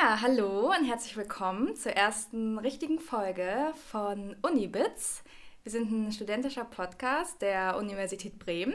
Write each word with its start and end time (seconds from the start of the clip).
Ja, 0.00 0.20
hallo 0.20 0.70
und 0.70 0.84
herzlich 0.84 1.16
willkommen 1.16 1.74
zur 1.74 1.90
ersten 1.90 2.56
richtigen 2.58 3.00
Folge 3.00 3.72
von 3.90 4.36
Unibits. 4.42 5.24
Wir 5.64 5.72
sind 5.72 5.90
ein 5.90 6.12
studentischer 6.12 6.64
Podcast 6.64 7.42
der 7.42 7.76
Universität 7.76 8.38
Bremen. 8.38 8.74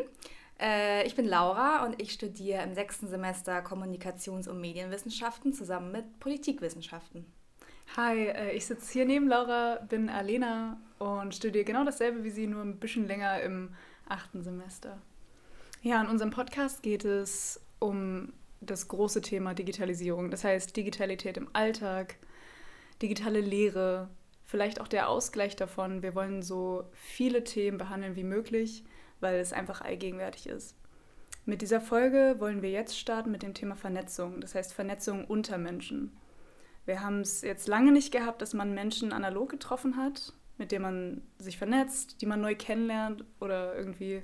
Äh, 0.59 1.07
ich 1.07 1.15
bin 1.15 1.23
Laura 1.25 1.85
und 1.85 2.01
ich 2.01 2.11
studiere 2.11 2.63
im 2.63 2.73
sechsten 2.73 3.07
Semester 3.07 3.59
Kommunikations- 3.59 4.49
und 4.49 4.59
Medienwissenschaften 4.59 5.53
zusammen 5.53 5.93
mit 5.93 6.19
Politikwissenschaften. 6.19 7.25
Hi, 7.95 8.27
äh, 8.27 8.51
ich 8.51 8.65
sitze 8.65 8.91
hier 8.91 9.05
neben 9.05 9.29
Laura, 9.29 9.75
bin 9.87 10.09
Alena 10.09 10.81
und 10.99 11.33
studiere 11.33 11.63
genau 11.63 11.85
dasselbe 11.85 12.25
wie 12.25 12.31
sie, 12.31 12.47
nur 12.47 12.63
ein 12.63 12.79
bisschen 12.79 13.07
länger 13.07 13.39
im 13.41 13.73
achten 14.09 14.43
Semester. 14.43 15.01
Ja, 15.83 16.01
in 16.01 16.07
unserem 16.07 16.31
Podcast 16.31 16.83
geht 16.83 17.05
es 17.05 17.61
um 17.79 18.33
das 18.65 18.87
große 18.87 19.21
Thema 19.21 19.53
Digitalisierung. 19.53 20.31
Das 20.31 20.43
heißt 20.43 20.75
Digitalität 20.75 21.37
im 21.37 21.49
Alltag, 21.53 22.17
digitale 23.01 23.41
Lehre, 23.41 24.09
vielleicht 24.43 24.79
auch 24.79 24.87
der 24.87 25.09
Ausgleich 25.09 25.55
davon. 25.55 26.03
Wir 26.03 26.15
wollen 26.15 26.41
so 26.41 26.83
viele 26.91 27.43
Themen 27.43 27.77
behandeln 27.77 28.15
wie 28.15 28.23
möglich, 28.23 28.83
weil 29.19 29.39
es 29.39 29.53
einfach 29.53 29.81
allgegenwärtig 29.81 30.47
ist. 30.47 30.75
Mit 31.45 31.61
dieser 31.61 31.81
Folge 31.81 32.35
wollen 32.39 32.61
wir 32.61 32.71
jetzt 32.71 32.97
starten 32.97 33.31
mit 33.31 33.43
dem 33.43 33.53
Thema 33.53 33.75
Vernetzung, 33.75 34.39
das 34.39 34.55
heißt 34.55 34.73
Vernetzung 34.73 35.25
unter 35.25 35.57
Menschen. 35.57 36.15
Wir 36.85 37.01
haben 37.01 37.21
es 37.21 37.41
jetzt 37.41 37.67
lange 37.67 37.91
nicht 37.91 38.11
gehabt, 38.11 38.41
dass 38.41 38.53
man 38.53 38.73
Menschen 38.73 39.11
analog 39.11 39.49
getroffen 39.49 39.97
hat, 39.97 40.33
mit 40.57 40.71
denen 40.71 40.83
man 40.83 41.21
sich 41.37 41.57
vernetzt, 41.57 42.21
die 42.21 42.25
man 42.25 42.39
neu 42.39 42.55
kennenlernt 42.55 43.25
oder 43.41 43.75
irgendwie 43.75 44.23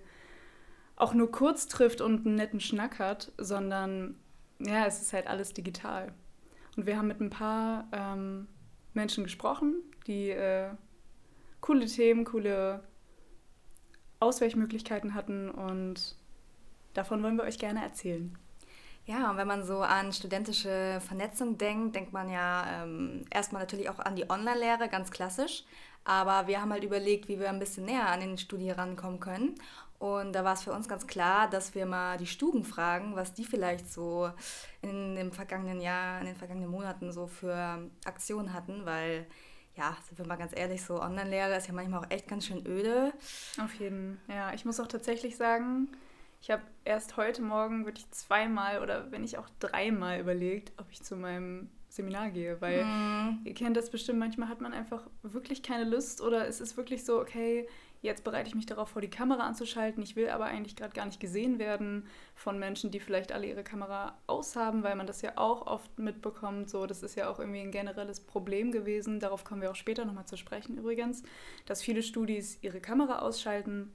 auch 0.96 1.14
nur 1.14 1.32
kurz 1.32 1.68
trifft 1.68 2.02
und 2.02 2.26
einen 2.26 2.36
netten 2.36 2.60
Schnack 2.60 3.00
hat, 3.00 3.32
sondern 3.38 4.16
ja, 4.60 4.86
es 4.86 5.02
ist 5.02 5.14
halt 5.14 5.28
alles 5.28 5.54
digital. 5.54 6.12
Und 6.76 6.86
wir 6.86 6.98
haben 6.98 7.08
mit 7.08 7.20
ein 7.20 7.30
paar 7.30 7.88
ähm, 7.92 8.48
Menschen 8.94 9.24
gesprochen, 9.24 9.76
die 10.08 10.30
äh, 10.30 10.70
coole 11.62 11.86
Themen, 11.86 12.26
coole 12.26 12.84
Ausweichmöglichkeiten 14.20 15.14
hatten 15.14 15.50
und 15.50 16.16
davon 16.94 17.24
wollen 17.24 17.38
wir 17.38 17.44
euch 17.44 17.60
gerne 17.60 17.82
erzählen. 17.82 18.38
Ja, 19.06 19.32
und 19.32 19.38
wenn 19.38 19.48
man 19.48 19.64
so 19.64 19.80
an 19.80 20.14
studentische 20.14 21.02
Vernetzung 21.02 21.58
denkt, 21.58 21.96
denkt 21.96 22.14
man 22.14 22.30
ja 22.30 22.84
ähm, 22.84 23.26
erstmal 23.32 23.64
natürlich 23.64 23.90
auch 23.90 23.98
an 23.98 24.16
die 24.16 24.30
Online-Lehre, 24.30 24.88
ganz 24.88 25.10
klassisch. 25.10 25.64
Aber 26.04 26.48
wir 26.48 26.62
haben 26.62 26.72
halt 26.72 26.84
überlegt, 26.84 27.28
wie 27.28 27.40
wir 27.40 27.50
ein 27.50 27.60
bisschen 27.60 27.86
näher 27.86 28.08
an 28.08 28.20
den 28.20 28.38
Studi 28.38 28.70
rankommen 28.70 29.20
können. 29.20 29.56
Und 30.00 30.32
da 30.34 30.46
war 30.46 30.54
es 30.54 30.64
für 30.64 30.72
uns 30.72 30.88
ganz 30.88 31.08
klar, 31.08 31.50
dass 31.50 31.76
wir 31.76 31.86
mal 31.86 32.18
die 32.18 32.26
Stuben 32.26 32.64
fragen, 32.64 33.16
was 33.18 33.34
die 33.34 33.44
vielleicht 33.44 33.92
so 33.92 34.32
in 34.82 35.16
dem 35.16 35.34
vergangenen 35.34 35.82
Jahr, 35.82 36.22
in 36.22 36.26
den 36.26 36.38
vergangenen 36.38 36.72
Monaten 36.72 37.12
so 37.12 37.28
für 37.28 37.90
Aktionen 38.06 38.54
hatten, 38.54 38.86
weil 38.86 39.28
ja, 39.76 39.96
sind 40.08 40.18
wir 40.18 40.26
mal 40.26 40.38
ganz 40.38 40.54
ehrlich, 40.56 40.84
so 40.84 41.02
Online-Lehre 41.02 41.56
ist 41.56 41.68
ja 41.68 41.74
manchmal 41.74 42.02
auch 42.02 42.10
echt 42.10 42.28
ganz 42.28 42.46
schön 42.46 42.66
öde. 42.66 43.14
Auf 43.62 43.74
jeden, 43.76 44.20
ja. 44.28 44.54
Ich 44.54 44.66
muss 44.66 44.80
auch 44.80 44.88
tatsächlich 44.88 45.38
sagen, 45.38 45.90
ich 46.42 46.50
habe 46.50 46.64
erst 46.86 47.18
heute 47.18 47.42
Morgen 47.42 47.86
wirklich 47.86 48.10
zweimal 48.12 48.82
oder 48.82 49.12
wenn 49.12 49.22
nicht 49.22 49.38
auch 49.38 49.50
dreimal 49.60 50.20
überlegt, 50.20 50.72
ob 50.78 50.90
ich 50.92 51.04
zu 51.04 51.16
meinem 51.16 51.70
Seminar 51.90 52.30
gehe, 52.30 52.62
weil 52.62 52.86
mm. 52.86 53.42
ihr 53.46 53.54
kennt 53.54 53.76
das 53.76 53.90
bestimmt, 53.90 54.20
manchmal 54.20 54.48
hat 54.48 54.62
man 54.62 54.74
einfach 54.74 55.08
wirklich 55.24 55.64
keine 55.64 55.86
Lust 55.86 56.22
oder 56.22 56.48
es 56.48 56.62
ist 56.62 56.78
wirklich 56.78 57.04
so, 57.04 57.20
okay, 57.20 57.68
Jetzt 58.02 58.24
bereite 58.24 58.48
ich 58.48 58.56
mich 58.56 58.66
darauf 58.66 58.90
vor, 58.90 59.02
die 59.02 59.10
Kamera 59.10 59.44
anzuschalten. 59.44 60.02
Ich 60.02 60.16
will 60.16 60.30
aber 60.30 60.46
eigentlich 60.46 60.78
gerade 60.78 60.94
gar 60.94 61.06
nicht 61.06 61.20
gesehen 61.20 61.60
werden 61.60 62.08
von 62.34 62.58
Menschen, 62.58 62.92
die 62.92 63.00
vielleicht 63.02 63.34
alle 63.34 63.48
ihre 63.48 63.64
Kamera 63.64 64.18
aushaben, 64.26 64.84
weil 64.84 64.96
man 64.96 65.06
das 65.06 65.22
ja 65.22 65.34
auch 65.36 65.68
oft 65.68 66.00
mitbekommt. 66.00 66.70
So, 66.70 66.86
das 66.86 67.04
ist 67.04 67.16
ja 67.16 67.30
auch 67.30 67.40
irgendwie 67.40 67.60
ein 67.60 67.72
generelles 67.72 68.22
Problem 68.22 68.72
gewesen. 68.72 69.20
Darauf 69.20 69.44
kommen 69.44 69.62
wir 69.62 69.72
auch 69.72 69.76
später 69.76 70.06
nochmal 70.06 70.26
zu 70.26 70.38
sprechen 70.38 70.78
übrigens, 70.78 71.24
dass 71.66 71.82
viele 71.82 72.02
Studis 72.02 72.58
ihre 72.62 72.80
Kamera 72.80 73.20
ausschalten 73.20 73.92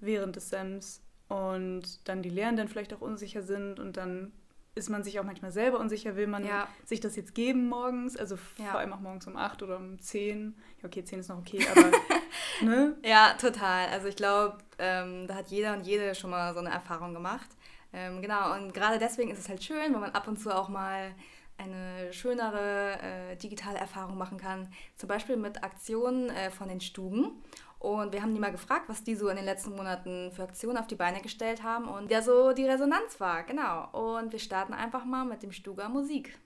während 0.00 0.34
des 0.34 0.48
SEMs 0.48 1.02
und 1.28 2.08
dann 2.08 2.22
die 2.22 2.30
Lehrenden 2.30 2.68
vielleicht 2.68 2.94
auch 2.94 3.00
unsicher 3.00 3.42
sind 3.42 3.78
und 3.80 3.96
dann 3.96 4.32
ist 4.76 4.90
man 4.90 5.02
sich 5.02 5.18
auch 5.18 5.24
manchmal 5.24 5.52
selber 5.52 5.80
unsicher, 5.80 6.16
will 6.16 6.26
man 6.26 6.44
ja. 6.44 6.68
sich 6.84 7.00
das 7.00 7.16
jetzt 7.16 7.34
geben 7.34 7.68
morgens, 7.68 8.16
also 8.16 8.36
ja. 8.58 8.66
vor 8.66 8.80
allem 8.80 8.92
auch 8.92 9.00
morgens 9.00 9.26
um 9.26 9.36
8 9.36 9.62
oder 9.62 9.78
um 9.78 9.98
10. 9.98 10.54
Ja, 10.82 10.86
okay, 10.86 11.02
10 11.02 11.20
ist 11.20 11.28
noch 11.28 11.38
okay, 11.38 11.66
aber 11.74 11.90
ne? 12.60 12.96
Ja, 13.04 13.34
total. 13.34 13.88
Also 13.88 14.08
ich 14.08 14.16
glaube, 14.16 14.58
ähm, 14.78 15.26
da 15.26 15.36
hat 15.36 15.48
jeder 15.48 15.72
und 15.74 15.86
jede 15.86 16.14
schon 16.14 16.30
mal 16.30 16.52
so 16.54 16.60
eine 16.60 16.70
Erfahrung 16.70 17.14
gemacht. 17.14 17.48
Ähm, 17.92 18.20
genau, 18.20 18.54
und 18.54 18.74
gerade 18.74 18.98
deswegen 18.98 19.30
ist 19.30 19.38
es 19.38 19.48
halt 19.48 19.62
schön, 19.62 19.92
wenn 19.92 20.00
man 20.00 20.12
ab 20.12 20.28
und 20.28 20.38
zu 20.38 20.54
auch 20.54 20.68
mal 20.68 21.14
eine 21.58 22.12
schönere 22.12 22.98
äh, 23.00 23.36
digitale 23.36 23.78
Erfahrung 23.78 24.18
machen 24.18 24.38
kann. 24.38 24.68
Zum 24.96 25.08
Beispiel 25.08 25.36
mit 25.36 25.64
Aktionen 25.64 26.28
äh, 26.30 26.50
von 26.50 26.68
den 26.68 26.80
Stuben. 26.80 27.42
Und 27.78 28.12
wir 28.12 28.22
haben 28.22 28.34
die 28.34 28.40
mal 28.40 28.52
gefragt, 28.52 28.88
was 28.88 29.04
die 29.04 29.14
so 29.14 29.28
in 29.28 29.36
den 29.36 29.44
letzten 29.44 29.76
Monaten 29.76 30.32
für 30.32 30.42
Aktionen 30.42 30.78
auf 30.78 30.86
die 30.86 30.94
Beine 30.94 31.20
gestellt 31.20 31.62
haben 31.62 31.86
und 31.88 32.10
ja 32.10 32.22
so 32.22 32.52
die 32.52 32.64
Resonanz 32.64 33.20
war, 33.20 33.42
genau. 33.44 33.88
Und 33.92 34.32
wir 34.32 34.38
starten 34.38 34.72
einfach 34.72 35.04
mal 35.04 35.24
mit 35.24 35.42
dem 35.42 35.52
Stuga 35.52 35.88
Musik. 35.88 36.38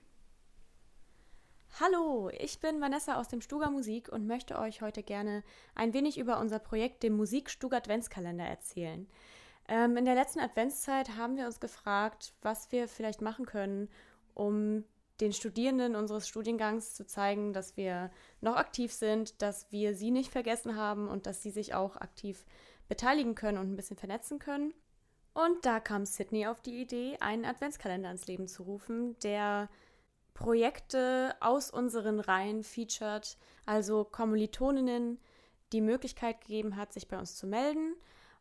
Hallo, 1.79 2.29
ich 2.37 2.59
bin 2.59 2.81
Vanessa 2.81 3.15
aus 3.19 3.29
dem 3.29 3.41
Stuga 3.41 3.69
Musik 3.69 4.09
und 4.09 4.27
möchte 4.27 4.59
euch 4.59 4.81
heute 4.81 5.03
gerne 5.03 5.41
ein 5.73 5.93
wenig 5.93 6.17
über 6.17 6.39
unser 6.39 6.59
Projekt, 6.59 7.01
dem 7.01 7.13
Musik 7.13 7.49
Stuga 7.49 7.77
Adventskalender, 7.77 8.43
erzählen. 8.43 9.07
Ähm, 9.69 9.95
in 9.95 10.03
der 10.03 10.13
letzten 10.13 10.41
Adventszeit 10.41 11.15
haben 11.15 11.37
wir 11.37 11.45
uns 11.45 11.61
gefragt, 11.61 12.33
was 12.41 12.71
wir 12.73 12.89
vielleicht 12.89 13.21
machen 13.21 13.45
können, 13.45 13.89
um 14.33 14.83
den 15.21 15.31
Studierenden 15.31 15.95
unseres 15.95 16.27
Studiengangs 16.27 16.93
zu 16.93 17.05
zeigen, 17.05 17.53
dass 17.53 17.77
wir 17.77 18.11
noch 18.41 18.57
aktiv 18.57 18.91
sind, 18.91 19.41
dass 19.41 19.71
wir 19.71 19.95
sie 19.95 20.11
nicht 20.11 20.29
vergessen 20.29 20.75
haben 20.75 21.07
und 21.07 21.25
dass 21.25 21.41
sie 21.41 21.51
sich 21.51 21.73
auch 21.73 21.95
aktiv 21.95 22.45
beteiligen 22.89 23.33
können 23.33 23.57
und 23.57 23.71
ein 23.71 23.77
bisschen 23.77 23.97
vernetzen 23.97 24.39
können. 24.39 24.73
Und 25.33 25.65
da 25.65 25.79
kam 25.79 26.05
Sydney 26.05 26.47
auf 26.47 26.59
die 26.59 26.81
Idee, 26.81 27.17
einen 27.21 27.45
Adventskalender 27.45 28.11
ins 28.11 28.27
Leben 28.27 28.49
zu 28.49 28.63
rufen, 28.63 29.17
der 29.19 29.69
Projekte 30.41 31.35
aus 31.39 31.69
unseren 31.69 32.19
Reihen 32.19 32.63
featured, 32.63 33.37
also 33.65 34.03
Kommilitoninnen 34.03 35.19
die 35.71 35.81
Möglichkeit 35.81 36.41
gegeben 36.41 36.75
hat, 36.75 36.93
sich 36.93 37.07
bei 37.07 37.17
uns 37.19 37.35
zu 37.35 37.47
melden, 37.47 37.95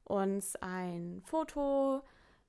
uns 0.04 0.56
ein 0.56 1.22
Foto, 1.26 2.02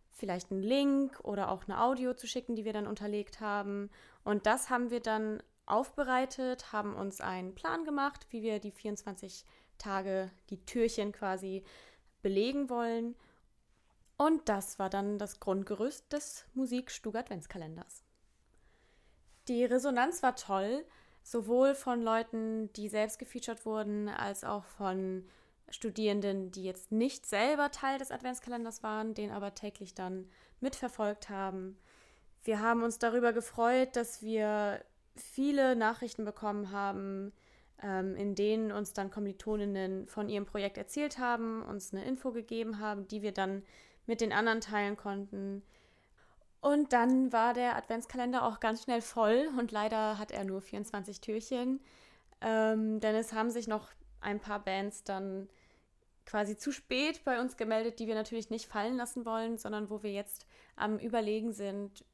vielleicht 0.09 0.51
einen 0.51 0.63
Link 0.63 1.19
oder 1.23 1.51
auch 1.51 1.66
eine 1.66 1.81
Audio 1.81 2.13
zu 2.13 2.28
schicken, 2.28 2.56
die 2.56 2.66
wir 2.66 2.73
dann 2.73 2.88
unterlegt 2.88 3.41
haben. 3.41 3.89
Und 4.23 4.45
das 4.45 4.69
haben 4.69 4.89
wir 4.89 5.01
dann 5.01 5.44
aufbereitet, 5.66 6.72
haben 6.72 6.95
uns 6.95 7.22
einen 7.22 7.53
Plan 7.53 7.83
gemacht, 7.83 8.28
wie 8.29 8.41
wir 8.41 8.59
die 8.59 8.72
24 8.72 9.45
Tage, 9.78 10.31
die 10.50 10.63
Türchen 10.66 11.12
quasi 11.12 11.63
belegen 12.22 12.69
wollen. 12.69 13.16
Und 14.18 14.47
das 14.47 14.79
war 14.79 14.89
dann 14.89 15.18
das 15.18 15.39
Grundgerüst 15.39 16.13
des 16.13 16.45
Musikstug 16.53 17.16
Adventskalenders. 17.16 18.03
Die 19.47 19.66
Resonanz 19.66 20.22
war 20.24 20.35
toll, 20.35 20.85
sowohl 21.24 21.75
von 21.75 22.02
Leuten, 22.02 22.72
die 22.74 22.90
selbst 22.90 23.19
gefeatured 23.19 23.66
wurden, 23.66 24.09
als 24.09 24.44
auch 24.44 24.66
von 24.66 25.25
Studierenden, 25.69 26.52
die 26.52 26.63
jetzt 26.63 26.91
nicht 26.91 27.25
selber 27.25 27.72
Teil 27.72 27.97
des 27.97 28.12
Adventskalenders 28.12 28.84
waren, 28.84 29.13
den 29.13 29.31
aber 29.31 29.53
täglich 29.53 29.94
dann 29.94 30.30
mitverfolgt 30.59 31.30
haben. 31.30 31.78
Wir 32.44 32.59
haben 32.59 32.84
uns 32.84 33.00
darüber 33.00 33.34
gefreut, 33.34 33.96
dass 33.96 34.22
wir 34.22 34.84
viele 35.16 35.75
Nachrichten 35.75 36.25
bekommen 36.25 36.72
haben, 36.72 37.31
ähm, 37.81 38.16
in 38.16 38.36
denen 38.36 38.71
uns 38.71 38.94
dann 38.94 39.12
Kommilitoninnen 39.12 40.07
von 40.07 40.30
ihrem 40.30 40.45
Projekt 40.45 40.77
erzählt 40.77 41.18
haben, 41.18 41.63
uns 41.63 41.94
eine 41.94 42.06
Info 42.06 42.31
gegeben 42.31 42.80
haben, 42.80 43.07
die 43.07 43.21
wir 43.21 43.31
dann 43.31 43.63
mit 44.06 44.21
den 44.21 44.33
anderen 44.33 44.62
teilen 44.62 44.98
konnten. 44.98 45.63
Und 46.62 46.94
dann 46.94 47.34
war 47.34 47.54
der 47.54 47.75
Adventskalender 47.75 48.46
auch 48.46 48.60
ganz 48.60 48.84
schnell 48.84 49.02
voll 49.02 49.50
und 49.58 49.72
leider 49.72 50.19
hat 50.19 50.31
er 50.31 50.44
nur 50.44 50.62
24 50.62 51.19
Türchen, 51.19 51.80
ähm, 52.40 53.00
denn 53.00 53.16
es 53.16 53.34
haben 53.34 53.50
sich 53.50 53.68
noch 53.68 53.90
ein 54.22 54.40
paar 54.40 54.63
Bands 54.63 55.04
dann 55.04 55.50
quasi 56.25 56.56
zu 56.56 56.72
spät 56.72 57.24
bei 57.24 57.42
uns 57.42 57.58
gemeldet, 57.58 58.00
die 58.00 58.08
wir 58.08 58.13
natürlich 58.13 58.52
nicht 58.52 58.68
fallen 58.68 58.96
lassen 58.96 59.25
wollen, 59.25 59.58
sondern 59.58 59.90
wo 59.90 60.04
wir 60.04 60.12
jetzt 60.12 60.46
am 60.75 61.00
Überlegen 61.00 61.52
sind, 61.52 62.06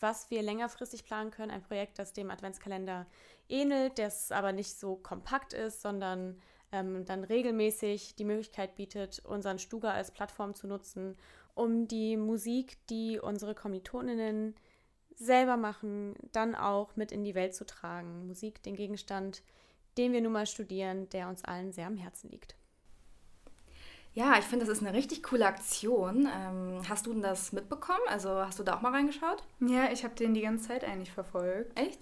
was 0.00 0.30
wir 0.30 0.42
längerfristig 0.42 1.06
planen 1.06 1.30
können. 1.30 1.50
Ein 1.50 1.62
Projekt, 1.62 1.98
das 1.98 2.12
dem 2.12 2.30
Adventskalender 2.30 3.06
ähnelt, 3.48 3.98
das 3.98 4.32
aber 4.32 4.52
nicht 4.52 4.78
so 4.78 4.96
kompakt 4.96 5.54
ist, 5.54 5.80
sondern 5.80 6.40
ähm, 6.72 7.04
dann 7.06 7.24
regelmäßig 7.24 8.16
die 8.16 8.24
Möglichkeit 8.24 8.76
bietet, 8.76 9.20
unseren 9.24 9.58
Stuga 9.58 9.92
als 9.92 10.10
Plattform 10.10 10.54
zu 10.54 10.66
nutzen, 10.66 11.16
um 11.54 11.88
die 11.88 12.16
Musik, 12.16 12.76
die 12.88 13.18
unsere 13.20 13.54
Kommilitoninnen 13.54 14.54
selber 15.16 15.56
machen, 15.56 16.14
dann 16.32 16.54
auch 16.54 16.96
mit 16.96 17.12
in 17.12 17.24
die 17.24 17.34
Welt 17.34 17.54
zu 17.54 17.64
tragen. 17.64 18.26
Musik, 18.26 18.62
den 18.62 18.76
Gegenstand, 18.76 19.42
den 19.96 20.12
wir 20.12 20.20
nun 20.20 20.32
mal 20.32 20.46
studieren, 20.46 21.08
der 21.10 21.28
uns 21.28 21.44
allen 21.44 21.72
sehr 21.72 21.86
am 21.86 21.96
Herzen 21.96 22.30
liegt. 22.30 22.56
Ja, 24.12 24.38
ich 24.38 24.44
finde, 24.44 24.64
das 24.64 24.78
ist 24.78 24.86
eine 24.86 24.96
richtig 24.96 25.24
coole 25.24 25.46
Aktion. 25.46 26.28
Ähm, 26.32 26.80
hast 26.88 27.06
du 27.06 27.12
denn 27.12 27.22
das 27.22 27.52
mitbekommen? 27.52 28.02
Also 28.08 28.30
hast 28.30 28.58
du 28.60 28.62
da 28.62 28.76
auch 28.76 28.80
mal 28.80 28.92
reingeschaut? 28.92 29.42
Ja, 29.60 29.90
ich 29.90 30.04
habe 30.04 30.14
den 30.14 30.34
die 30.34 30.42
ganze 30.42 30.68
Zeit 30.68 30.84
eigentlich 30.84 31.10
verfolgt. 31.10 31.76
Echt? 31.78 32.00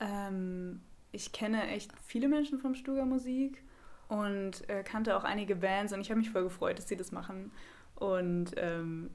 Ähm, 0.00 0.82
ich 1.12 1.32
kenne 1.32 1.68
echt 1.68 1.92
viele 2.04 2.26
Menschen 2.26 2.58
vom 2.58 2.74
Stuga 2.74 3.04
Musik 3.04 3.62
und 4.08 4.68
äh, 4.68 4.82
kannte 4.82 5.16
auch 5.16 5.22
einige 5.22 5.54
Bands 5.54 5.92
und 5.92 6.00
ich 6.00 6.10
habe 6.10 6.18
mich 6.18 6.30
voll 6.30 6.42
gefreut, 6.42 6.78
dass 6.78 6.88
sie 6.88 6.96
das 6.96 7.12
machen. 7.12 7.52
Und 7.96 8.52
ähm, 8.56 9.10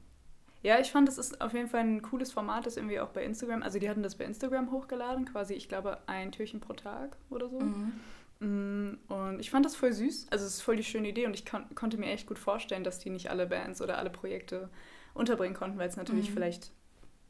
ja, 0.61 0.79
ich 0.79 0.91
fand, 0.91 1.07
das 1.07 1.17
ist 1.17 1.39
auf 1.41 1.53
jeden 1.53 1.69
Fall 1.69 1.81
ein 1.81 2.01
cooles 2.01 2.31
Format, 2.31 2.65
das 2.65 2.77
irgendwie 2.77 2.99
auch 2.99 3.09
bei 3.09 3.23
Instagram, 3.23 3.63
also 3.63 3.79
die 3.79 3.89
hatten 3.89 4.03
das 4.03 4.15
bei 4.15 4.25
Instagram 4.25 4.71
hochgeladen, 4.71 5.25
quasi, 5.25 5.53
ich 5.53 5.69
glaube, 5.69 5.99
ein 6.07 6.31
Türchen 6.31 6.59
pro 6.59 6.73
Tag 6.73 7.15
oder 7.29 7.49
so. 7.49 7.59
Mhm. 7.59 7.93
Mm, 8.39 8.97
und 9.07 9.39
ich 9.39 9.49
fand 9.49 9.65
das 9.65 9.75
voll 9.75 9.93
süß. 9.93 10.27
Also 10.29 10.45
es 10.45 10.55
ist 10.55 10.61
voll 10.61 10.75
die 10.75 10.83
schöne 10.83 11.09
Idee 11.09 11.25
und 11.25 11.33
ich 11.33 11.45
kon 11.45 11.63
konnte 11.75 11.97
mir 11.97 12.07
echt 12.07 12.27
gut 12.27 12.39
vorstellen, 12.39 12.83
dass 12.83 12.99
die 12.99 13.09
nicht 13.09 13.29
alle 13.29 13.47
Bands 13.47 13.81
oder 13.81 13.97
alle 13.97 14.09
Projekte 14.09 14.69
unterbringen 15.13 15.55
konnten, 15.55 15.77
weil 15.77 15.89
es 15.89 15.97
natürlich 15.97 16.29
mhm. 16.29 16.33
vielleicht, 16.33 16.71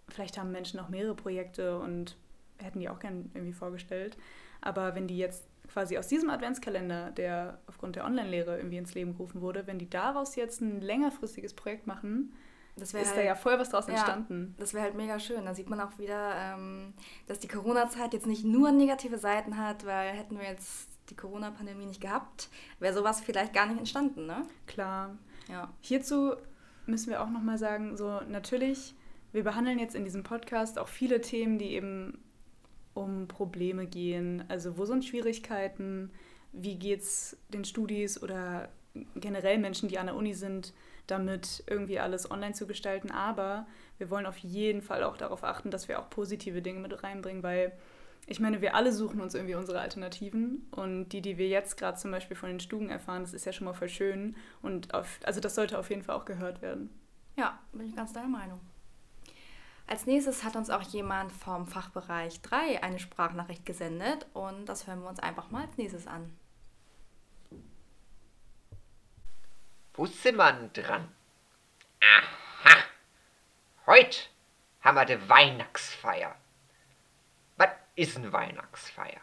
vielleicht 0.10 0.38
haben 0.38 0.52
Menschen 0.52 0.80
auch 0.80 0.90
mehrere 0.90 1.16
Projekte 1.16 1.80
und 1.80 2.16
hätten 2.58 2.80
die 2.80 2.90
auch 2.90 3.00
gern 3.00 3.32
irgendwie 3.34 3.54
vorgestellt. 3.54 4.18
Aber 4.62 4.96
wenn 4.96 5.08
die 5.08 5.18
jetzt 5.18 5.49
quasi 5.72 5.98
aus 5.98 6.08
diesem 6.08 6.30
Adventskalender, 6.30 7.12
der 7.12 7.60
aufgrund 7.68 7.96
der 7.96 8.06
Online-Lehre 8.06 8.58
irgendwie 8.58 8.78
ins 8.78 8.94
Leben 8.94 9.14
gerufen 9.14 9.42
wurde, 9.42 9.68
wenn 9.68 9.80
die 9.80 9.90
daraus 9.90 10.36
jetzt 10.36 10.62
ein 10.62 10.82
längerfristiges 10.82 11.54
Projekt 11.54 11.88
machen, 11.88 12.34
ist 12.82 12.94
halt, 12.94 13.18
da 13.18 13.22
ja 13.22 13.36
voll 13.36 13.60
was 13.60 13.70
draus 13.70 13.88
ja, 13.88 13.94
entstanden. 13.94 14.56
Das 14.58 14.74
wäre 14.74 14.84
halt 14.84 14.96
mega 14.96 15.20
schön. 15.20 15.46
Da 15.46 15.54
sieht 15.54 15.70
man 15.70 15.82
auch 15.82 15.98
wieder, 15.98 16.34
ähm, 16.36 16.94
dass 17.28 17.40
die 17.40 17.48
Corona-Zeit 17.48 18.14
jetzt 18.14 18.26
nicht 18.26 18.46
nur 18.46 18.72
negative 18.72 19.18
Seiten 19.18 19.58
hat, 19.58 19.86
weil 19.86 20.12
hätten 20.12 20.40
wir 20.40 20.46
jetzt 20.46 20.90
die 21.10 21.16
Corona-Pandemie 21.16 21.86
nicht 21.86 22.02
gehabt, 22.02 22.50
wäre 22.80 22.94
sowas 22.94 23.22
vielleicht 23.22 23.54
gar 23.54 23.66
nicht 23.66 23.80
entstanden, 23.80 24.26
ne? 24.26 24.46
Klar. 24.68 25.18
Ja. 25.50 25.74
Hierzu 25.82 26.36
müssen 26.86 27.10
wir 27.10 27.22
auch 27.22 27.30
nochmal 27.30 27.58
sagen, 27.58 27.98
so 27.98 28.22
natürlich, 28.30 28.96
wir 29.32 29.44
behandeln 29.44 29.80
jetzt 29.80 29.96
in 29.96 30.06
diesem 30.06 30.24
Podcast 30.24 30.80
auch 30.80 30.88
viele 30.88 31.22
Themen, 31.22 31.58
die 31.58 31.74
eben 31.74 32.20
um 33.00 33.28
Probleme 33.28 33.86
gehen. 33.86 34.44
Also 34.48 34.78
wo 34.78 34.86
sind 34.86 35.06
Schwierigkeiten? 35.06 36.12
Wie 36.52 36.76
geht 36.76 37.02
es 37.02 37.38
den 37.50 37.66
Studis 37.66 38.22
oder 38.22 38.70
generell 39.16 39.58
Menschen, 39.58 39.90
die 39.90 40.00
an 40.00 40.08
der 40.08 40.16
Uni 40.16 40.34
sind, 40.34 40.74
damit 41.08 41.64
irgendwie 41.68 42.00
alles 42.00 42.30
online 42.30 42.54
zu 42.54 42.68
gestalten. 42.68 43.12
Aber 43.12 43.66
wir 43.98 44.10
wollen 44.10 44.26
auf 44.26 44.38
jeden 44.38 44.82
Fall 44.82 45.04
auch 45.04 45.18
darauf 45.18 45.44
achten, 45.44 45.72
dass 45.72 45.88
wir 45.88 46.00
auch 46.00 46.10
positive 46.10 46.62
Dinge 46.62 46.80
mit 46.80 47.04
reinbringen, 47.04 47.44
weil 47.44 47.72
ich 48.28 48.40
meine, 48.40 48.62
wir 48.62 48.76
alle 48.76 48.92
suchen 48.92 49.22
uns 49.22 49.34
irgendwie 49.34 49.56
unsere 49.56 49.80
Alternativen 49.80 50.68
und 50.72 51.10
die, 51.10 51.22
die 51.22 51.38
wir 51.38 51.48
jetzt 51.48 51.78
gerade 51.78 51.98
zum 51.98 52.12
Beispiel 52.12 52.38
von 52.38 52.50
den 52.50 52.60
Stugen 52.60 52.90
erfahren, 52.90 53.24
das 53.24 53.34
ist 53.34 53.46
ja 53.46 53.54
schon 53.54 53.66
mal 53.66 53.74
voll 53.74 53.90
schön 53.90 54.36
und 54.62 54.94
auf, 54.94 55.20
also 55.24 55.40
das 55.40 55.56
sollte 55.56 55.80
auf 55.80 55.90
jeden 55.90 56.04
Fall 56.04 56.16
auch 56.16 56.26
gehört 56.26 56.62
werden. 56.62 56.90
Ja, 57.38 57.60
bin 57.72 57.88
ich 57.88 57.96
ganz 57.96 58.14
deiner 58.14 58.28
Meinung. 58.28 58.60
Als 59.90 60.06
nächstes 60.06 60.44
hat 60.44 60.56
uns 60.56 60.70
auch 60.70 60.84
jemand 60.84 61.32
vom 61.32 61.66
Fachbereich 61.66 62.42
3 62.42 62.84
eine 62.84 63.00
Sprachnachricht 63.00 63.66
gesendet 63.66 64.28
und 64.34 64.68
das 64.68 64.86
hören 64.86 65.02
wir 65.02 65.10
uns 65.10 65.20
einfach 65.20 65.50
mal 65.50 65.64
als 65.66 65.78
nächstes 65.78 66.06
an. 66.06 66.32
Wo 69.96 70.06
sind 70.06 70.36
wir 70.36 70.70
dran? 70.74 71.08
Aha! 72.04 72.84
Heute 73.88 74.20
haben 74.82 74.94
wir 74.94 75.06
die 75.06 75.28
Weihnachtsfeier. 75.28 76.36
Was 77.58 77.70
ist 77.96 78.16
eine 78.16 78.32
Weihnachtsfeier? 78.32 79.22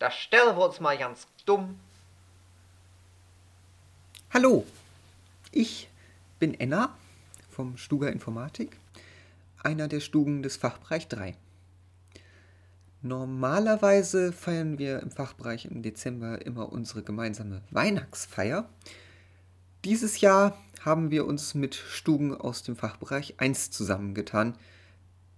Da 0.00 0.10
stellen 0.10 0.56
wir 0.56 0.66
uns 0.66 0.80
mal 0.80 0.98
ganz 0.98 1.28
dumm. 1.46 1.78
Hallo, 4.34 4.66
ich 5.52 5.88
bin 6.40 6.58
Enna 6.58 6.92
vom 7.48 7.76
Stuga 7.76 8.08
Informatik 8.08 8.81
einer 9.64 9.88
der 9.88 10.00
Stugen 10.00 10.42
des 10.42 10.56
Fachbereich 10.56 11.08
3. 11.08 11.36
Normalerweise 13.02 14.32
feiern 14.32 14.78
wir 14.78 15.00
im 15.00 15.10
Fachbereich 15.10 15.64
im 15.64 15.82
Dezember 15.82 16.44
immer 16.44 16.72
unsere 16.72 17.02
gemeinsame 17.02 17.62
Weihnachtsfeier. 17.70 18.68
Dieses 19.84 20.20
Jahr 20.20 20.56
haben 20.80 21.10
wir 21.10 21.26
uns 21.26 21.54
mit 21.54 21.74
Stugen 21.74 22.34
aus 22.34 22.62
dem 22.62 22.76
Fachbereich 22.76 23.34
1 23.38 23.72
zusammengetan, 23.72 24.56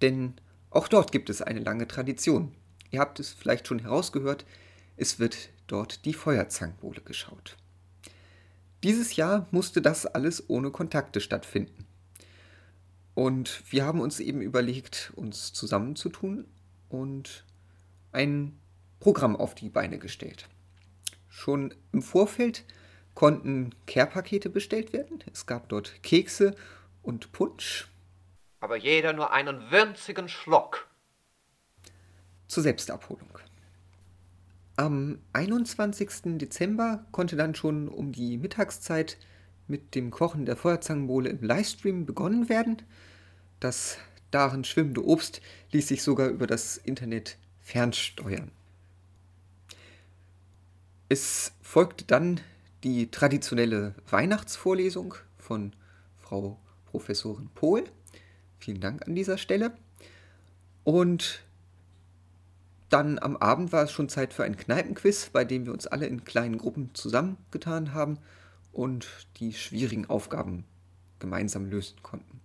denn 0.03 0.35
auch 0.69 0.88
dort 0.88 1.12
gibt 1.12 1.31
es 1.31 1.41
eine 1.41 1.61
lange 1.61 1.88
Tradition. 1.88 2.53
Ihr 2.91 3.00
habt 3.00 3.19
es 3.20 3.32
vielleicht 3.32 3.67
schon 3.67 3.79
herausgehört, 3.79 4.44
es 4.97 5.19
wird 5.19 5.49
dort 5.67 6.05
die 6.05 6.15
Feuerzangenbowle 6.15 7.00
geschaut. 7.00 7.56
Dieses 8.82 9.17
Jahr 9.17 9.49
musste 9.50 9.81
das 9.81 10.05
alles 10.05 10.50
ohne 10.50 10.70
Kontakte 10.70 11.20
stattfinden. 11.20 11.84
Und 13.15 13.63
wir 13.71 13.85
haben 13.85 14.01
uns 14.01 14.21
eben 14.21 14.41
überlegt, 14.41 15.13
uns 15.15 15.53
zusammenzutun 15.53 16.47
und 16.89 17.45
ein 18.13 18.59
Programm 19.01 19.37
auf 19.37 19.55
die 19.55 19.69
Beine 19.69 19.99
gestellt. 19.99 20.49
Schon 21.29 21.75
im 21.93 22.03
Vorfeld 22.03 22.65
konnten 23.15 23.71
Care-Pakete 23.87 24.51
bestellt 24.51 24.93
werden. 24.93 25.23
Es 25.33 25.47
gab 25.47 25.69
dort 25.69 26.03
Kekse 26.03 26.55
und 27.03 27.33
Punsch. 27.33 27.89
Aber 28.61 28.77
jeder 28.77 29.13
nur 29.13 29.33
einen 29.33 29.71
winzigen 29.71 30.29
Schluck. 30.29 30.89
Zur 32.49 32.63
Selbstabholung. 32.63 33.39
Am 34.77 35.21
21. 35.33 36.39
Dezember 36.39 37.07
konnte 37.13 37.37
dann 37.37 37.55
schon 37.55 37.89
um 37.89 38.11
die 38.11 38.39
Mittagszeit 38.39 39.19
mit 39.67 39.95
dem 39.95 40.11
Kochen 40.11 40.47
der 40.47 40.57
Feuerzangenbowle 40.57 41.31
im 41.31 41.43
Livestream 41.43 42.07
begonnen 42.07 42.49
werden. 42.49 42.83
Das 43.61 43.99
darin 44.31 44.65
schwimmende 44.65 45.05
Obst 45.05 45.41
ließ 45.73 45.89
sich 45.89 46.03
sogar 46.03 46.29
über 46.29 46.47
das 46.47 46.77
Internet 46.77 47.39
fernsteuern. 47.61 48.51
Es 51.09 51.53
folgte 51.63 52.05
dann 52.05 52.41
die 52.83 53.11
traditionelle 53.11 53.95
Weihnachtsvorlesung 54.11 55.15
von 55.39 55.73
Frau 56.19 56.59
Professorin 56.87 57.49
Pohl. 57.55 57.85
Vielen 58.59 58.81
Dank 58.81 59.07
an 59.07 59.15
dieser 59.15 59.39
Stelle. 59.39 59.73
Und 60.83 61.43
dann 62.91 63.19
am 63.19 63.37
Abend 63.37 63.73
war 63.73 63.85
es 63.85 63.93
schon 63.93 64.09
Zeit 64.09 64.35
für 64.35 64.45
ein 64.45 64.57
Kneipenquiz, 64.57 65.31
bei 65.31 65.45
dem 65.45 65.67
wir 65.67 65.73
uns 65.73 65.87
alle 65.87 66.07
in 66.07 66.25
kleinen 66.25 66.59
Gruppen 66.59 66.91
zusammengetan 66.94 67.94
haben 67.94 68.19
und 68.75 69.07
die 69.37 69.53
schwierigen 69.53 70.09
Aufgaben 70.11 70.65
gemeinsam 71.19 71.67
lösen 71.67 72.03
konnten. 72.03 72.41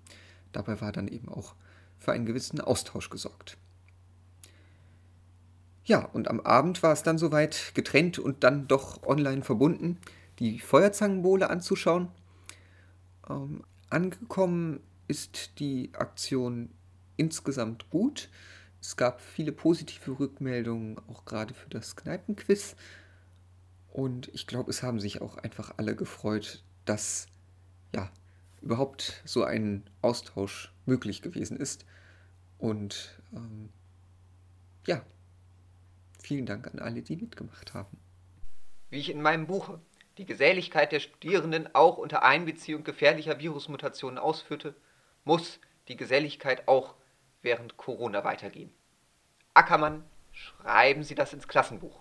Dabei 0.51 0.79
war 0.81 0.91
dann 0.91 1.07
eben 1.07 1.29
auch 1.29 1.55
für 1.97 2.11
einen 2.11 2.25
gewissen 2.25 2.61
Austausch 2.61 3.09
gesorgt. 3.09 3.57
Ja, 5.83 6.05
und 6.05 6.27
am 6.27 6.39
Abend 6.39 6.83
war 6.83 6.93
es 6.93 7.03
dann 7.03 7.17
soweit, 7.17 7.71
getrennt 7.73 8.19
und 8.19 8.43
dann 8.43 8.67
doch 8.67 9.03
online 9.03 9.41
verbunden, 9.41 9.97
die 10.37 10.59
Feuerzangenbowle 10.59 11.49
anzuschauen. 11.49 12.09
Ähm, 13.27 13.63
angekommen 13.89 14.81
ist 15.07 15.59
die 15.59 15.91
Aktion 15.93 16.69
insgesamt 17.17 17.89
gut. 17.89 18.29
Es 18.79 18.95
gab 18.95 19.19
viele 19.19 19.51
positive 19.51 20.19
Rückmeldungen, 20.19 20.97
auch 21.09 21.25
gerade 21.25 21.53
für 21.53 21.69
das 21.69 21.95
Kneipenquiz. 21.95 22.75
Und 23.91 24.27
ich 24.29 24.47
glaube, 24.47 24.69
es 24.69 24.83
haben 24.83 24.99
sich 24.99 25.21
auch 25.21 25.37
einfach 25.37 25.73
alle 25.77 25.95
gefreut, 25.95 26.63
dass 26.85 27.27
ja 27.93 28.09
überhaupt 28.61 29.21
so 29.25 29.43
ein 29.43 29.83
Austausch 30.01 30.71
möglich 30.85 31.21
gewesen 31.21 31.57
ist. 31.57 31.85
Und 32.57 33.19
ähm, 33.33 33.69
ja, 34.85 35.01
vielen 36.21 36.45
Dank 36.45 36.67
an 36.67 36.79
alle, 36.79 37.01
die 37.01 37.15
mitgemacht 37.15 37.73
haben. 37.73 37.97
Wie 38.89 38.99
ich 38.99 39.09
in 39.09 39.21
meinem 39.21 39.47
Buch 39.47 39.77
Die 40.17 40.25
Geselligkeit 40.25 40.91
der 40.91 40.99
Studierenden 40.99 41.73
auch 41.73 41.97
unter 41.97 42.23
Einbeziehung 42.23 42.83
gefährlicher 42.83 43.39
Virusmutationen 43.39 44.17
ausführte, 44.17 44.75
muss 45.23 45.59
die 45.87 45.95
Geselligkeit 45.95 46.67
auch 46.67 46.95
während 47.41 47.77
Corona 47.77 48.23
weitergehen. 48.25 48.71
Ackermann, 49.53 50.03
schreiben 50.31 51.03
Sie 51.03 51.15
das 51.15 51.33
ins 51.33 51.47
Klassenbuch. 51.47 51.99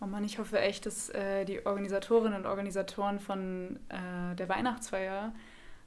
Oh 0.00 0.06
Mann, 0.06 0.24
ich 0.24 0.38
hoffe 0.38 0.60
echt, 0.60 0.86
dass 0.86 1.10
äh, 1.10 1.44
die 1.44 1.66
Organisatorinnen 1.66 2.38
und 2.38 2.46
Organisatoren 2.46 3.18
von 3.18 3.80
äh, 3.88 4.36
der 4.36 4.48
Weihnachtsfeier 4.48 5.32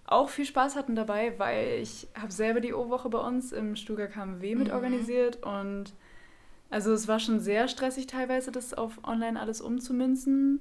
auch 0.05 0.29
viel 0.29 0.45
Spaß 0.45 0.75
hatten 0.75 0.95
dabei, 0.95 1.37
weil 1.39 1.79
ich 1.81 2.07
habe 2.19 2.31
selber 2.31 2.59
die 2.59 2.73
O-Woche 2.73 3.09
bei 3.09 3.19
uns 3.19 3.53
im 3.53 3.75
Stuga 3.75 4.07
KMW 4.07 4.55
mit 4.55 4.67
mhm. 4.67 4.73
organisiert 4.73 5.45
und 5.45 5.93
also 6.69 6.93
es 6.93 7.07
war 7.07 7.19
schon 7.19 7.39
sehr 7.39 7.67
stressig 7.67 8.07
teilweise, 8.07 8.51
das 8.51 8.73
auf 8.73 9.03
online 9.03 9.39
alles 9.39 9.61
umzumünzen, 9.61 10.59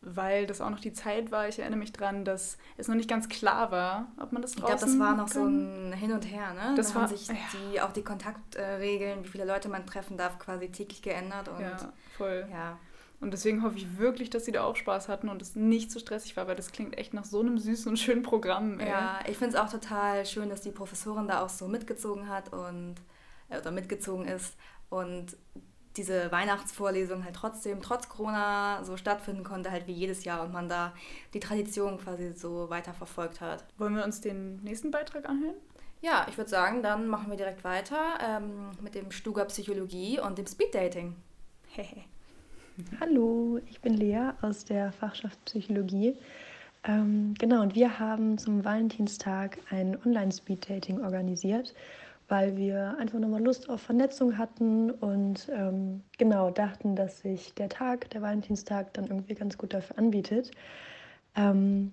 weil 0.00 0.46
das 0.46 0.60
auch 0.60 0.70
noch 0.70 0.80
die 0.80 0.92
Zeit 0.92 1.30
war. 1.30 1.48
Ich 1.48 1.58
erinnere 1.58 1.78
mich 1.78 1.92
dran, 1.92 2.24
dass 2.24 2.56
es 2.76 2.88
noch 2.88 2.94
nicht 2.94 3.10
ganz 3.10 3.28
klar 3.28 3.70
war, 3.70 4.12
ob 4.18 4.32
man 4.32 4.42
das 4.42 4.52
draußen 4.52 4.74
Ich 4.74 4.80
glaube, 4.80 4.92
das 4.92 4.98
war 4.98 5.16
noch 5.16 5.30
kann. 5.30 5.42
so 5.42 5.44
ein 5.44 5.92
Hin 5.92 6.12
und 6.12 6.22
Her, 6.22 6.54
ne? 6.54 6.74
Das 6.76 6.88
da 6.88 6.94
war, 6.94 7.02
haben 7.02 7.16
sich 7.16 7.28
ja. 7.28 7.34
die, 7.52 7.80
auch 7.80 7.92
die 7.92 8.02
Kontaktregeln, 8.02 9.24
wie 9.24 9.28
viele 9.28 9.44
Leute 9.44 9.68
man 9.68 9.86
treffen 9.86 10.16
darf, 10.16 10.38
quasi 10.38 10.68
täglich 10.70 11.02
geändert 11.02 11.48
und 11.48 11.60
ja, 11.60 11.76
voll. 12.16 12.46
Ja. 12.50 12.78
Und 13.20 13.32
deswegen 13.32 13.64
hoffe 13.64 13.76
ich 13.76 13.98
wirklich, 13.98 14.30
dass 14.30 14.44
sie 14.44 14.52
da 14.52 14.62
auch 14.62 14.76
Spaß 14.76 15.08
hatten 15.08 15.28
und 15.28 15.42
es 15.42 15.56
nicht 15.56 15.90
so 15.90 15.98
stressig 15.98 16.36
war, 16.36 16.46
weil 16.46 16.54
das 16.54 16.70
klingt 16.70 16.96
echt 16.96 17.14
nach 17.14 17.24
so 17.24 17.40
einem 17.40 17.58
süßen 17.58 17.90
und 17.90 17.96
schönen 17.96 18.22
Programm. 18.22 18.78
Ey. 18.78 18.88
Ja, 18.88 19.18
ich 19.26 19.36
finde 19.36 19.56
es 19.56 19.60
auch 19.60 19.68
total 19.68 20.24
schön, 20.24 20.48
dass 20.48 20.60
die 20.60 20.70
Professorin 20.70 21.26
da 21.26 21.42
auch 21.42 21.48
so 21.48 21.66
mitgezogen 21.66 22.28
hat 22.28 22.52
und 22.52 22.94
äh, 23.48 23.58
oder 23.58 23.72
mitgezogen 23.72 24.26
ist 24.26 24.54
und 24.88 25.36
diese 25.98 26.32
Weihnachtsvorlesung 26.32 27.24
halt 27.24 27.36
trotzdem, 27.36 27.82
trotz 27.82 28.08
Corona, 28.08 28.82
so 28.84 28.96
stattfinden 28.96 29.44
konnte, 29.44 29.70
halt 29.70 29.86
wie 29.86 29.92
jedes 29.92 30.24
Jahr 30.24 30.42
und 30.44 30.52
man 30.52 30.68
da 30.68 30.94
die 31.34 31.40
Tradition 31.40 31.98
quasi 31.98 32.32
so 32.32 32.70
weiter 32.70 32.94
verfolgt 32.94 33.40
hat. 33.40 33.64
Wollen 33.76 33.96
wir 33.96 34.04
uns 34.04 34.20
den 34.20 34.62
nächsten 34.62 34.90
Beitrag 34.90 35.28
anhören? 35.28 35.56
Ja, 36.00 36.26
ich 36.28 36.38
würde 36.38 36.48
sagen, 36.48 36.82
dann 36.82 37.08
machen 37.08 37.28
wir 37.28 37.36
direkt 37.36 37.64
weiter 37.64 38.18
ähm, 38.24 38.70
mit 38.80 38.94
dem 38.94 39.10
Stuga 39.10 39.44
Psychologie 39.46 40.20
und 40.20 40.38
dem 40.38 40.46
Speeddating. 40.46 41.16
Hehe. 41.70 42.04
Hallo, 43.00 43.60
ich 43.68 43.80
bin 43.80 43.94
Lea 43.94 44.30
aus 44.40 44.64
der 44.64 44.92
Fachschaft 44.92 45.44
Psychologie. 45.44 46.16
Ähm, 46.84 47.34
genau, 47.36 47.62
und 47.62 47.74
wir 47.74 47.98
haben 47.98 48.38
zum 48.38 48.64
Valentinstag 48.64 49.58
ein 49.70 49.98
Online-Speed-Dating 50.04 51.00
organisiert, 51.00 51.74
weil 52.28 52.56
wir 52.56 52.96
einfach 52.98 53.18
nochmal 53.18 53.42
Lust 53.42 53.68
auf 53.70 53.80
Vernetzung 53.80 54.36
hatten 54.36 54.90
und 54.90 55.48
ähm, 55.50 56.02
genau 56.18 56.50
dachten, 56.50 56.94
dass 56.94 57.20
sich 57.20 57.54
der 57.54 57.70
Tag, 57.70 58.10
der 58.10 58.20
Valentinstag, 58.20 58.92
dann 58.94 59.06
irgendwie 59.06 59.34
ganz 59.34 59.56
gut 59.56 59.72
dafür 59.72 59.98
anbietet. 59.98 60.50
Ähm, 61.34 61.92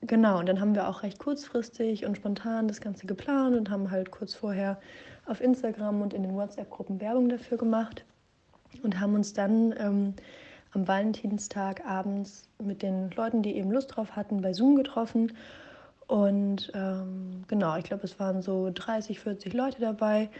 genau, 0.00 0.38
und 0.38 0.46
dann 0.46 0.60
haben 0.60 0.74
wir 0.74 0.88
auch 0.88 1.02
recht 1.02 1.18
kurzfristig 1.18 2.06
und 2.06 2.16
spontan 2.16 2.66
das 2.66 2.80
Ganze 2.80 3.06
geplant 3.06 3.56
und 3.56 3.70
haben 3.70 3.90
halt 3.90 4.10
kurz 4.10 4.34
vorher 4.34 4.80
auf 5.26 5.42
Instagram 5.42 6.00
und 6.00 6.14
in 6.14 6.22
den 6.22 6.34
WhatsApp-Gruppen 6.34 7.00
Werbung 7.00 7.28
dafür 7.28 7.58
gemacht 7.58 8.04
und 8.82 8.98
haben 8.98 9.14
uns 9.14 9.34
dann 9.34 9.74
ähm, 9.78 10.14
am 10.72 10.88
Valentinstag 10.88 11.84
abends 11.84 12.48
mit 12.58 12.82
den 12.82 13.10
Leuten, 13.10 13.42
die 13.42 13.56
eben 13.56 13.70
Lust 13.70 13.96
drauf 13.96 14.16
hatten, 14.16 14.40
bei 14.40 14.52
Zoom 14.52 14.76
getroffen. 14.76 15.32
Und 16.08 16.72
ähm, 16.74 17.44
genau, 17.48 17.76
ich 17.76 17.84
glaube, 17.84 18.04
es 18.04 18.18
waren 18.18 18.40
so 18.42 18.70
30, 18.72 19.20
40 19.20 19.52
Leute 19.52 19.80
dabei 19.80 20.30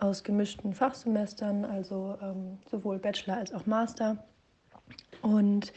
aus 0.00 0.24
gemischten 0.24 0.74
Fachsemestern, 0.74 1.64
also 1.64 2.18
ähm, 2.20 2.58
sowohl 2.70 2.98
Bachelor 2.98 3.36
als 3.36 3.54
auch 3.54 3.64
Master. 3.64 4.18
Und 5.22 5.72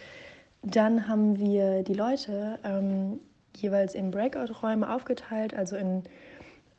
dann 0.64 1.08
haben 1.08 1.38
wir 1.38 1.84
die 1.84 1.94
Leute 1.94 2.58
ähm, 2.64 3.20
jeweils 3.56 3.94
in 3.94 4.10
Breakout-Räume 4.10 4.92
aufgeteilt, 4.92 5.54
also 5.54 5.76
in 5.76 6.04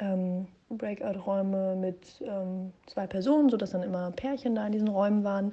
ähm, 0.00 0.48
Breakout-Räume 0.68 1.76
mit 1.76 2.20
ähm, 2.22 2.72
zwei 2.86 3.06
Personen, 3.06 3.50
sodass 3.50 3.70
dann 3.70 3.84
immer 3.84 4.10
Pärchen 4.10 4.56
da 4.56 4.66
in 4.66 4.72
diesen 4.72 4.88
Räumen 4.88 5.22
waren 5.22 5.52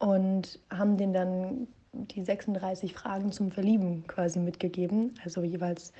und 0.00 0.58
haben 0.70 0.96
denen 0.96 1.12
dann 1.12 1.68
die 2.04 2.22
36 2.22 2.94
Fragen 2.94 3.32
zum 3.32 3.50
Verlieben 3.50 4.04
quasi 4.06 4.38
mitgegeben, 4.38 5.14
also 5.24 5.42
jeweils 5.42 5.92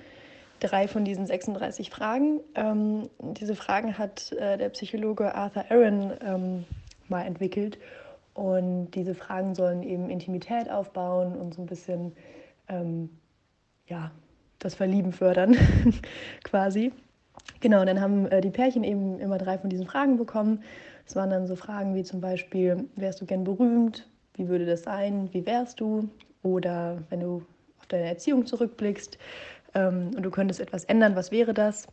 drei 0.60 0.88
von 0.88 1.04
diesen 1.04 1.26
36 1.26 1.90
Fragen. 1.90 2.40
Ähm, 2.54 3.08
diese 3.20 3.54
Fragen 3.54 3.98
hat 3.98 4.32
äh, 4.32 4.56
der 4.56 4.68
Psychologe 4.70 5.34
Arthur 5.34 5.64
Aaron 5.70 6.12
ähm, 6.20 6.64
mal 7.08 7.22
entwickelt 7.22 7.78
und 8.34 8.90
diese 8.90 9.14
Fragen 9.14 9.54
sollen 9.54 9.82
eben 9.82 10.10
Intimität 10.10 10.70
aufbauen 10.70 11.36
und 11.36 11.54
so 11.54 11.62
ein 11.62 11.66
bisschen 11.66 12.12
ähm, 12.68 13.10
ja, 13.86 14.10
das 14.58 14.74
Verlieben 14.74 15.12
fördern 15.12 15.56
quasi. 16.44 16.92
Genau, 17.60 17.80
und 17.80 17.86
dann 17.86 18.00
haben 18.00 18.26
äh, 18.26 18.40
die 18.40 18.50
Pärchen 18.50 18.84
eben 18.84 19.18
immer 19.20 19.38
drei 19.38 19.58
von 19.58 19.70
diesen 19.70 19.86
Fragen 19.86 20.16
bekommen. 20.16 20.62
Es 21.06 21.14
waren 21.16 21.30
dann 21.30 21.46
so 21.46 21.56
Fragen 21.56 21.94
wie 21.94 22.02
zum 22.02 22.20
Beispiel, 22.20 22.88
wärst 22.96 23.20
du 23.20 23.26
gern 23.26 23.44
berühmt? 23.44 24.08
Wie 24.36 24.48
würde 24.48 24.66
das 24.66 24.82
sein? 24.82 25.28
Wie 25.32 25.46
wärst 25.46 25.80
du? 25.80 26.08
Oder 26.42 27.02
wenn 27.10 27.20
du 27.20 27.42
auf 27.78 27.86
deine 27.86 28.06
Erziehung 28.06 28.46
zurückblickst 28.46 29.18
ähm, 29.74 30.10
und 30.16 30.22
du 30.22 30.30
könntest 30.30 30.60
etwas 30.60 30.84
ändern, 30.84 31.16
was 31.16 31.30
wäre 31.32 31.54
das? 31.54 31.86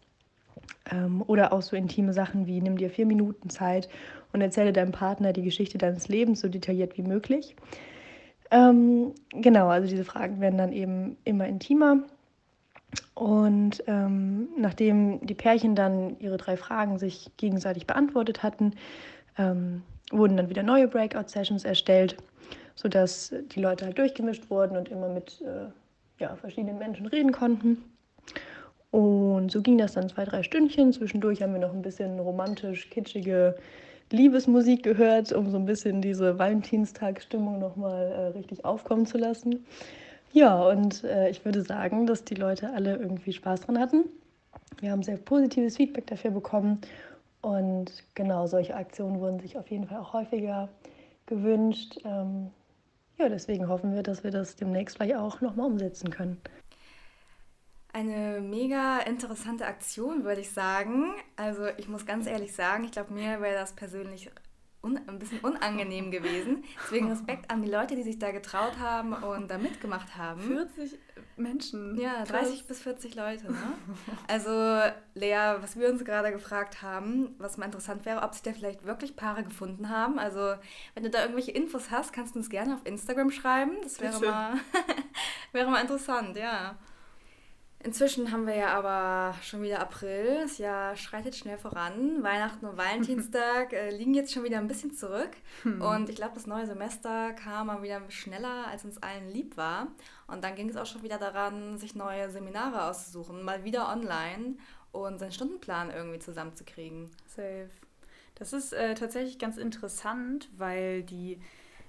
Ähm, 0.92 1.24
oder 1.28 1.54
auch 1.54 1.62
so 1.62 1.76
intime 1.76 2.14
Sachen 2.14 2.46
wie, 2.46 2.62
nimm 2.62 2.78
dir 2.78 2.90
vier 2.90 3.06
Minuten 3.06 3.50
Zeit 3.50 3.90
und 4.32 4.42
erzähle 4.42 4.74
deinem 4.74 4.92
Partner 4.92 5.34
die 5.34 5.44
Geschichte 5.44 5.78
deines 5.78 6.08
Lebens 6.08 6.42
so 6.42 6.48
detailliert 6.48 6.98
wie 6.98 7.04
möglich. 7.04 7.56
Ähm, 8.52 9.14
genau, 9.32 9.68
also 9.68 9.88
diese 9.88 10.04
Fragen 10.04 10.40
werden 10.42 10.58
dann 10.58 10.74
eben 10.74 11.18
immer 11.24 11.48
intimer 11.48 12.04
und 13.16 13.84
ähm, 13.88 14.50
nachdem 14.58 15.26
die 15.26 15.34
Pärchen 15.34 15.76
dann 15.76 16.20
ihre 16.20 16.38
drei 16.38 16.58
Fragen 16.58 16.98
sich 16.98 17.32
gegenseitig 17.38 17.88
beantwortet 17.88 18.44
hatten, 18.44 18.74
ähm, 19.38 19.84
wurden 20.14 20.38
dann 20.38 20.50
wieder 20.50 20.64
neue 20.64 20.88
Breakout-Sessions 20.88 21.66
erstellt, 21.66 22.16
sodass 22.76 23.34
die 23.54 23.60
Leute 23.60 23.86
halt 23.86 23.98
durchgemischt 23.98 24.50
wurden 24.50 24.78
und 24.78 24.90
immer 24.90 25.10
mit 25.10 25.42
äh, 25.42 25.70
ja, 26.22 26.36
verschiedenen 26.36 26.78
Menschen 26.78 27.06
reden 27.08 27.32
konnten. 27.32 27.84
Und 28.92 29.52
so 29.52 29.62
ging 29.62 29.78
das 29.78 29.94
dann 29.94 30.08
zwei, 30.08 30.24
drei 30.24 30.44
Stündchen. 30.44 30.94
Zwischendurch 30.94 31.42
haben 31.42 31.54
wir 31.54 31.60
noch 31.60 31.74
ein 31.74 31.82
bisschen 31.82 32.20
romantisch, 32.20 32.90
kitschige 32.90 33.58
Liebesmusik 34.12 34.84
gehört, 34.84 35.34
um 35.34 35.50
so 35.50 35.58
ein 35.58 35.66
bisschen 35.66 36.02
diese 36.02 36.38
Valentinstagsstimmung 36.38 37.58
nochmal 37.58 38.12
äh, 38.12 38.38
richtig 38.38 38.64
aufkommen 38.64 39.08
zu 39.08 39.18
lassen. 39.18 39.66
Ja, 40.32 40.62
und 40.62 41.04
äh, 41.04 41.30
ich 41.30 41.44
würde 41.44 41.64
sagen, 41.64 42.06
dass 42.06 42.24
die 42.24 42.36
Leute 42.36 42.72
alle 42.74 42.98
irgendwie 42.98 43.34
Spaß 43.34 43.62
dran 43.62 43.80
hatten. 43.80 44.04
Wir 44.80 44.92
haben 44.92 45.02
sehr 45.02 45.18
positives 45.18 45.78
Feedback 45.78 46.08
dafür 46.08 46.32
bekommen. 46.32 46.80
Und 47.44 47.92
genau 48.16 48.48
solche 48.48 48.74
Aktionen 48.74 49.20
wurden 49.20 49.40
sich 49.42 49.58
auf 49.58 49.68
jeden 49.68 49.86
Fall 49.86 49.98
auch 49.98 50.14
häufiger 50.14 50.70
gewünscht. 51.26 52.00
Ähm, 52.06 52.52
ja, 53.18 53.28
deswegen 53.28 53.68
hoffen 53.68 53.94
wir, 53.94 54.02
dass 54.02 54.24
wir 54.24 54.32
das 54.32 54.56
demnächst 54.56 54.96
vielleicht 54.96 55.18
auch 55.18 55.42
nochmal 55.42 55.68
umsetzen 55.68 56.10
können. 56.10 56.42
Eine 57.92 58.40
mega 58.40 59.00
interessante 59.00 59.66
Aktion, 59.66 60.24
würde 60.24 60.40
ich 60.40 60.52
sagen. 60.52 61.14
Also 61.36 61.68
ich 61.78 61.90
muss 61.90 62.06
ganz 62.06 62.28
ehrlich 62.28 62.56
sagen, 62.56 62.86
ich 62.86 62.92
glaube, 62.92 63.14
mir 63.14 63.42
wäre 63.42 63.56
das 63.56 63.74
persönlich 63.74 64.32
ein 64.82 65.20
bisschen 65.20 65.40
unangenehm 65.40 66.12
gewesen. 66.12 66.64
Deswegen 66.86 67.10
Respekt 67.12 67.52
an 67.52 67.62
die 67.62 67.70
Leute, 67.70 67.96
die 67.96 68.04
sich 68.04 68.20
da 68.20 68.32
getraut 68.32 68.80
haben 68.80 69.12
und 69.12 69.52
da 69.52 69.58
mitgemacht 69.58 70.16
haben. 70.16 70.42
40 70.42 70.98
Menschen. 71.38 72.00
Ja, 72.00 72.24
30 72.24 72.58
Krass. 72.60 72.68
bis 72.68 72.82
40 72.82 73.16
Leute. 73.16 73.52
Ne? 73.52 73.58
Also 74.28 74.52
Lea, 75.16 75.56
was 75.60 75.78
wir 75.78 75.90
uns 75.90 76.04
gerade 76.06 76.32
gefragt 76.32 76.82
haben, 76.82 77.36
was 77.38 77.58
mal 77.58 77.66
interessant 77.66 78.06
wäre, 78.06 78.22
ob 78.22 78.34
sich 78.34 78.44
da 78.44 78.54
vielleicht 78.54 78.86
wirklich 78.86 79.16
Paare 79.16 79.44
gefunden 79.44 79.90
haben. 79.90 80.20
Also 80.20 80.56
wenn 80.94 81.04
du 81.04 81.10
da 81.10 81.22
irgendwelche 81.22 81.52
Infos 81.52 81.92
hast, 81.92 82.14
kannst 82.14 82.36
du 82.36 82.40
uns 82.40 82.50
gerne 82.50 82.76
auf 82.76 82.82
Instagram 82.86 83.32
schreiben. 83.32 83.74
Das 83.84 84.00
wäre 84.00 84.20
mal, 84.20 84.54
wäre 85.52 85.70
mal 85.70 85.82
interessant, 85.82 86.38
ja. 86.38 86.76
Inzwischen 87.84 88.32
haben 88.32 88.48
wir 88.48 88.56
ja 88.56 88.70
aber 88.70 89.38
schon 89.42 89.62
wieder 89.62 89.82
April. 89.82 90.40
Das 90.42 90.58
Jahr 90.58 90.96
schreitet 90.96 91.36
schnell 91.36 91.58
voran. 91.58 92.24
Weihnachten 92.24 92.66
und 92.66 92.78
Valentinstag 92.78 93.74
äh, 93.74 93.90
liegen 93.90 94.14
jetzt 94.14 94.32
schon 94.32 94.46
wieder 94.46 94.58
ein 94.58 94.70
bisschen 94.70 94.94
zurück. 94.94 95.32
Hm. 95.64 95.82
Und 95.82 96.10
ich 96.10 96.16
glaube, 96.16 96.34
das 96.34 96.48
neue 96.48 96.66
Semester 96.66 97.34
kam 97.34 97.68
mal 97.68 97.84
wieder 97.84 98.02
schneller, 98.10 98.68
als 98.68 98.86
uns 98.86 99.04
allen 99.04 99.30
lieb 99.30 99.58
war. 99.58 99.88
Und 100.28 100.46
dann 100.46 100.56
ging 100.56 100.70
es 100.70 100.78
auch 100.78 100.86
schon 100.86 101.04
wieder 101.04 101.18
daran, 101.18 101.78
sich 101.78 101.94
neue 101.94 102.30
Seminare 102.30 102.86
auszusuchen, 102.86 103.44
mal 103.44 103.66
wieder 103.66 103.90
online 103.92 104.56
und 104.94 105.20
seinen 105.20 105.34
Stundenplan 105.34 105.92
irgendwie 105.92 106.20
zusammenzukriegen. 106.20 107.12
Safe. 107.28 107.70
Das 108.36 108.54
ist 108.54 108.72
äh, 108.72 108.96
tatsächlich 108.96 109.40
ganz 109.40 109.58
interessant, 109.58 110.50
weil 110.56 111.04
die 111.04 111.38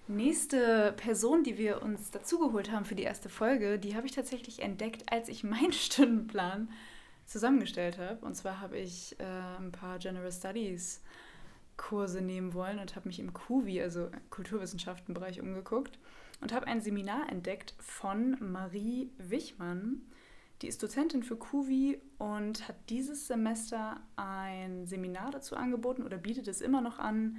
nächste 0.06 0.92
Person, 0.96 1.44
die 1.44 1.58
wir 1.58 1.82
uns 1.82 2.10
dazugeholt 2.10 2.70
haben 2.70 2.84
für 2.84 2.94
die 2.94 3.02
erste 3.02 3.28
Folge, 3.28 3.78
die 3.78 3.96
habe 3.96 4.06
ich 4.06 4.12
tatsächlich 4.12 4.60
entdeckt, 4.60 5.12
als 5.12 5.28
ich 5.28 5.44
meinen 5.44 5.72
Stundenplan 5.74 6.70
zusammengestellt 7.26 7.98
habe. 7.98 8.24
Und 8.24 8.34
zwar 8.34 8.60
habe 8.60 8.78
ich 8.78 9.18
äh, 9.18 9.24
ein 9.58 9.72
paar 9.72 9.98
General 9.98 10.32
Studies 10.32 11.02
Kurse 11.76 12.20
nehmen 12.20 12.54
wollen 12.54 12.78
und 12.78 12.94
habe 12.94 13.08
mich 13.08 13.18
im 13.18 13.32
QVI, 13.32 13.82
also 13.82 14.08
Kulturwissenschaftenbereich, 14.30 15.40
umgeguckt 15.40 15.98
und 16.40 16.52
habe 16.52 16.66
ein 16.66 16.80
Seminar 16.80 17.28
entdeckt 17.30 17.74
von 17.78 18.36
Marie 18.40 19.10
Wichmann. 19.18 20.02
Die 20.62 20.68
ist 20.68 20.82
Dozentin 20.82 21.22
für 21.22 21.36
QVI 21.36 22.00
und 22.18 22.68
hat 22.68 22.76
dieses 22.88 23.26
Semester 23.26 24.00
ein 24.16 24.86
Seminar 24.86 25.30
dazu 25.32 25.56
angeboten 25.56 26.02
oder 26.02 26.16
bietet 26.16 26.46
es 26.46 26.60
immer 26.60 26.80
noch 26.80 26.98
an 26.98 27.38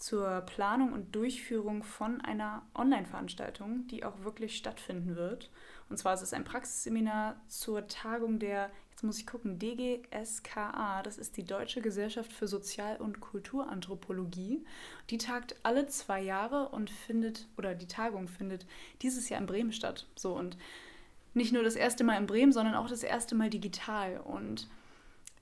zur 0.00 0.40
Planung 0.40 0.92
und 0.92 1.14
Durchführung 1.14 1.82
von 1.82 2.20
einer 2.22 2.62
Online-Veranstaltung, 2.74 3.86
die 3.88 4.04
auch 4.04 4.24
wirklich 4.24 4.56
stattfinden 4.56 5.14
wird. 5.14 5.50
Und 5.90 5.98
zwar 5.98 6.14
ist 6.14 6.22
es 6.22 6.32
ein 6.32 6.44
Praxisseminar 6.44 7.38
zur 7.48 7.86
Tagung 7.86 8.38
der, 8.38 8.70
jetzt 8.90 9.04
muss 9.04 9.18
ich 9.18 9.26
gucken, 9.26 9.58
DGSKA, 9.58 11.02
das 11.02 11.18
ist 11.18 11.36
die 11.36 11.44
Deutsche 11.44 11.82
Gesellschaft 11.82 12.32
für 12.32 12.48
Sozial- 12.48 12.96
und 12.96 13.20
Kulturanthropologie. 13.20 14.64
Die 15.10 15.18
tagt 15.18 15.56
alle 15.62 15.86
zwei 15.86 16.22
Jahre 16.22 16.70
und 16.70 16.88
findet, 16.88 17.46
oder 17.58 17.74
die 17.74 17.88
Tagung 17.88 18.26
findet 18.26 18.66
dieses 19.02 19.28
Jahr 19.28 19.40
in 19.40 19.46
Bremen 19.46 19.72
statt. 19.72 20.06
So 20.16 20.32
und 20.32 20.56
nicht 21.34 21.52
nur 21.52 21.62
das 21.62 21.76
erste 21.76 22.04
Mal 22.04 22.16
in 22.16 22.26
Bremen, 22.26 22.52
sondern 22.52 22.74
auch 22.74 22.88
das 22.88 23.02
erste 23.02 23.34
Mal 23.34 23.50
digital. 23.50 24.18
Und 24.18 24.68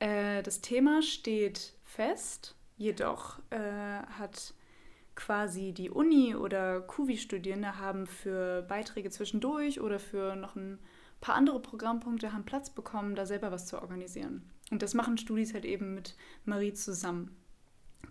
äh, 0.00 0.42
das 0.42 0.60
Thema 0.60 1.00
steht 1.00 1.74
fest 1.84 2.56
Jedoch 2.78 3.40
äh, 3.50 3.58
hat 3.58 4.54
quasi 5.16 5.72
die 5.72 5.90
Uni 5.90 6.36
oder 6.36 6.80
QVI-Studierende 6.80 7.78
haben 7.78 8.06
für 8.06 8.62
Beiträge 8.62 9.10
zwischendurch 9.10 9.80
oder 9.80 9.98
für 9.98 10.36
noch 10.36 10.54
ein 10.54 10.78
paar 11.20 11.34
andere 11.34 11.60
Programmpunkte 11.60 12.32
haben 12.32 12.44
Platz 12.44 12.70
bekommen, 12.70 13.16
da 13.16 13.26
selber 13.26 13.50
was 13.50 13.66
zu 13.66 13.82
organisieren. 13.82 14.48
Und 14.70 14.82
das 14.82 14.94
machen 14.94 15.18
Studis 15.18 15.54
halt 15.54 15.64
eben 15.64 15.94
mit 15.94 16.16
Marie 16.44 16.72
zusammen. 16.72 17.36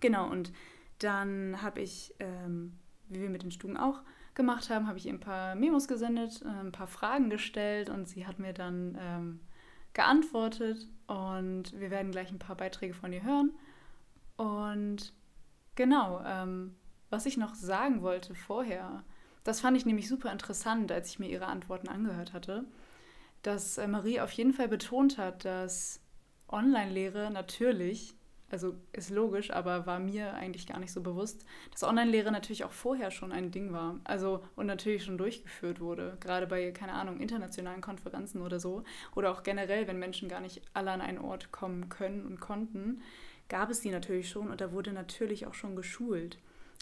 Genau, 0.00 0.28
und 0.30 0.52
dann 0.98 1.62
habe 1.62 1.80
ich, 1.80 2.14
ähm, 2.18 2.74
wie 3.08 3.22
wir 3.22 3.30
mit 3.30 3.42
den 3.42 3.52
Stuben 3.52 3.78
auch 3.78 4.02
gemacht 4.34 4.68
haben, 4.68 4.86
habe 4.86 4.98
ich 4.98 5.06
ihr 5.06 5.14
ein 5.14 5.20
paar 5.20 5.54
Memos 5.54 5.88
gesendet, 5.88 6.42
äh, 6.42 6.48
ein 6.48 6.72
paar 6.72 6.86
Fragen 6.88 7.30
gestellt 7.30 7.88
und 7.88 8.06
sie 8.06 8.26
hat 8.26 8.38
mir 8.38 8.52
dann 8.52 8.98
ähm, 9.00 9.40
geantwortet 9.94 10.86
und 11.06 11.72
wir 11.80 11.90
werden 11.90 12.12
gleich 12.12 12.30
ein 12.30 12.38
paar 12.38 12.56
Beiträge 12.56 12.92
von 12.92 13.12
ihr 13.14 13.22
hören. 13.22 13.52
Und 14.38 15.12
genau, 15.74 16.22
ähm, 16.24 16.76
was 17.10 17.26
ich 17.26 17.36
noch 17.36 17.54
sagen 17.54 18.02
wollte 18.02 18.34
vorher, 18.36 19.04
das 19.42 19.60
fand 19.60 19.76
ich 19.76 19.84
nämlich 19.84 20.08
super 20.08 20.30
interessant, 20.30 20.92
als 20.92 21.10
ich 21.10 21.18
mir 21.18 21.28
ihre 21.28 21.46
Antworten 21.46 21.88
angehört 21.88 22.32
hatte, 22.32 22.64
dass 23.42 23.78
äh, 23.78 23.88
Marie 23.88 24.20
auf 24.20 24.30
jeden 24.32 24.52
Fall 24.52 24.68
betont 24.68 25.18
hat, 25.18 25.44
dass 25.44 26.00
Online-Lehre 26.48 27.32
natürlich, 27.32 28.14
also 28.48 28.76
ist 28.92 29.10
logisch, 29.10 29.50
aber 29.50 29.86
war 29.86 29.98
mir 29.98 30.34
eigentlich 30.34 30.68
gar 30.68 30.78
nicht 30.78 30.92
so 30.92 31.00
bewusst, 31.00 31.44
dass 31.72 31.82
Online-Lehre 31.82 32.30
natürlich 32.30 32.62
auch 32.62 32.72
vorher 32.72 33.10
schon 33.10 33.32
ein 33.32 33.50
Ding 33.50 33.72
war. 33.72 33.98
Also 34.04 34.44
und 34.54 34.66
natürlich 34.66 35.04
schon 35.04 35.18
durchgeführt 35.18 35.80
wurde, 35.80 36.16
gerade 36.20 36.46
bei, 36.46 36.70
keine 36.70 36.92
Ahnung, 36.92 37.18
internationalen 37.18 37.80
Konferenzen 37.80 38.40
oder 38.40 38.60
so. 38.60 38.84
Oder 39.16 39.32
auch 39.32 39.42
generell, 39.42 39.88
wenn 39.88 39.98
Menschen 39.98 40.28
gar 40.28 40.40
nicht 40.40 40.62
alle 40.74 40.92
an 40.92 41.00
einen 41.00 41.18
Ort 41.18 41.50
kommen 41.50 41.88
können 41.88 42.24
und 42.24 42.38
konnten, 42.38 43.02
gab 43.48 43.70
es 43.70 43.80
die 43.80 43.90
natürlich 43.90 44.28
schon 44.28 44.50
und 44.50 44.60
da 44.60 44.72
wurde 44.72 44.92
natürlich 44.92 45.46
auch 45.46 45.54
schon 45.54 45.76
geschult. 45.76 46.38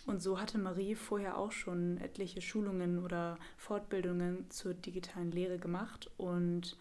Und 0.06 0.22
so 0.22 0.40
hatte 0.40 0.58
Marie 0.58 0.94
vorher 0.94 1.36
auch 1.36 1.50
schon 1.50 1.98
etliche 1.98 2.40
Schulungen 2.40 3.02
oder 3.04 3.38
Fortbildungen 3.56 4.48
zur 4.50 4.72
digitalen 4.74 5.32
Lehre 5.32 5.58
gemacht 5.58 6.10
und 6.16 6.76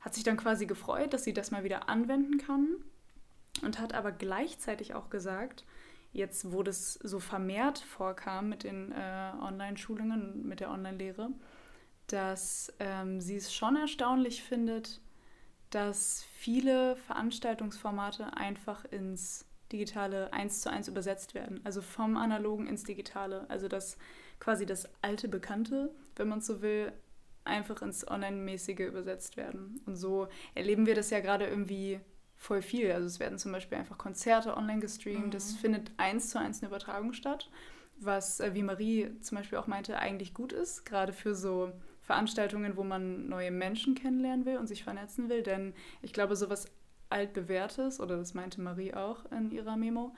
hat 0.00 0.14
sich 0.14 0.22
dann 0.22 0.36
quasi 0.36 0.66
gefreut, 0.66 1.12
dass 1.12 1.24
sie 1.24 1.34
das 1.34 1.50
mal 1.50 1.64
wieder 1.64 1.88
anwenden 1.88 2.38
kann 2.38 2.68
und 3.62 3.80
hat 3.80 3.92
aber 3.92 4.12
gleichzeitig 4.12 4.94
auch 4.94 5.10
gesagt, 5.10 5.64
jetzt 6.12 6.52
wo 6.52 6.62
das 6.62 6.94
so 6.94 7.18
vermehrt 7.18 7.78
vorkam 7.78 8.48
mit 8.48 8.64
den 8.64 8.92
äh, 8.92 9.32
Online-Schulungen, 9.40 10.46
mit 10.46 10.60
der 10.60 10.70
Online-Lehre, 10.70 11.30
dass 12.06 12.72
ähm, 12.78 13.20
sie 13.20 13.36
es 13.36 13.52
schon 13.54 13.76
erstaunlich 13.76 14.42
findet, 14.42 15.00
dass 15.70 16.24
viele 16.32 16.96
Veranstaltungsformate 16.96 18.36
einfach 18.36 18.84
ins 18.86 19.46
Digitale 19.72 20.32
eins 20.32 20.60
zu 20.62 20.70
eins 20.70 20.88
übersetzt 20.88 21.34
werden. 21.34 21.60
Also 21.64 21.80
vom 21.80 22.16
Analogen 22.16 22.66
ins 22.66 22.84
Digitale. 22.84 23.46
Also 23.48 23.68
dass 23.68 23.96
quasi 24.40 24.66
das 24.66 24.88
alte 25.02 25.28
Bekannte, 25.28 25.94
wenn 26.16 26.28
man 26.28 26.40
so 26.40 26.60
will, 26.60 26.92
einfach 27.44 27.82
ins 27.82 28.06
Online-mäßige 28.06 28.80
übersetzt 28.80 29.36
werden. 29.36 29.80
Und 29.86 29.96
so 29.96 30.28
erleben 30.54 30.86
wir 30.86 30.94
das 30.94 31.10
ja 31.10 31.20
gerade 31.20 31.46
irgendwie 31.46 32.00
voll 32.36 32.62
viel. 32.62 32.90
Also 32.92 33.06
es 33.06 33.20
werden 33.20 33.38
zum 33.38 33.52
Beispiel 33.52 33.78
einfach 33.78 33.98
Konzerte 33.98 34.56
online 34.56 34.80
gestreamt. 34.80 35.34
Es 35.34 35.52
mhm. 35.52 35.58
findet 35.58 35.92
eins 35.98 36.30
zu 36.30 36.38
eins 36.38 36.60
eine 36.60 36.68
Übertragung 36.68 37.12
statt, 37.12 37.50
was, 37.98 38.40
äh, 38.40 38.54
wie 38.54 38.62
Marie 38.62 39.10
zum 39.20 39.38
Beispiel 39.38 39.58
auch 39.58 39.66
meinte, 39.66 39.98
eigentlich 39.98 40.34
gut 40.34 40.52
ist, 40.52 40.84
gerade 40.84 41.12
für 41.12 41.34
so 41.34 41.72
Veranstaltungen, 42.10 42.76
wo 42.76 42.82
man 42.82 43.28
neue 43.28 43.52
Menschen 43.52 43.94
kennenlernen 43.94 44.44
will 44.44 44.56
und 44.56 44.66
sich 44.66 44.82
vernetzen 44.82 45.28
will. 45.28 45.44
Denn 45.44 45.74
ich 46.02 46.12
glaube, 46.12 46.34
sowas 46.34 46.66
altbewährtes, 47.08 48.00
oder 48.00 48.16
das 48.16 48.34
meinte 48.34 48.60
Marie 48.60 48.94
auch 48.94 49.30
in 49.30 49.52
ihrer 49.52 49.76
Memo, 49.76 50.12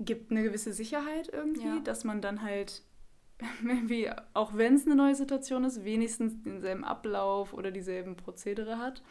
gibt 0.00 0.30
eine 0.30 0.42
gewisse 0.42 0.72
Sicherheit 0.72 1.28
irgendwie, 1.30 1.66
ja. 1.66 1.80
dass 1.84 2.04
man 2.04 2.22
dann 2.22 2.40
halt 2.40 2.82
irgendwie, 3.62 4.10
auch 4.32 4.56
wenn 4.56 4.76
es 4.76 4.86
eine 4.86 4.96
neue 4.96 5.14
Situation 5.14 5.64
ist, 5.64 5.84
wenigstens 5.84 6.42
denselben 6.42 6.84
Ablauf 6.84 7.52
oder 7.52 7.70
dieselben 7.70 8.16
Prozedere 8.16 8.78
hat. 8.78 9.02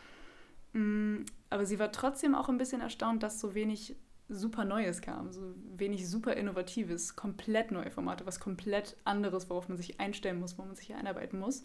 Mm, 0.73 1.17
aber 1.51 1.67
sie 1.67 1.77
war 1.77 1.91
trotzdem 1.91 2.33
auch 2.33 2.49
ein 2.49 2.57
bisschen 2.57 2.81
erstaunt, 2.81 3.21
dass 3.21 3.39
so 3.39 3.53
wenig 3.53 3.95
super 4.29 4.65
Neues 4.65 5.01
kam, 5.01 5.31
so 5.31 5.53
wenig 5.75 6.09
super 6.09 6.33
Innovatives, 6.33 7.15
komplett 7.15 7.71
neue 7.71 7.91
Formate, 7.91 8.25
was 8.25 8.39
komplett 8.39 8.97
anderes, 9.03 9.49
worauf 9.49 9.67
man 9.67 9.77
sich 9.77 9.99
einstellen 9.99 10.39
muss, 10.39 10.57
wo 10.57 10.63
man 10.63 10.75
sich 10.75 10.93
einarbeiten 10.93 11.39
muss. 11.39 11.63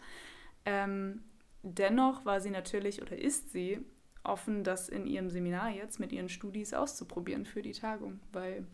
Ähm, 0.64 1.22
dennoch 1.62 2.24
war 2.24 2.40
sie 2.40 2.50
natürlich 2.50 3.00
oder 3.02 3.16
ist 3.16 3.52
sie 3.52 3.80
offen, 4.24 4.64
das 4.64 4.88
in 4.88 5.06
ihrem 5.06 5.30
Seminar 5.30 5.70
jetzt 5.70 6.00
mit 6.00 6.12
ihren 6.12 6.28
Studis 6.28 6.74
auszuprobieren 6.74 7.46
für 7.46 7.62
die 7.62 7.72
Tagung, 7.72 8.20
weil 8.32 8.66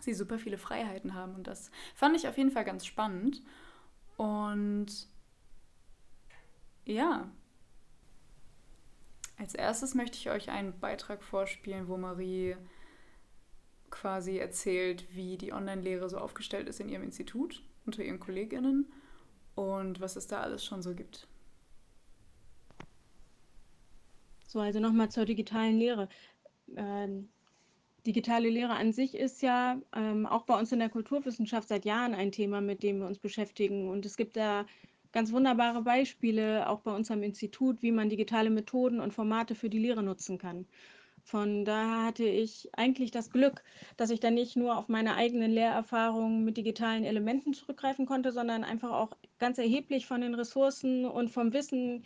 sie 0.00 0.14
super 0.14 0.38
viele 0.38 0.58
Freiheiten 0.58 1.14
haben. 1.14 1.34
Und 1.34 1.46
das 1.46 1.70
fand 1.94 2.16
ich 2.16 2.28
auf 2.28 2.36
jeden 2.36 2.50
Fall 2.50 2.64
ganz 2.64 2.86
spannend. 2.86 3.42
Und 4.16 5.08
ja, 6.84 7.28
als 9.38 9.54
erstes 9.54 9.94
möchte 9.94 10.16
ich 10.16 10.30
euch 10.30 10.50
einen 10.50 10.78
Beitrag 10.78 11.22
vorspielen, 11.22 11.88
wo 11.88 11.96
Marie 11.96 12.56
quasi 13.96 14.36
erzählt, 14.36 15.06
wie 15.14 15.38
die 15.38 15.52
Online-Lehre 15.52 16.08
so 16.10 16.18
aufgestellt 16.18 16.68
ist 16.68 16.80
in 16.80 16.88
ihrem 16.88 17.02
Institut 17.02 17.62
unter 17.86 18.02
ihren 18.02 18.20
Kolleginnen 18.20 18.86
und 19.54 20.00
was 20.00 20.16
es 20.16 20.26
da 20.26 20.40
alles 20.40 20.64
schon 20.64 20.82
so 20.82 20.94
gibt. 20.94 21.26
So, 24.46 24.60
also 24.60 24.80
nochmal 24.80 25.10
zur 25.10 25.24
digitalen 25.24 25.78
Lehre. 25.78 26.08
Ähm, 26.76 27.28
digitale 28.06 28.50
Lehre 28.50 28.74
an 28.74 28.92
sich 28.92 29.14
ist 29.14 29.42
ja 29.42 29.80
ähm, 29.94 30.26
auch 30.26 30.42
bei 30.42 30.58
uns 30.58 30.72
in 30.72 30.78
der 30.78 30.90
Kulturwissenschaft 30.90 31.68
seit 31.68 31.84
Jahren 31.84 32.14
ein 32.14 32.32
Thema, 32.32 32.60
mit 32.60 32.82
dem 32.82 33.00
wir 33.00 33.06
uns 33.06 33.18
beschäftigen. 33.18 33.88
Und 33.88 34.04
es 34.04 34.16
gibt 34.16 34.36
da 34.36 34.66
ganz 35.12 35.32
wunderbare 35.32 35.82
Beispiele, 35.82 36.68
auch 36.68 36.80
bei 36.80 36.94
unserem 36.94 37.22
Institut, 37.22 37.82
wie 37.82 37.92
man 37.92 38.10
digitale 38.10 38.50
Methoden 38.50 39.00
und 39.00 39.14
Formate 39.14 39.54
für 39.54 39.70
die 39.70 39.78
Lehre 39.78 40.02
nutzen 40.02 40.38
kann. 40.38 40.66
Von 41.26 41.64
daher 41.64 42.04
hatte 42.04 42.24
ich 42.24 42.68
eigentlich 42.74 43.10
das 43.10 43.32
Glück, 43.32 43.64
dass 43.96 44.10
ich 44.10 44.20
dann 44.20 44.34
nicht 44.34 44.54
nur 44.54 44.78
auf 44.78 44.88
meine 44.88 45.16
eigenen 45.16 45.50
Lehrerfahrungen 45.50 46.44
mit 46.44 46.56
digitalen 46.56 47.02
Elementen 47.02 47.52
zurückgreifen 47.52 48.06
konnte, 48.06 48.30
sondern 48.30 48.62
einfach 48.62 48.92
auch 48.92 49.16
ganz 49.40 49.58
erheblich 49.58 50.06
von 50.06 50.20
den 50.20 50.34
Ressourcen 50.34 51.04
und 51.04 51.32
vom 51.32 51.52
Wissen 51.52 52.04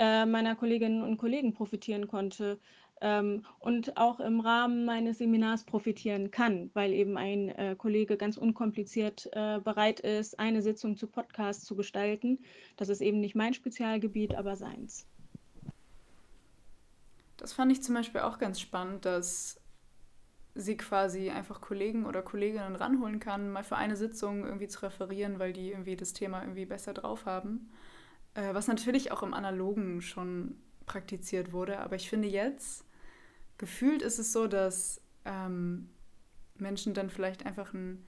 äh, 0.00 0.26
meiner 0.26 0.56
Kolleginnen 0.56 1.04
und 1.04 1.16
Kollegen 1.16 1.54
profitieren 1.54 2.08
konnte 2.08 2.58
ähm, 3.00 3.44
und 3.60 3.96
auch 3.96 4.18
im 4.18 4.40
Rahmen 4.40 4.84
meines 4.84 5.18
Seminars 5.18 5.62
profitieren 5.62 6.32
kann, 6.32 6.72
weil 6.74 6.92
eben 6.92 7.16
ein 7.16 7.50
äh, 7.50 7.76
Kollege 7.78 8.16
ganz 8.16 8.36
unkompliziert 8.36 9.28
äh, 9.30 9.60
bereit 9.60 10.00
ist, 10.00 10.40
eine 10.40 10.60
Sitzung 10.60 10.96
zu 10.96 11.06
Podcast 11.06 11.66
zu 11.66 11.76
gestalten. 11.76 12.40
Das 12.76 12.88
ist 12.88 13.00
eben 13.00 13.20
nicht 13.20 13.36
mein 13.36 13.54
Spezialgebiet, 13.54 14.34
aber 14.34 14.56
seins. 14.56 15.06
Das 17.46 17.52
fand 17.52 17.70
ich 17.70 17.80
zum 17.80 17.94
Beispiel 17.94 18.22
auch 18.22 18.38
ganz 18.38 18.60
spannend, 18.60 19.04
dass 19.04 19.60
sie 20.56 20.76
quasi 20.76 21.30
einfach 21.30 21.60
Kollegen 21.60 22.04
oder 22.04 22.20
Kolleginnen 22.20 22.74
ranholen 22.74 23.20
kann, 23.20 23.52
mal 23.52 23.62
für 23.62 23.76
eine 23.76 23.94
Sitzung 23.94 24.44
irgendwie 24.44 24.66
zu 24.66 24.82
referieren, 24.82 25.38
weil 25.38 25.52
die 25.52 25.70
irgendwie 25.70 25.94
das 25.94 26.12
Thema 26.12 26.40
irgendwie 26.40 26.66
besser 26.66 26.92
drauf 26.92 27.24
haben. 27.24 27.70
Äh, 28.34 28.52
was 28.52 28.66
natürlich 28.66 29.12
auch 29.12 29.22
im 29.22 29.32
Analogen 29.32 30.02
schon 30.02 30.56
praktiziert 30.86 31.52
wurde. 31.52 31.78
Aber 31.78 31.94
ich 31.94 32.10
finde 32.10 32.26
jetzt, 32.26 32.84
gefühlt 33.58 34.02
ist 34.02 34.18
es 34.18 34.32
so, 34.32 34.48
dass 34.48 35.00
ähm, 35.24 35.88
Menschen 36.56 36.94
dann 36.94 37.10
vielleicht 37.10 37.46
einfach 37.46 37.72
ein, 37.74 38.04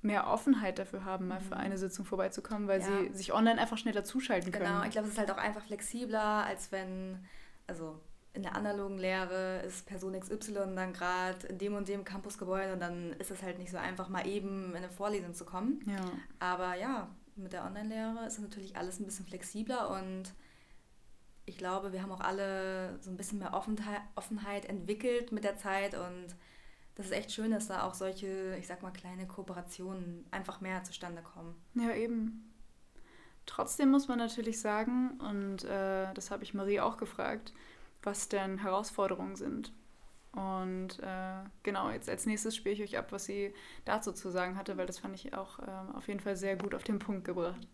mehr 0.00 0.26
Offenheit 0.26 0.80
dafür 0.80 1.04
haben, 1.04 1.28
mal 1.28 1.40
für 1.40 1.54
mhm. 1.54 1.60
eine 1.60 1.78
Sitzung 1.78 2.04
vorbeizukommen, 2.04 2.66
weil 2.66 2.80
ja. 2.80 2.86
sie 2.86 3.14
sich 3.16 3.32
online 3.32 3.60
einfach 3.60 3.78
schneller 3.78 4.02
zuschalten 4.02 4.50
genau, 4.50 4.64
können. 4.64 4.74
Genau, 4.74 4.86
ich 4.86 4.90
glaube, 4.90 5.06
es 5.06 5.12
ist 5.12 5.20
halt 5.20 5.30
auch 5.30 5.38
einfach 5.38 5.62
flexibler, 5.62 6.44
als 6.44 6.72
wenn, 6.72 7.24
also 7.66 8.00
in 8.34 8.42
der 8.42 8.56
analogen 8.56 8.98
Lehre 8.98 9.60
ist 9.60 9.84
Person 9.86 10.18
XY 10.18 10.74
dann 10.74 10.92
gerade 10.92 11.46
in 11.48 11.58
dem 11.58 11.74
und 11.74 11.88
dem 11.88 12.04
Campusgebäude 12.04 12.72
und 12.72 12.80
dann 12.80 13.12
ist 13.14 13.30
es 13.30 13.42
halt 13.42 13.58
nicht 13.58 13.70
so 13.70 13.76
einfach, 13.76 14.08
mal 14.08 14.26
eben 14.26 14.70
in 14.70 14.76
eine 14.76 14.90
Vorlesung 14.90 15.34
zu 15.34 15.44
kommen. 15.44 15.82
Ja. 15.86 16.00
Aber 16.38 16.74
ja, 16.74 17.08
mit 17.36 17.52
der 17.52 17.64
Online-Lehre 17.64 18.26
ist 18.26 18.40
natürlich 18.40 18.76
alles 18.76 19.00
ein 19.00 19.04
bisschen 19.04 19.26
flexibler 19.26 19.90
und 19.90 20.32
ich 21.44 21.58
glaube, 21.58 21.92
wir 21.92 22.02
haben 22.02 22.12
auch 22.12 22.20
alle 22.20 22.98
so 23.02 23.10
ein 23.10 23.16
bisschen 23.16 23.38
mehr 23.38 23.52
Offenheit, 23.52 24.64
entwickelt 24.64 25.32
mit 25.32 25.44
der 25.44 25.58
Zeit 25.58 25.94
und 25.94 26.36
das 26.94 27.06
ist 27.06 27.12
echt 27.12 27.32
schön, 27.32 27.50
dass 27.50 27.68
da 27.68 27.82
auch 27.82 27.94
solche, 27.94 28.56
ich 28.58 28.66
sag 28.66 28.82
mal, 28.82 28.92
kleine 28.92 29.26
Kooperationen 29.26 30.26
einfach 30.30 30.60
mehr 30.60 30.84
zustande 30.84 31.22
kommen. 31.22 31.54
Ja, 31.74 31.94
eben. 31.94 32.51
Trotzdem 33.46 33.90
muss 33.90 34.08
man 34.08 34.18
natürlich 34.18 34.60
sagen, 34.60 35.20
und 35.20 35.64
äh, 35.64 36.12
das 36.14 36.30
habe 36.30 36.44
ich 36.44 36.54
Marie 36.54 36.80
auch 36.80 36.96
gefragt, 36.96 37.52
was 38.02 38.28
denn 38.28 38.58
Herausforderungen 38.58 39.36
sind. 39.36 39.72
Und 40.32 40.98
äh, 41.00 41.44
genau, 41.62 41.90
jetzt 41.90 42.08
als 42.08 42.24
nächstes 42.24 42.56
spiele 42.56 42.74
ich 42.74 42.82
euch 42.82 42.98
ab, 42.98 43.12
was 43.12 43.24
sie 43.24 43.52
dazu 43.84 44.12
zu 44.12 44.30
sagen 44.30 44.56
hatte, 44.56 44.76
weil 44.76 44.86
das 44.86 44.98
fand 44.98 45.14
ich 45.14 45.34
auch 45.34 45.58
äh, 45.58 45.94
auf 45.94 46.08
jeden 46.08 46.20
Fall 46.20 46.36
sehr 46.36 46.56
gut 46.56 46.74
auf 46.74 46.84
den 46.84 46.98
Punkt 46.98 47.24
gebracht. 47.24 47.66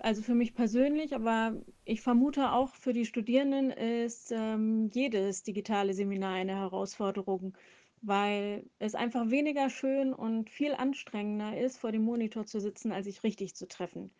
Also 0.00 0.20
für 0.20 0.34
mich 0.34 0.54
persönlich, 0.54 1.14
aber 1.14 1.54
ich 1.86 2.02
vermute 2.02 2.52
auch 2.52 2.74
für 2.74 2.92
die 2.92 3.06
Studierenden 3.06 3.70
ist 3.70 4.30
ähm, 4.30 4.90
jedes 4.92 5.42
digitale 5.42 5.94
Seminar 5.94 6.34
eine 6.34 6.56
Herausforderung, 6.56 7.56
weil 8.02 8.68
es 8.78 8.94
einfach 8.94 9.30
weniger 9.30 9.70
schön 9.70 10.12
und 10.12 10.50
viel 10.50 10.74
anstrengender 10.74 11.58
ist, 11.58 11.78
vor 11.78 11.92
dem 11.92 12.02
Monitor 12.02 12.44
zu 12.44 12.60
sitzen, 12.60 12.92
als 12.92 13.06
sich 13.06 13.22
richtig 13.22 13.54
zu 13.56 13.66
treffen 13.66 14.10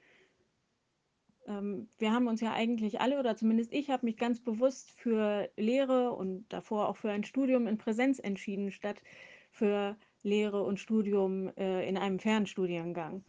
wir 1.98 2.12
haben 2.12 2.28
uns 2.28 2.40
ja 2.40 2.52
eigentlich 2.52 3.00
alle, 3.00 3.18
oder 3.18 3.36
zumindest 3.36 3.72
ich 3.72 3.90
habe 3.90 4.06
mich 4.06 4.16
ganz 4.16 4.40
bewusst 4.40 4.90
für 4.92 5.50
Lehre 5.56 6.12
und 6.12 6.46
davor 6.52 6.88
auch 6.88 6.96
für 6.96 7.10
ein 7.10 7.24
Studium 7.24 7.66
in 7.66 7.78
Präsenz 7.78 8.18
entschieden, 8.18 8.70
statt 8.70 9.02
für 9.50 9.96
Lehre 10.22 10.62
und 10.62 10.78
Studium 10.78 11.50
äh, 11.56 11.88
in 11.88 11.96
einem 11.96 12.18
Fernstudiengang. 12.18 13.24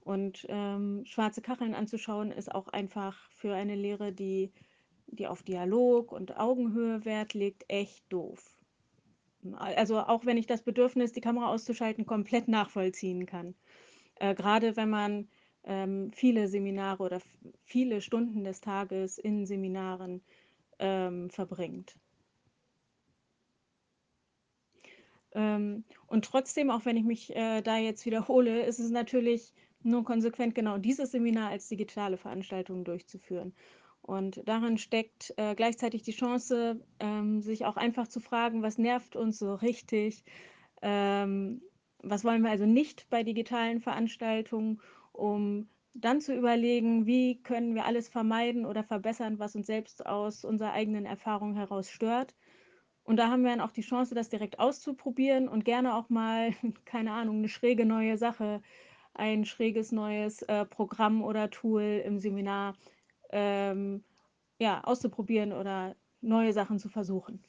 Und 0.00 0.44
ähm, 0.48 1.04
schwarze 1.04 1.42
Kacheln 1.42 1.74
anzuschauen, 1.74 2.32
ist 2.32 2.52
auch 2.52 2.68
einfach 2.68 3.30
für 3.30 3.54
eine 3.54 3.76
Lehre, 3.76 4.12
die, 4.12 4.52
die 5.06 5.28
auf 5.28 5.42
Dialog 5.42 6.10
und 6.10 6.36
Augenhöhe 6.36 7.04
Wert 7.04 7.34
legt, 7.34 7.64
echt 7.68 8.04
doof. 8.12 8.56
Also 9.54 10.00
auch 10.00 10.26
wenn 10.26 10.36
ich 10.36 10.46
das 10.46 10.62
Bedürfnis, 10.62 11.12
die 11.12 11.20
Kamera 11.20 11.48
auszuschalten, 11.48 12.06
komplett 12.06 12.48
nachvollziehen 12.48 13.26
kann. 13.26 13.54
Äh, 14.16 14.34
Gerade 14.34 14.76
wenn 14.76 14.90
man 14.90 15.28
ähm, 15.64 16.10
viele 16.12 16.48
Seminare 16.48 17.02
oder 17.02 17.20
viele 17.64 18.00
Stunden 18.00 18.44
des 18.44 18.60
Tages 18.60 19.18
in 19.18 19.46
Seminaren 19.46 20.22
ähm, 20.78 21.30
verbringt. 21.30 21.96
Ähm, 25.34 25.84
und 26.06 26.24
trotzdem, 26.24 26.70
auch 26.70 26.84
wenn 26.84 26.96
ich 26.96 27.04
mich 27.04 27.34
äh, 27.34 27.62
da 27.62 27.78
jetzt 27.78 28.04
wiederhole, 28.04 28.64
ist 28.64 28.78
es 28.78 28.90
natürlich 28.90 29.52
nur 29.82 30.04
konsequent 30.04 30.54
genau 30.54 30.78
dieses 30.78 31.10
Seminar 31.12 31.50
als 31.50 31.68
digitale 31.68 32.16
Veranstaltung 32.16 32.84
durchzuführen. 32.84 33.54
Und 34.02 34.42
darin 34.46 34.78
steckt 34.78 35.32
äh, 35.36 35.54
gleichzeitig 35.54 36.02
die 36.02 36.12
Chance, 36.12 36.84
ähm, 36.98 37.40
sich 37.40 37.64
auch 37.64 37.76
einfach 37.76 38.08
zu 38.08 38.20
fragen, 38.20 38.62
was 38.62 38.78
nervt 38.78 39.16
uns 39.16 39.38
so 39.38 39.54
richtig, 39.54 40.24
ähm, 40.82 41.62
was 42.02 42.24
wollen 42.24 42.42
wir 42.42 42.50
also 42.50 42.66
nicht 42.66 43.08
bei 43.10 43.22
digitalen 43.22 43.80
Veranstaltungen, 43.80 44.80
um 45.12 45.68
dann 45.94 46.20
zu 46.20 46.34
überlegen, 46.34 47.06
wie 47.06 47.42
können 47.42 47.74
wir 47.74 47.84
alles 47.84 48.08
vermeiden 48.08 48.64
oder 48.64 48.82
verbessern, 48.82 49.38
was 49.38 49.54
uns 49.54 49.66
selbst 49.66 50.06
aus 50.06 50.44
unserer 50.44 50.72
eigenen 50.72 51.04
Erfahrung 51.04 51.54
heraus 51.54 51.90
stört. 51.90 52.34
Und 53.04 53.16
da 53.16 53.28
haben 53.28 53.42
wir 53.42 53.50
dann 53.50 53.60
auch 53.60 53.72
die 53.72 53.82
Chance, 53.82 54.14
das 54.14 54.28
direkt 54.28 54.58
auszuprobieren 54.58 55.48
und 55.48 55.64
gerne 55.64 55.94
auch 55.94 56.08
mal, 56.08 56.52
keine 56.84 57.12
Ahnung, 57.12 57.38
eine 57.38 57.48
schräge 57.48 57.84
neue 57.84 58.16
Sache, 58.16 58.62
ein 59.14 59.44
schräges 59.44 59.92
neues 59.92 60.42
äh, 60.42 60.64
Programm 60.64 61.22
oder 61.22 61.50
Tool 61.50 62.02
im 62.04 62.18
Seminar 62.18 62.76
ähm, 63.30 64.04
ja, 64.58 64.82
auszuprobieren 64.84 65.52
oder 65.52 65.96
neue 66.20 66.52
Sachen 66.52 66.78
zu 66.78 66.88
versuchen. 66.88 67.44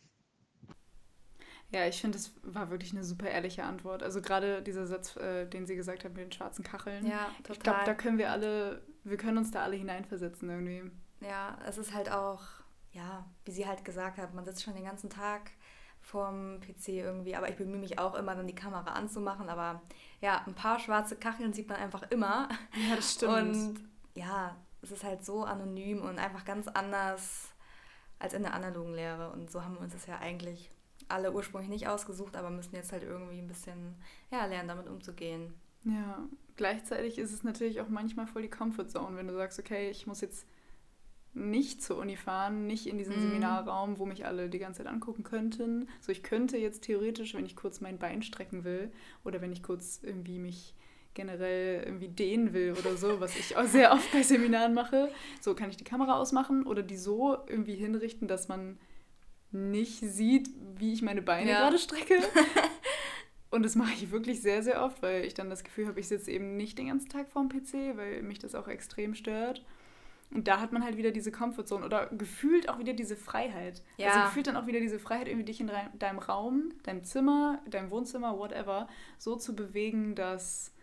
Ja, 1.74 1.88
ich 1.88 2.00
finde, 2.00 2.20
das 2.20 2.32
war 2.44 2.70
wirklich 2.70 2.92
eine 2.94 3.04
super 3.04 3.28
ehrliche 3.28 3.64
Antwort. 3.64 4.04
Also 4.04 4.22
gerade 4.22 4.62
dieser 4.62 4.86
Satz, 4.86 5.16
äh, 5.16 5.48
den 5.48 5.66
sie 5.66 5.76
gesagt 5.76 6.04
hat 6.04 6.14
mit 6.14 6.24
den 6.24 6.32
schwarzen 6.32 6.64
Kacheln. 6.64 7.04
Ja, 7.06 7.32
total. 7.40 7.56
Ich 7.56 7.60
glaube, 7.62 7.80
da 7.86 7.94
können 7.96 8.20
wir 8.20 8.32
alle, 8.32 8.84
wir 9.04 9.18
können 9.18 9.40
uns 9.40 9.50
da 9.50 9.64
alle 9.64 9.76
hineinversetzen 9.76 10.48
irgendwie. 10.50 10.92
Ja, 11.20 11.58
es 11.68 11.80
ist 11.80 11.96
halt 11.96 12.12
auch, 12.12 12.42
ja, 12.92 13.26
wie 13.46 13.52
sie 13.52 13.68
halt 13.68 13.84
gesagt 13.84 14.20
hat, 14.20 14.36
man 14.36 14.46
sitzt 14.46 14.62
schon 14.62 14.76
den 14.76 14.86
ganzen 14.86 15.10
Tag 15.10 15.50
vorm 16.00 16.60
PC 16.60 16.90
irgendwie, 16.90 17.36
aber 17.36 17.50
ich 17.50 17.56
bemühe 17.56 17.80
mich 17.80 17.98
auch 17.98 18.14
immer, 18.14 18.36
dann 18.36 18.46
die 18.46 18.54
Kamera 18.54 18.92
anzumachen, 18.92 19.50
aber 19.50 19.82
ja, 20.22 20.44
ein 20.46 20.54
paar 20.54 20.80
schwarze 20.80 21.16
Kacheln 21.16 21.54
sieht 21.54 21.70
man 21.70 21.78
einfach 21.78 22.04
immer. 22.12 22.50
Ja, 22.76 22.96
das 22.96 23.14
stimmt. 23.14 23.34
Und 23.34 23.90
ja, 24.14 24.56
es 24.84 24.92
ist 24.92 25.04
halt 25.04 25.26
so 25.26 25.44
anonym 25.44 26.04
und 26.04 26.20
einfach 26.20 26.46
ganz 26.46 26.68
anders 26.68 27.50
als 28.20 28.34
in 28.34 28.44
der 28.44 28.54
analogen 28.54 28.94
Lehre 28.94 29.32
und 29.32 29.50
so 29.50 29.64
haben 29.64 29.74
wir 29.74 29.82
uns 29.82 29.94
das 29.94 30.06
ja 30.06 30.20
eigentlich 30.20 30.70
alle 31.08 31.34
ursprünglich 31.34 31.70
nicht 31.70 31.88
ausgesucht, 31.88 32.36
aber 32.36 32.50
müssen 32.50 32.76
jetzt 32.76 32.92
halt 32.92 33.04
irgendwie 33.04 33.40
ein 33.40 33.48
bisschen 33.48 33.96
ja, 34.32 34.46
lernen, 34.46 34.68
damit 34.68 34.88
umzugehen. 34.88 35.54
Ja, 35.84 36.28
gleichzeitig 36.56 37.18
ist 37.18 37.34
es 37.34 37.44
natürlich 37.44 37.82
auch 37.82 37.90
manchmal 37.90 38.28
voll 38.28 38.42
die 38.42 38.50
Comfortzone, 38.50 39.18
wenn 39.18 39.28
du 39.28 39.34
sagst, 39.34 39.60
okay, 39.60 39.90
ich 39.90 40.08
muss 40.08 40.22
jetzt 40.22 40.48
nicht 41.34 41.82
zur 41.82 41.98
Uni 41.98 42.16
fahren, 42.16 42.68
nicht 42.68 42.86
in 42.86 42.98
diesen 42.98 43.16
mhm. 43.16 43.22
Seminarraum, 43.22 43.98
wo 43.98 44.06
mich 44.06 44.26
alle 44.26 44.50
die 44.50 44.60
ganze 44.60 44.84
Zeit 44.84 44.92
angucken 44.92 45.24
könnten. 45.24 45.90
So, 46.00 46.12
ich 46.12 46.24
könnte 46.24 46.58
jetzt 46.58 46.84
theoretisch, 46.84 47.34
wenn 47.34 47.46
ich 47.46 47.56
kurz 47.56 47.82
mein 47.82 47.98
Bein 47.98 48.22
strecken 48.22 48.64
will 48.64 48.92
oder 49.24 49.42
wenn 49.42 49.52
ich 49.52 49.64
kurz 49.64 50.00
irgendwie 50.04 50.38
mich 50.38 50.76
generell 51.16 51.84
irgendwie 51.84 52.08
dehnen 52.08 52.54
will 52.54 52.76
oder 52.80 52.98
so, 52.98 53.20
was 53.20 53.36
ich 53.36 53.58
auch 53.58 53.66
sehr 53.66 53.92
oft 53.92 54.12
bei 54.12 54.22
Seminaren 54.22 54.74
mache, 54.74 55.10
so 55.42 55.56
kann 55.56 55.70
ich 55.70 55.78
die 55.78 55.84
Kamera 55.84 56.20
ausmachen 56.20 56.66
oder 56.66 56.84
die 56.84 56.98
so 56.98 57.38
irgendwie 57.48 57.76
hinrichten, 57.76 58.28
dass 58.28 58.48
man 58.48 58.78
nicht 59.54 60.00
sieht, 60.00 60.50
wie 60.78 60.94
ich 60.94 61.02
meine 61.02 61.22
Beine 61.22 61.52
ja. 61.52 61.60
gerade 61.60 61.78
strecke. 61.78 62.18
Und 63.50 63.64
das 63.64 63.76
mache 63.76 63.94
ich 63.94 64.10
wirklich 64.10 64.42
sehr, 64.42 64.64
sehr 64.64 64.84
oft, 64.84 65.04
weil 65.04 65.26
ich 65.26 65.36
dann 65.36 65.52
das 65.52 65.64
Gefühl 65.64 65.88
habe, 65.88 66.00
ich 66.00 66.08
sitze 66.08 66.32
eben 66.32 66.58
nicht 66.58 66.78
den 66.80 66.88
ganzen 66.88 67.10
Tag 67.10 67.30
vorm 67.30 67.50
PC, 67.50 67.96
weil 67.96 68.24
mich 68.24 68.40
das 68.40 68.56
auch 68.56 68.68
extrem 68.68 69.14
stört. 69.14 69.64
Und 70.32 70.48
da 70.48 70.60
hat 70.60 70.72
man 70.72 70.84
halt 70.84 70.98
wieder 70.98 71.12
diese 71.12 71.32
Comfortzone 71.32 71.86
oder 71.86 72.08
gefühlt 72.08 72.68
auch 72.68 72.80
wieder 72.80 72.94
diese 72.94 73.16
Freiheit. 73.16 73.84
Ja. 73.98 74.10
Also 74.10 74.22
gefühlt 74.26 74.48
dann 74.48 74.58
auch 74.58 74.66
wieder 74.66 74.80
diese 74.80 74.98
Freiheit, 74.98 75.28
irgendwie 75.28 75.46
dich 75.46 75.62
in 75.62 75.70
deinem 76.00 76.18
Raum, 76.18 76.74
deinem 76.82 77.04
Zimmer, 77.04 77.62
deinem 77.70 77.92
Wohnzimmer, 77.92 78.40
whatever, 78.40 78.88
so 79.20 79.36
zu 79.36 79.56
bewegen, 79.56 80.16
dass 80.16 80.74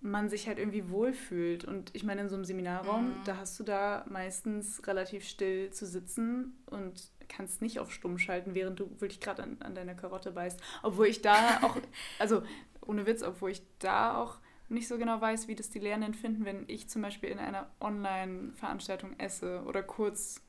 man 0.00 0.28
sich 0.28 0.48
halt 0.48 0.58
irgendwie 0.58 0.90
wohlfühlt. 0.90 1.64
Und 1.64 1.94
ich 1.94 2.02
meine, 2.02 2.22
in 2.22 2.28
so 2.28 2.34
einem 2.34 2.44
Seminarraum, 2.44 3.10
mhm. 3.10 3.24
da 3.24 3.36
hast 3.36 3.60
du 3.60 3.64
da 3.64 4.04
meistens 4.08 4.86
relativ 4.86 5.28
still 5.28 5.70
zu 5.70 5.86
sitzen 5.86 6.58
und 6.66 7.10
kannst 7.30 7.62
nicht 7.62 7.78
auf 7.78 7.92
stumm 7.92 8.18
schalten, 8.18 8.54
während 8.54 8.78
du 8.80 8.90
wirklich 9.00 9.20
gerade 9.20 9.42
an, 9.42 9.56
an 9.60 9.74
deiner 9.74 9.94
Karotte 9.94 10.32
beißt. 10.32 10.60
Obwohl 10.82 11.06
ich 11.06 11.22
da 11.22 11.58
auch, 11.62 11.76
also 12.18 12.42
ohne 12.82 13.06
Witz, 13.06 13.22
obwohl 13.22 13.52
ich 13.52 13.62
da 13.78 14.16
auch 14.20 14.38
nicht 14.68 14.88
so 14.88 14.98
genau 14.98 15.20
weiß, 15.20 15.48
wie 15.48 15.54
das 15.54 15.70
die 15.70 15.78
Lernenden 15.78 16.14
finden, 16.14 16.44
wenn 16.44 16.64
ich 16.68 16.88
zum 16.88 17.02
Beispiel 17.02 17.30
in 17.30 17.38
einer 17.38 17.70
Online-Veranstaltung 17.80 19.18
esse 19.18 19.62
oder 19.66 19.82
kurz 19.82 20.42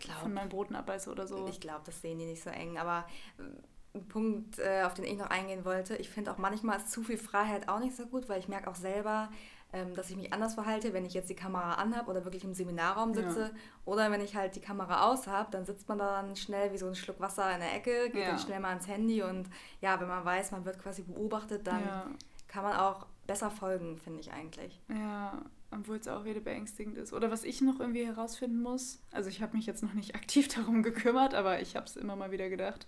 glaub, 0.00 0.18
von 0.18 0.32
meinen 0.32 0.48
Broten 0.48 0.74
abbeiße 0.76 1.10
oder 1.10 1.26
so. 1.26 1.46
Ich 1.48 1.60
glaube, 1.60 1.82
das 1.84 2.00
sehen 2.00 2.18
die 2.18 2.26
nicht 2.26 2.42
so 2.42 2.50
eng. 2.50 2.78
Aber 2.78 3.06
äh, 3.38 3.98
ein 3.98 4.08
Punkt, 4.08 4.58
äh, 4.58 4.82
auf 4.84 4.94
den 4.94 5.04
ich 5.04 5.16
noch 5.16 5.30
eingehen 5.30 5.64
wollte, 5.64 5.96
ich 5.96 6.08
finde 6.08 6.32
auch 6.32 6.38
manchmal 6.38 6.78
ist 6.78 6.90
zu 6.90 7.02
viel 7.02 7.18
Freiheit 7.18 7.68
auch 7.68 7.80
nicht 7.80 7.96
so 7.96 8.06
gut, 8.06 8.28
weil 8.28 8.40
ich 8.40 8.48
merke 8.48 8.70
auch 8.70 8.74
selber, 8.74 9.30
ähm, 9.74 9.92
dass 9.94 10.08
ich 10.08 10.16
mich 10.16 10.32
anders 10.32 10.54
verhalte, 10.54 10.92
wenn 10.92 11.04
ich 11.04 11.14
jetzt 11.14 11.28
die 11.28 11.34
Kamera 11.34 11.74
anhabe 11.74 12.08
oder 12.08 12.24
wirklich 12.24 12.44
im 12.44 12.54
Seminarraum 12.54 13.12
sitze. 13.12 13.40
Ja. 13.42 13.50
Oder 13.84 14.10
wenn 14.12 14.20
ich 14.20 14.36
halt 14.36 14.54
die 14.54 14.60
Kamera 14.60 15.10
aus 15.10 15.26
habe, 15.26 15.50
dann 15.50 15.66
sitzt 15.66 15.88
man 15.88 15.98
da 15.98 16.22
dann 16.22 16.36
schnell 16.36 16.72
wie 16.72 16.78
so 16.78 16.86
ein 16.86 16.94
Schluck 16.94 17.18
Wasser 17.18 17.52
in 17.52 17.58
der 17.58 17.74
Ecke, 17.74 18.10
geht 18.10 18.22
ja. 18.22 18.28
dann 18.28 18.38
schnell 18.38 18.60
mal 18.60 18.68
ans 18.68 18.86
Handy 18.86 19.22
und 19.22 19.50
ja, 19.80 20.00
wenn 20.00 20.06
man 20.06 20.24
weiß, 20.24 20.52
man 20.52 20.64
wird 20.64 20.78
quasi 20.78 21.02
beobachtet, 21.02 21.66
dann 21.66 21.80
ja. 21.80 22.06
kann 22.46 22.62
man 22.62 22.76
auch 22.76 23.06
besser 23.26 23.50
folgen, 23.50 23.98
finde 23.98 24.20
ich 24.20 24.32
eigentlich. 24.32 24.80
Ja, 24.88 25.42
obwohl 25.72 25.96
es 25.96 26.06
auch 26.06 26.24
wieder 26.24 26.40
beängstigend 26.40 26.96
ist. 26.96 27.12
Oder 27.12 27.32
was 27.32 27.42
ich 27.42 27.60
noch 27.60 27.80
irgendwie 27.80 28.06
herausfinden 28.06 28.62
muss, 28.62 29.00
also 29.10 29.28
ich 29.28 29.42
habe 29.42 29.56
mich 29.56 29.66
jetzt 29.66 29.82
noch 29.82 29.94
nicht 29.94 30.14
aktiv 30.14 30.46
darum 30.54 30.84
gekümmert, 30.84 31.34
aber 31.34 31.60
ich 31.60 31.74
habe 31.74 31.86
es 31.86 31.96
immer 31.96 32.14
mal 32.14 32.30
wieder 32.30 32.48
gedacht. 32.48 32.86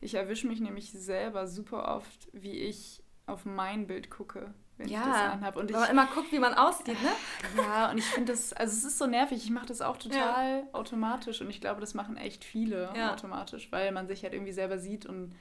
Ich 0.00 0.14
erwische 0.14 0.48
mich 0.48 0.60
nämlich 0.60 0.90
selber 0.90 1.46
super 1.46 1.94
oft, 1.94 2.28
wie 2.32 2.58
ich 2.58 3.04
auf 3.26 3.44
mein 3.44 3.86
Bild 3.86 4.10
gucke 4.10 4.52
wenn 4.78 4.88
ja, 4.88 5.00
ich 5.00 5.06
das 5.06 5.32
anhabe. 5.32 5.60
Und 5.60 5.70
ich, 5.70 5.76
man 5.76 5.90
immer 5.90 6.06
guckt, 6.06 6.32
wie 6.32 6.38
man 6.38 6.54
aussieht, 6.54 6.88
ne? 7.02 7.10
Ja, 7.56 7.90
und 7.90 7.98
ich 7.98 8.04
finde 8.04 8.32
das, 8.32 8.52
also 8.52 8.76
es 8.76 8.84
ist 8.84 8.98
so 8.98 9.06
nervig. 9.06 9.42
Ich 9.42 9.50
mache 9.50 9.66
das 9.66 9.80
auch 9.80 9.96
total 9.96 10.58
ja. 10.58 10.62
automatisch 10.72 11.40
und 11.40 11.48
ich 11.50 11.60
glaube, 11.60 11.80
das 11.80 11.94
machen 11.94 12.16
echt 12.16 12.44
viele 12.44 12.90
ja. 12.94 13.12
automatisch, 13.12 13.72
weil 13.72 13.92
man 13.92 14.06
sich 14.06 14.22
halt 14.22 14.34
irgendwie 14.34 14.52
selber 14.52 14.78
sieht 14.78 15.06
und 15.06 15.34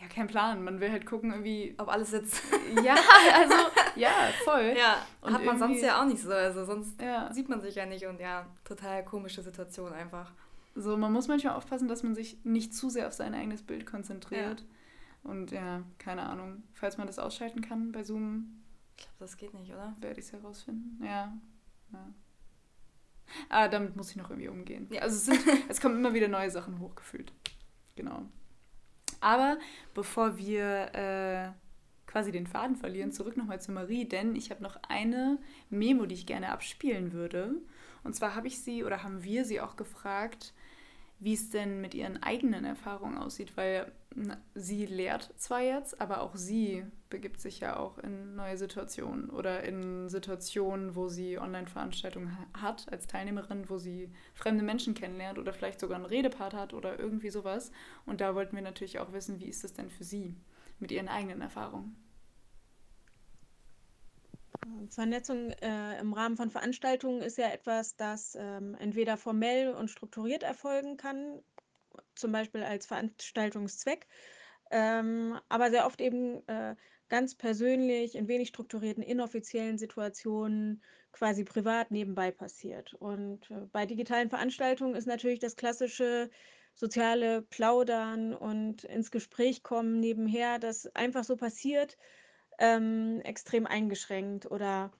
ja, 0.00 0.08
kein 0.08 0.26
Plan. 0.26 0.64
Man 0.64 0.80
will 0.80 0.90
halt 0.90 1.06
gucken, 1.06 1.30
irgendwie. 1.30 1.74
Ob 1.78 1.88
alles 1.88 2.10
sitzt. 2.10 2.42
Ja, 2.84 2.94
also, 3.34 3.54
ja, 3.96 4.12
voll. 4.44 4.74
Ja, 4.78 5.04
und 5.22 5.34
hat 5.34 5.44
man 5.44 5.58
sonst 5.58 5.82
ja 5.82 6.00
auch 6.00 6.06
nicht 6.06 6.22
so. 6.22 6.30
Also 6.30 6.64
sonst 6.64 7.00
ja. 7.02 7.32
sieht 7.32 7.48
man 7.48 7.60
sich 7.60 7.74
ja 7.74 7.84
nicht 7.84 8.06
und 8.06 8.20
ja, 8.20 8.46
total 8.64 9.04
komische 9.04 9.42
Situation 9.42 9.92
einfach. 9.92 10.30
So, 10.76 10.96
man 10.96 11.12
muss 11.12 11.26
manchmal 11.26 11.56
aufpassen, 11.56 11.88
dass 11.88 12.04
man 12.04 12.14
sich 12.14 12.38
nicht 12.44 12.72
zu 12.72 12.88
sehr 12.90 13.08
auf 13.08 13.12
sein 13.12 13.34
eigenes 13.34 13.62
Bild 13.62 13.86
konzentriert. 13.86 14.64
Und 15.24 15.50
ja, 15.50 15.82
keine 15.98 16.22
Ahnung. 16.22 16.62
Falls 16.74 16.96
man 16.96 17.08
das 17.08 17.18
ausschalten 17.18 17.60
kann 17.60 17.90
bei 17.90 18.04
Zoom, 18.04 18.62
ich 19.00 19.06
glaube, 19.06 19.16
das 19.20 19.36
geht 19.36 19.54
nicht, 19.54 19.72
oder? 19.72 19.96
Werde 20.00 20.20
ich 20.20 20.26
es 20.26 20.32
herausfinden. 20.32 21.02
Ja. 21.02 21.32
ja. 21.92 22.14
Ah, 23.48 23.68
damit 23.68 23.96
muss 23.96 24.10
ich 24.10 24.16
noch 24.16 24.30
irgendwie 24.30 24.48
umgehen. 24.48 24.88
Ja. 24.90 25.02
Also 25.02 25.16
es, 25.16 25.26
sind, 25.26 25.40
es 25.68 25.80
kommen 25.80 25.96
immer 25.96 26.14
wieder 26.14 26.28
neue 26.28 26.50
Sachen 26.50 26.78
hochgefühlt. 26.80 27.32
Genau. 27.96 28.22
Aber 29.20 29.58
bevor 29.94 30.36
wir 30.38 30.94
äh, 30.94 31.50
quasi 32.06 32.32
den 32.32 32.46
Faden 32.46 32.76
verlieren, 32.76 33.12
zurück 33.12 33.36
nochmal 33.36 33.60
zu 33.60 33.72
Marie, 33.72 34.06
denn 34.06 34.34
ich 34.34 34.50
habe 34.50 34.62
noch 34.62 34.76
eine 34.88 35.38
Memo, 35.68 36.06
die 36.06 36.14
ich 36.14 36.26
gerne 36.26 36.50
abspielen 36.50 37.12
würde. 37.12 37.54
Und 38.02 38.14
zwar 38.14 38.34
habe 38.34 38.48
ich 38.48 38.60
sie 38.60 38.84
oder 38.84 39.02
haben 39.02 39.22
wir 39.22 39.44
sie 39.44 39.60
auch 39.60 39.76
gefragt, 39.76 40.54
wie 41.18 41.34
es 41.34 41.50
denn 41.50 41.80
mit 41.80 41.94
ihren 41.94 42.22
eigenen 42.22 42.64
Erfahrungen 42.64 43.18
aussieht, 43.18 43.56
weil 43.56 43.92
na, 44.14 44.38
sie 44.54 44.86
lehrt 44.86 45.32
zwar 45.36 45.60
jetzt, 45.60 46.00
aber 46.00 46.22
auch 46.22 46.34
sie 46.34 46.84
begibt 47.10 47.40
sich 47.40 47.60
ja 47.60 47.76
auch 47.76 47.98
in 47.98 48.34
neue 48.34 48.56
Situationen 48.56 49.28
oder 49.28 49.62
in 49.64 50.08
Situationen, 50.08 50.94
wo 50.94 51.08
sie 51.08 51.38
Online-Veranstaltungen 51.38 52.36
hat 52.54 52.90
als 52.90 53.06
Teilnehmerin, 53.06 53.68
wo 53.68 53.78
sie 53.78 54.10
fremde 54.34 54.64
Menschen 54.64 54.94
kennenlernt 54.94 55.38
oder 55.38 55.52
vielleicht 55.52 55.80
sogar 55.80 55.96
einen 55.96 56.06
Redepart 56.06 56.54
hat 56.54 56.72
oder 56.72 56.98
irgendwie 56.98 57.30
sowas. 57.30 57.72
Und 58.06 58.20
da 58.20 58.34
wollten 58.34 58.56
wir 58.56 58.62
natürlich 58.62 58.98
auch 59.00 59.12
wissen, 59.12 59.40
wie 59.40 59.48
ist 59.48 59.64
das 59.64 59.74
denn 59.74 59.90
für 59.90 60.04
sie 60.04 60.36
mit 60.78 60.92
ihren 60.92 61.08
eigenen 61.08 61.42
Erfahrungen? 61.42 61.96
Vernetzung 64.88 65.50
äh, 65.62 65.98
im 65.98 66.12
Rahmen 66.12 66.36
von 66.36 66.50
Veranstaltungen 66.50 67.22
ist 67.22 67.38
ja 67.38 67.48
etwas, 67.48 67.96
das 67.96 68.36
ähm, 68.38 68.76
entweder 68.78 69.16
formell 69.16 69.72
und 69.72 69.88
strukturiert 69.88 70.42
erfolgen 70.42 70.96
kann, 70.96 71.42
zum 72.14 72.32
Beispiel 72.32 72.62
als 72.62 72.86
Veranstaltungszweck, 72.86 74.06
ähm, 74.70 75.38
aber 75.48 75.70
sehr 75.70 75.86
oft 75.86 76.00
eben 76.00 76.46
äh, 76.48 76.76
ganz 77.10 77.34
persönlich, 77.34 78.14
in 78.14 78.28
wenig 78.28 78.48
strukturierten, 78.48 79.02
inoffiziellen 79.02 79.76
Situationen 79.76 80.82
quasi 81.12 81.44
privat 81.44 81.90
nebenbei 81.90 82.30
passiert. 82.30 82.94
Und 82.94 83.50
äh, 83.50 83.66
bei 83.72 83.84
digitalen 83.84 84.30
Veranstaltungen 84.30 84.94
ist 84.94 85.06
natürlich 85.06 85.40
das 85.40 85.56
klassische 85.56 86.30
soziale 86.74 87.42
Plaudern 87.42 88.32
und 88.32 88.84
ins 88.84 89.10
Gespräch 89.10 89.62
kommen 89.62 90.00
nebenher, 90.00 90.58
das 90.58 90.86
einfach 90.94 91.24
so 91.24 91.36
passiert, 91.36 91.98
ähm, 92.58 93.20
extrem 93.24 93.66
eingeschränkt 93.66 94.50
oder 94.50 94.92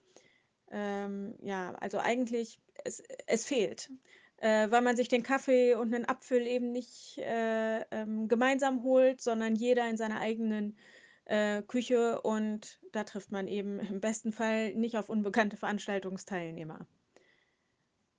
ähm, 0.69 1.35
ja, 1.41 1.73
also 1.75 1.97
eigentlich, 1.97 2.59
es, 2.83 3.01
es 3.25 3.45
fehlt, 3.45 3.89
äh, 4.37 4.69
weil 4.69 4.81
man 4.81 4.95
sich 4.95 5.07
den 5.07 5.23
Kaffee 5.23 5.75
und 5.75 5.93
einen 5.93 6.07
Apfel 6.07 6.45
eben 6.45 6.71
nicht 6.71 7.17
äh, 7.19 7.81
ähm, 7.91 8.27
gemeinsam 8.27 8.83
holt, 8.83 9.21
sondern 9.21 9.55
jeder 9.55 9.89
in 9.89 9.97
seiner 9.97 10.19
eigenen 10.19 10.77
äh, 11.25 11.61
Küche 11.63 12.21
und 12.21 12.79
da 12.91 13.03
trifft 13.03 13.31
man 13.31 13.47
eben 13.47 13.79
im 13.79 14.01
besten 14.01 14.31
Fall 14.31 14.73
nicht 14.75 14.97
auf 14.97 15.09
unbekannte 15.09 15.57
Veranstaltungsteilnehmer. 15.57 16.87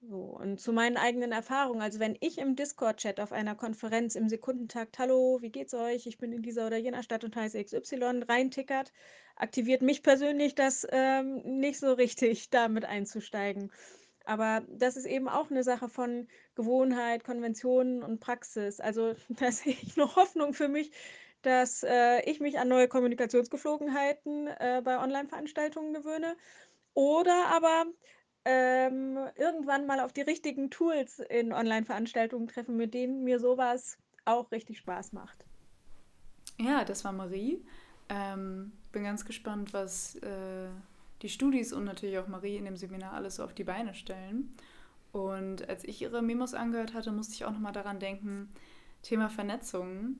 So, 0.04 0.16
und 0.16 0.60
zu 0.60 0.72
meinen 0.72 0.96
eigenen 0.96 1.30
Erfahrungen, 1.30 1.80
also 1.80 2.00
wenn 2.00 2.16
ich 2.18 2.38
im 2.38 2.56
Discord-Chat 2.56 3.20
auf 3.20 3.30
einer 3.30 3.54
Konferenz 3.54 4.16
im 4.16 4.28
Sekundentakt, 4.28 4.98
hallo, 4.98 5.38
wie 5.42 5.50
geht's 5.50 5.74
euch? 5.74 6.08
Ich 6.08 6.18
bin 6.18 6.32
in 6.32 6.42
dieser 6.42 6.66
oder 6.66 6.76
jener 6.76 7.04
Stadt 7.04 7.22
und 7.22 7.36
heiße 7.36 7.62
XY, 7.62 8.24
reintickert, 8.28 8.92
aktiviert 9.36 9.80
mich 9.80 10.02
persönlich 10.02 10.56
das 10.56 10.84
ähm, 10.90 11.42
nicht 11.60 11.78
so 11.78 11.92
richtig, 11.92 12.50
damit 12.50 12.84
einzusteigen. 12.84 13.70
Aber 14.24 14.62
das 14.68 14.96
ist 14.96 15.06
eben 15.06 15.28
auch 15.28 15.50
eine 15.50 15.62
Sache 15.62 15.88
von 15.88 16.26
Gewohnheit, 16.56 17.22
Konventionen 17.22 18.02
und 18.02 18.18
Praxis. 18.18 18.80
Also 18.80 19.14
da 19.28 19.52
sehe 19.52 19.76
ich 19.80 19.96
noch 19.96 20.16
Hoffnung 20.16 20.52
für 20.52 20.68
mich, 20.68 20.90
dass 21.42 21.82
äh, 21.82 22.28
ich 22.28 22.40
mich 22.40 22.58
an 22.58 22.68
neue 22.68 22.88
Kommunikationsgeflogenheiten 22.88 24.46
äh, 24.46 24.82
bei 24.84 24.98
Online-Veranstaltungen 24.98 25.92
gewöhne. 25.92 26.36
Oder 26.94 27.46
aber 27.48 27.86
ähm, 28.44 29.18
irgendwann 29.36 29.86
mal 29.86 30.00
auf 30.00 30.12
die 30.12 30.22
richtigen 30.22 30.70
Tools 30.70 31.18
in 31.18 31.52
Online-Veranstaltungen 31.52 32.48
treffen, 32.48 32.76
mit 32.76 32.94
denen 32.94 33.24
mir 33.24 33.38
sowas 33.38 33.98
auch 34.24 34.50
richtig 34.50 34.78
Spaß 34.78 35.12
macht. 35.12 35.44
Ja, 36.58 36.84
das 36.84 37.04
war 37.04 37.12
Marie. 37.12 37.64
Ähm, 38.08 38.72
bin 38.92 39.04
ganz 39.04 39.24
gespannt, 39.24 39.72
was 39.72 40.16
äh, 40.16 40.68
die 41.22 41.28
Studis 41.28 41.72
und 41.72 41.84
natürlich 41.84 42.18
auch 42.18 42.28
Marie 42.28 42.56
in 42.56 42.64
dem 42.64 42.76
Seminar 42.76 43.14
alles 43.14 43.36
so 43.36 43.44
auf 43.44 43.54
die 43.54 43.64
Beine 43.64 43.94
stellen. 43.94 44.54
Und 45.12 45.68
als 45.68 45.84
ich 45.84 46.00
ihre 46.02 46.22
Memos 46.22 46.54
angehört 46.54 46.94
hatte, 46.94 47.12
musste 47.12 47.34
ich 47.34 47.44
auch 47.44 47.52
nochmal 47.52 47.72
daran 47.72 48.00
denken, 48.00 48.52
Thema 49.02 49.28
Vernetzung. 49.28 50.16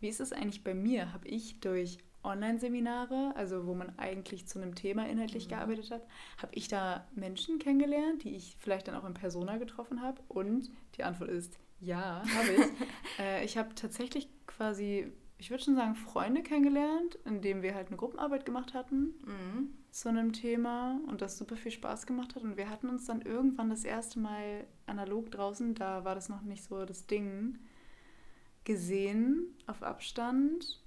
Wie 0.00 0.08
ist 0.08 0.20
es 0.20 0.32
eigentlich 0.32 0.64
bei 0.64 0.74
mir? 0.74 1.12
Habe 1.12 1.28
ich 1.28 1.60
durch 1.60 1.98
Online-Seminare, 2.22 3.32
also 3.34 3.66
wo 3.66 3.74
man 3.74 3.98
eigentlich 3.98 4.46
zu 4.46 4.60
einem 4.60 4.74
Thema 4.74 5.08
inhaltlich 5.08 5.46
mhm. 5.46 5.50
gearbeitet 5.50 5.90
hat, 5.90 6.02
habe 6.38 6.54
ich 6.54 6.68
da 6.68 7.06
Menschen 7.14 7.58
kennengelernt, 7.58 8.24
die 8.24 8.34
ich 8.34 8.56
vielleicht 8.58 8.88
dann 8.88 8.94
auch 8.94 9.04
in 9.04 9.14
Persona 9.14 9.58
getroffen 9.58 10.02
habe? 10.02 10.20
Und 10.28 10.70
die 10.96 11.04
Antwort 11.04 11.30
ist 11.30 11.58
ja, 11.80 12.22
habe 12.34 12.48
ich. 12.52 12.88
äh, 13.18 13.44
ich 13.44 13.56
habe 13.56 13.74
tatsächlich 13.74 14.28
quasi, 14.46 15.10
ich 15.38 15.50
würde 15.50 15.64
schon 15.64 15.76
sagen, 15.76 15.94
Freunde 15.94 16.42
kennengelernt, 16.42 17.18
indem 17.24 17.62
wir 17.62 17.74
halt 17.74 17.88
eine 17.88 17.96
Gruppenarbeit 17.96 18.44
gemacht 18.44 18.74
hatten 18.74 19.14
mhm. 19.24 19.74
zu 19.90 20.10
einem 20.10 20.32
Thema 20.34 21.00
und 21.08 21.22
das 21.22 21.38
super 21.38 21.56
viel 21.56 21.72
Spaß 21.72 22.06
gemacht 22.06 22.34
hat. 22.34 22.42
Und 22.42 22.58
wir 22.58 22.68
hatten 22.68 22.90
uns 22.90 23.06
dann 23.06 23.22
irgendwann 23.22 23.70
das 23.70 23.84
erste 23.84 24.18
Mal 24.18 24.66
analog 24.86 25.30
draußen, 25.30 25.74
da 25.74 26.04
war 26.04 26.14
das 26.14 26.28
noch 26.28 26.42
nicht 26.42 26.64
so 26.64 26.84
das 26.84 27.06
Ding, 27.06 27.58
gesehen 28.64 29.56
auf 29.66 29.82
Abstand 29.82 30.80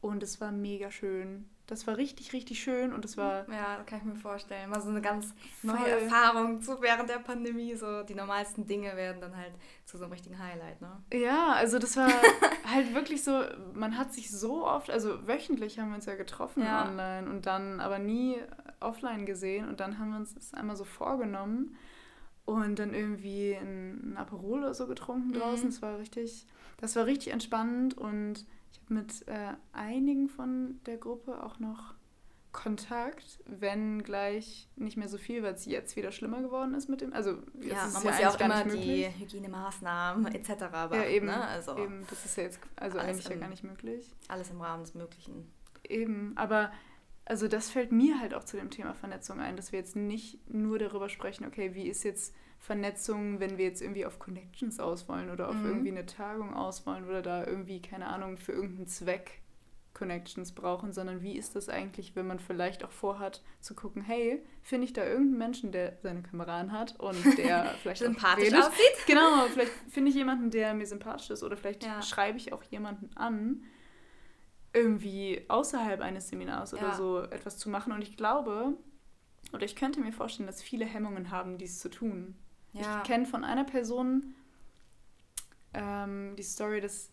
und 0.00 0.22
es 0.22 0.40
war 0.40 0.52
mega 0.52 0.90
schön. 0.90 1.48
Das 1.66 1.86
war 1.86 1.96
richtig, 1.98 2.32
richtig 2.32 2.60
schön 2.60 2.92
und 2.92 3.04
es 3.04 3.16
war. 3.16 3.48
Ja, 3.48 3.76
das 3.76 3.86
kann 3.86 4.00
ich 4.00 4.04
mir 4.04 4.16
vorstellen. 4.16 4.72
War 4.72 4.80
so 4.80 4.88
eine 4.88 5.00
ganz 5.00 5.32
neue 5.62 5.88
Erfahrung 5.88 6.60
zu 6.60 6.82
während 6.82 7.08
der 7.08 7.20
Pandemie. 7.20 7.76
So 7.76 8.02
die 8.02 8.16
normalsten 8.16 8.66
Dinge 8.66 8.96
werden 8.96 9.20
dann 9.20 9.36
halt 9.36 9.52
zu 9.84 9.96
so 9.96 10.04
einem 10.04 10.12
richtigen 10.12 10.36
Highlight, 10.36 10.80
ne? 10.80 11.00
Ja, 11.12 11.52
also 11.52 11.78
das 11.78 11.96
war 11.96 12.08
halt 12.72 12.92
wirklich 12.92 13.22
so, 13.22 13.44
man 13.72 13.96
hat 13.96 14.12
sich 14.12 14.32
so 14.32 14.66
oft, 14.66 14.90
also 14.90 15.28
wöchentlich 15.28 15.78
haben 15.78 15.90
wir 15.90 15.94
uns 15.94 16.06
ja 16.06 16.16
getroffen 16.16 16.64
ja. 16.64 16.88
online 16.88 17.30
und 17.30 17.46
dann 17.46 17.78
aber 17.78 18.00
nie 18.00 18.38
offline 18.80 19.24
gesehen 19.24 19.68
und 19.68 19.78
dann 19.78 20.00
haben 20.00 20.10
wir 20.10 20.16
uns 20.16 20.34
das 20.34 20.54
einmal 20.54 20.74
so 20.74 20.84
vorgenommen 20.84 21.76
und 22.46 22.80
dann 22.80 22.94
irgendwie 22.94 23.54
ein, 23.54 24.16
Aperol 24.16 24.60
oder 24.60 24.74
so 24.74 24.88
getrunken 24.88 25.32
draußen. 25.32 25.66
Mhm. 25.66 25.70
Das 25.70 25.82
war 25.82 25.98
richtig, 25.98 26.46
das 26.80 26.96
war 26.96 27.06
richtig 27.06 27.32
entspannend 27.32 27.96
und 27.96 28.46
mit 28.88 29.26
äh, 29.28 29.54
einigen 29.72 30.28
von 30.28 30.80
der 30.86 30.96
Gruppe 30.96 31.42
auch 31.44 31.58
noch 31.58 31.94
Kontakt, 32.52 33.38
wenn 33.46 34.02
gleich 34.02 34.68
nicht 34.74 34.96
mehr 34.96 35.08
so 35.08 35.18
viel, 35.18 35.44
weil 35.44 35.54
es 35.54 35.66
jetzt 35.66 35.94
wieder 35.94 36.10
schlimmer 36.10 36.42
geworden 36.42 36.74
ist 36.74 36.88
mit 36.88 37.00
dem. 37.00 37.12
Also 37.12 37.36
jetzt 37.60 37.72
ja, 37.72 37.86
man 37.92 38.02
muss 38.02 38.18
ja, 38.18 38.28
auch 38.28 38.40
immer 38.40 38.64
die 38.64 39.06
Hygienemaßnahmen 39.06 40.34
etc. 40.34 40.48
beachten. 40.56 40.94
Ja, 40.94 41.04
eben, 41.04 41.26
ne? 41.26 41.44
also 41.46 41.78
eben, 41.78 42.04
das 42.10 42.24
ist 42.24 42.36
ja 42.36 42.42
jetzt 42.44 42.58
also 42.74 42.98
eigentlich 42.98 43.26
im, 43.26 43.32
ja 43.32 43.38
gar 43.38 43.48
nicht 43.48 43.62
möglich. 43.62 44.10
Alles 44.26 44.50
im 44.50 44.60
Rahmen 44.60 44.82
des 44.82 44.94
Möglichen. 44.94 45.48
Eben, 45.88 46.32
aber 46.36 46.72
also 47.24 47.46
das 47.46 47.70
fällt 47.70 47.92
mir 47.92 48.18
halt 48.18 48.34
auch 48.34 48.42
zu 48.42 48.56
dem 48.56 48.70
Thema 48.70 48.94
Vernetzung 48.94 49.38
ein, 49.38 49.54
dass 49.54 49.70
wir 49.70 49.78
jetzt 49.78 49.94
nicht 49.94 50.50
nur 50.50 50.80
darüber 50.80 51.08
sprechen, 51.08 51.46
okay, 51.46 51.74
wie 51.74 51.86
ist 51.86 52.02
jetzt 52.02 52.34
Vernetzung, 52.60 53.40
wenn 53.40 53.56
wir 53.56 53.64
jetzt 53.64 53.80
irgendwie 53.80 54.04
auf 54.04 54.18
Connections 54.18 54.78
auswollen 54.78 55.30
oder 55.30 55.48
auf 55.48 55.56
mhm. 55.56 55.66
irgendwie 55.66 55.90
eine 55.90 56.06
Tagung 56.06 56.54
auswollen 56.54 57.08
oder 57.08 57.22
da 57.22 57.44
irgendwie, 57.44 57.80
keine 57.80 58.06
Ahnung, 58.06 58.36
für 58.36 58.52
irgendeinen 58.52 58.86
Zweck 58.86 59.40
Connections 59.94 60.52
brauchen, 60.52 60.92
sondern 60.92 61.22
wie 61.22 61.36
ist 61.36 61.56
das 61.56 61.68
eigentlich, 61.68 62.14
wenn 62.14 62.26
man 62.26 62.38
vielleicht 62.38 62.84
auch 62.84 62.90
vorhat 62.90 63.42
zu 63.60 63.74
gucken, 63.74 64.02
hey, 64.02 64.44
finde 64.62 64.84
ich 64.84 64.92
da 64.92 65.04
irgendeinen 65.04 65.38
Menschen, 65.38 65.72
der 65.72 65.98
seine 66.02 66.22
Kamera 66.22 66.70
hat 66.70 67.00
und 67.00 67.38
der 67.38 67.64
vielleicht 67.82 68.02
sympathisch 68.02 68.52
aussieht? 68.52 68.76
Genau, 69.06 69.46
vielleicht 69.52 69.72
finde 69.88 70.10
ich 70.10 70.14
jemanden, 70.14 70.50
der 70.50 70.74
mir 70.74 70.86
sympathisch 70.86 71.30
ist 71.30 71.42
oder 71.42 71.56
vielleicht 71.56 71.82
ja. 71.82 72.02
schreibe 72.02 72.38
ich 72.38 72.52
auch 72.52 72.62
jemanden 72.64 73.10
an, 73.16 73.64
irgendwie 74.72 75.44
außerhalb 75.48 76.00
eines 76.00 76.28
Seminars 76.28 76.74
oder 76.74 76.88
ja. 76.88 76.94
so 76.94 77.22
etwas 77.22 77.58
zu 77.58 77.68
machen. 77.68 77.92
Und 77.92 78.02
ich 78.02 78.16
glaube, 78.16 78.74
oder 79.52 79.64
ich 79.64 79.74
könnte 79.74 80.00
mir 80.00 80.12
vorstellen, 80.12 80.46
dass 80.46 80.62
viele 80.62 80.84
Hemmungen 80.84 81.30
haben, 81.30 81.58
dies 81.58 81.80
zu 81.80 81.88
tun. 81.88 82.36
Ja. 82.72 82.98
Ich 82.98 83.08
kenne 83.08 83.26
von 83.26 83.44
einer 83.44 83.64
Person 83.64 84.34
ähm, 85.74 86.34
die 86.36 86.42
Story, 86.42 86.80
dass 86.80 87.10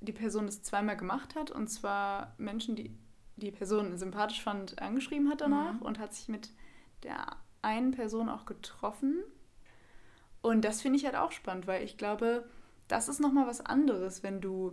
die 0.00 0.12
Person 0.12 0.46
das 0.46 0.62
zweimal 0.62 0.96
gemacht 0.96 1.34
hat 1.34 1.50
und 1.50 1.68
zwar 1.68 2.34
Menschen, 2.38 2.76
die 2.76 2.96
die 3.36 3.50
Person 3.50 3.96
sympathisch 3.96 4.42
fand, 4.42 4.80
angeschrieben 4.80 5.30
hat 5.30 5.40
danach 5.40 5.74
mhm. 5.74 5.82
und 5.82 5.98
hat 5.98 6.14
sich 6.14 6.28
mit 6.28 6.50
der 7.02 7.36
einen 7.62 7.92
Person 7.92 8.28
auch 8.28 8.44
getroffen. 8.44 9.22
Und 10.42 10.64
das 10.64 10.82
finde 10.82 10.98
ich 10.98 11.04
halt 11.04 11.16
auch 11.16 11.32
spannend, 11.32 11.66
weil 11.66 11.82
ich 11.82 11.96
glaube, 11.96 12.44
das 12.88 13.08
ist 13.08 13.20
nochmal 13.20 13.46
was 13.46 13.64
anderes, 13.64 14.22
wenn 14.22 14.40
du 14.40 14.72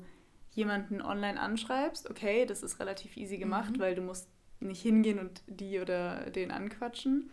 jemanden 0.51 1.01
online 1.01 1.39
anschreibst. 1.39 2.09
Okay, 2.09 2.45
das 2.45 2.63
ist 2.63 2.79
relativ 2.79 3.17
easy 3.17 3.37
gemacht, 3.37 3.77
mhm. 3.77 3.79
weil 3.79 3.95
du 3.95 4.01
musst 4.01 4.27
nicht 4.59 4.81
hingehen 4.81 5.19
und 5.19 5.41
die 5.47 5.79
oder 5.79 6.29
den 6.31 6.51
anquatschen. 6.51 7.29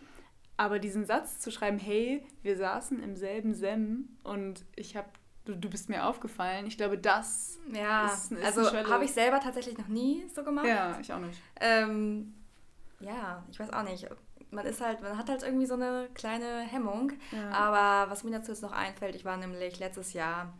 Aber 0.57 0.79
diesen 0.79 1.05
Satz 1.05 1.39
zu 1.39 1.51
schreiben, 1.51 1.77
hey, 1.77 2.25
wir 2.41 2.57
saßen 2.57 3.01
im 3.01 3.15
selben 3.15 3.53
Sem 3.53 4.09
und 4.23 4.65
ich 4.75 4.97
habe, 4.97 5.07
du, 5.45 5.55
du 5.55 5.69
bist 5.69 5.87
mir 5.87 6.05
aufgefallen, 6.05 6.65
ich 6.65 6.77
glaube, 6.77 6.97
das 6.97 7.59
ja, 7.71 8.07
ist, 8.07 8.31
ist 8.31 8.43
also 8.43 8.89
habe 8.89 9.05
ich 9.05 9.13
selber 9.13 9.39
tatsächlich 9.39 9.77
noch 9.77 9.87
nie 9.87 10.27
so 10.33 10.43
gemacht. 10.43 10.65
Ja, 10.65 10.97
ich 10.99 11.13
auch 11.13 11.19
nicht. 11.19 11.39
Ähm, 11.61 12.33
ja, 12.99 13.43
ich 13.51 13.59
weiß 13.59 13.71
auch 13.71 13.83
nicht. 13.83 14.07
Man 14.49 14.65
ist 14.65 14.81
halt, 14.81 15.01
man 15.01 15.17
hat 15.17 15.29
halt 15.29 15.43
irgendwie 15.43 15.65
so 15.67 15.75
eine 15.75 16.09
kleine 16.15 16.61
Hemmung. 16.61 17.11
Ja. 17.31 17.51
Aber 17.51 18.09
was 18.09 18.23
mir 18.23 18.31
dazu 18.31 18.51
jetzt 18.51 18.63
noch 18.63 18.71
einfällt, 18.71 19.15
ich 19.15 19.25
war 19.25 19.37
nämlich 19.37 19.77
letztes 19.77 20.13
Jahr 20.13 20.53